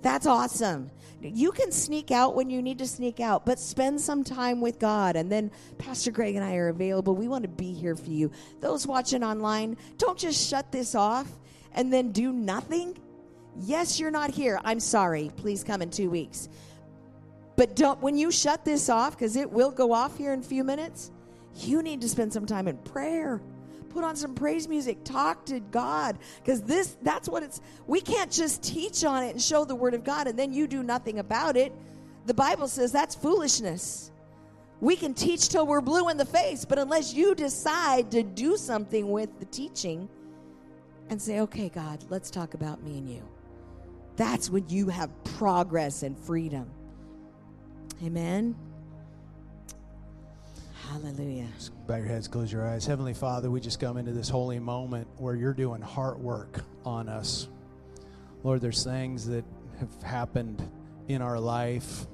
That's 0.02 0.26
awesome. 0.26 0.90
You 1.20 1.50
can 1.50 1.72
sneak 1.72 2.12
out 2.12 2.36
when 2.36 2.48
you 2.48 2.62
need 2.62 2.78
to 2.78 2.86
sneak 2.86 3.18
out, 3.18 3.44
but 3.44 3.58
spend 3.58 4.00
some 4.00 4.22
time 4.22 4.60
with 4.60 4.78
God. 4.78 5.16
And 5.16 5.30
then 5.30 5.50
Pastor 5.76 6.12
Greg 6.12 6.36
and 6.36 6.44
I 6.44 6.54
are 6.56 6.68
available. 6.68 7.16
We 7.16 7.26
want 7.26 7.42
to 7.42 7.48
be 7.48 7.72
here 7.72 7.96
for 7.96 8.10
you. 8.10 8.30
Those 8.60 8.86
watching 8.86 9.24
online, 9.24 9.76
don't 9.96 10.18
just 10.18 10.48
shut 10.48 10.70
this 10.70 10.94
off 10.94 11.28
and 11.72 11.92
then 11.92 12.12
do 12.12 12.32
nothing. 12.32 12.96
Yes, 13.60 13.98
you're 13.98 14.12
not 14.12 14.30
here. 14.30 14.60
I'm 14.64 14.78
sorry. 14.78 15.32
Please 15.36 15.64
come 15.64 15.82
in 15.82 15.90
two 15.90 16.08
weeks. 16.08 16.48
But 17.56 17.74
don't 17.74 18.00
when 18.00 18.16
you 18.16 18.30
shut 18.30 18.64
this 18.64 18.88
off, 18.88 19.18
because 19.18 19.34
it 19.34 19.50
will 19.50 19.72
go 19.72 19.92
off 19.92 20.16
here 20.16 20.32
in 20.32 20.38
a 20.38 20.44
few 20.44 20.62
minutes, 20.62 21.10
you 21.56 21.82
need 21.82 22.00
to 22.02 22.08
spend 22.08 22.32
some 22.32 22.46
time 22.46 22.68
in 22.68 22.76
prayer 22.78 23.40
put 23.88 24.04
on 24.04 24.16
some 24.16 24.34
praise 24.34 24.68
music 24.68 25.02
talk 25.04 25.44
to 25.46 25.60
god 25.60 26.18
because 26.38 26.62
this 26.62 26.96
that's 27.02 27.28
what 27.28 27.42
it's 27.42 27.60
we 27.86 28.00
can't 28.00 28.30
just 28.30 28.62
teach 28.62 29.04
on 29.04 29.22
it 29.22 29.30
and 29.30 29.42
show 29.42 29.64
the 29.64 29.74
word 29.74 29.94
of 29.94 30.04
god 30.04 30.26
and 30.26 30.38
then 30.38 30.52
you 30.52 30.66
do 30.66 30.82
nothing 30.82 31.18
about 31.18 31.56
it. 31.56 31.72
The 32.26 32.34
bible 32.34 32.68
says 32.68 32.92
that's 32.92 33.14
foolishness. 33.14 34.12
We 34.80 34.94
can 34.94 35.12
teach 35.12 35.48
till 35.48 35.66
we're 35.66 35.80
blue 35.80 36.08
in 36.08 36.16
the 36.16 36.24
face 36.24 36.64
but 36.64 36.78
unless 36.78 37.14
you 37.14 37.34
decide 37.34 38.10
to 38.12 38.22
do 38.22 38.56
something 38.56 39.10
with 39.10 39.38
the 39.38 39.46
teaching 39.46 40.08
and 41.10 41.20
say 41.20 41.40
okay 41.40 41.68
god 41.68 42.04
let's 42.10 42.30
talk 42.30 42.54
about 42.54 42.82
me 42.82 42.98
and 42.98 43.08
you 43.08 43.22
that's 44.16 44.50
when 44.50 44.68
you 44.68 44.88
have 44.88 45.10
progress 45.22 46.02
and 46.02 46.18
freedom. 46.18 46.68
Amen 48.04 48.56
Hallelujah. 50.88 51.48
Bow 51.86 51.96
your 51.96 52.06
heads, 52.06 52.28
close 52.28 52.50
your 52.50 52.66
eyes. 52.66 52.86
Heavenly 52.86 53.12
Father, 53.12 53.50
we 53.50 53.60
just 53.60 53.78
come 53.78 53.98
into 53.98 54.12
this 54.12 54.30
holy 54.30 54.58
moment 54.58 55.06
where 55.18 55.34
you're 55.34 55.52
doing 55.52 55.82
heart 55.82 56.18
work 56.18 56.64
on 56.86 57.10
us. 57.10 57.48
Lord, 58.42 58.62
there's 58.62 58.84
things 58.84 59.26
that 59.26 59.44
have 59.80 60.02
happened 60.02 60.66
in 61.08 61.20
our 61.20 61.38
life, 61.38 62.06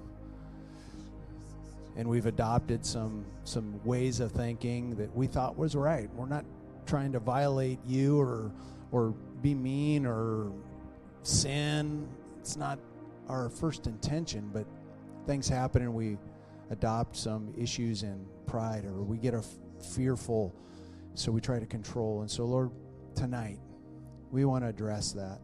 and 1.97 2.09
we've 2.09 2.27
adopted 2.27 2.85
some 2.85 3.25
some 3.45 3.81
ways 3.85 4.19
of 4.19 4.33
thinking 4.33 4.97
that 4.97 5.15
we 5.15 5.29
thought 5.29 5.57
was 5.57 5.77
right. 5.77 6.13
We're 6.17 6.27
not 6.27 6.45
trying 6.85 7.13
to 7.13 7.21
violate 7.21 7.79
you 7.87 8.19
or 8.19 8.51
or 8.91 9.15
be 9.41 9.55
mean 9.55 10.05
or 10.05 10.51
sin. 11.23 12.09
It's 12.41 12.57
not 12.57 12.81
our 13.29 13.51
first 13.51 13.87
intention, 13.87 14.51
but 14.53 14.67
things 15.27 15.49
happen 15.49 15.83
and 15.83 15.95
we 15.95 16.17
adopt 16.71 17.17
some 17.17 17.53
issues 17.57 18.03
in 18.03 18.27
pride 18.47 18.85
or 18.85 19.03
we 19.03 19.19
get 19.19 19.35
a 19.35 19.39
f- 19.39 19.47
fearful 19.95 20.55
so 21.15 21.31
we 21.31 21.41
try 21.41 21.59
to 21.59 21.67
control. 21.67 22.21
And 22.23 22.31
so 22.31 22.45
lord 22.45 22.71
tonight 23.15 23.59
we 24.31 24.45
want 24.45 24.65
to 24.65 24.69
address 24.69 25.13
that. 25.13 25.39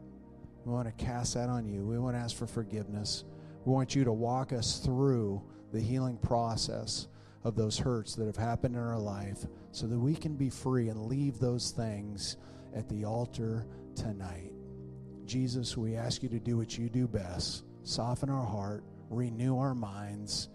We 0.64 0.72
want 0.72 0.86
to 0.88 1.04
cast 1.04 1.34
that 1.34 1.48
on 1.48 1.64
you. 1.64 1.86
We 1.86 1.98
want 1.98 2.16
to 2.16 2.20
ask 2.20 2.36
for 2.36 2.46
forgiveness. 2.46 3.24
We 3.64 3.72
want 3.72 3.94
you 3.94 4.04
to 4.04 4.12
walk 4.12 4.52
us 4.52 4.78
through 4.78 5.42
the 5.72 5.80
healing 5.80 6.16
process 6.18 7.06
of 7.44 7.54
those 7.54 7.78
hurts 7.78 8.14
that 8.16 8.26
have 8.26 8.36
happened 8.36 8.74
in 8.74 8.82
our 8.82 8.98
life 8.98 9.46
so 9.70 9.86
that 9.86 9.98
we 9.98 10.14
can 10.14 10.34
be 10.34 10.50
free 10.50 10.88
and 10.88 11.06
leave 11.06 11.38
those 11.38 11.70
things 11.70 12.36
at 12.74 12.88
the 12.88 13.04
altar 13.04 13.66
tonight. 13.94 14.52
Jesus 15.24 15.76
we 15.76 15.94
ask 15.94 16.22
you 16.22 16.28
to 16.28 16.40
do 16.40 16.56
what 16.56 16.76
you 16.76 16.88
do 16.88 17.06
best. 17.06 17.64
Soften 17.84 18.28
our 18.28 18.44
heart. 18.44 18.84
Renew 19.08 19.58
our 19.58 19.74
minds 19.74 20.48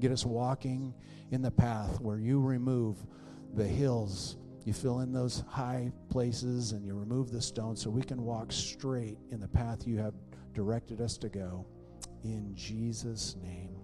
Get 0.00 0.10
us 0.12 0.24
walking 0.24 0.94
in 1.30 1.42
the 1.42 1.50
path 1.50 2.00
where 2.00 2.18
you 2.18 2.40
remove 2.40 2.96
the 3.54 3.66
hills. 3.66 4.36
You 4.64 4.72
fill 4.72 5.00
in 5.00 5.12
those 5.12 5.44
high 5.48 5.92
places 6.10 6.72
and 6.72 6.84
you 6.84 6.94
remove 6.94 7.30
the 7.30 7.40
stones 7.40 7.80
so 7.80 7.90
we 7.90 8.02
can 8.02 8.22
walk 8.22 8.52
straight 8.52 9.18
in 9.30 9.40
the 9.40 9.48
path 9.48 9.86
you 9.86 9.98
have 9.98 10.14
directed 10.54 11.00
us 11.00 11.16
to 11.18 11.28
go. 11.28 11.66
In 12.24 12.54
Jesus' 12.54 13.36
name. 13.42 13.75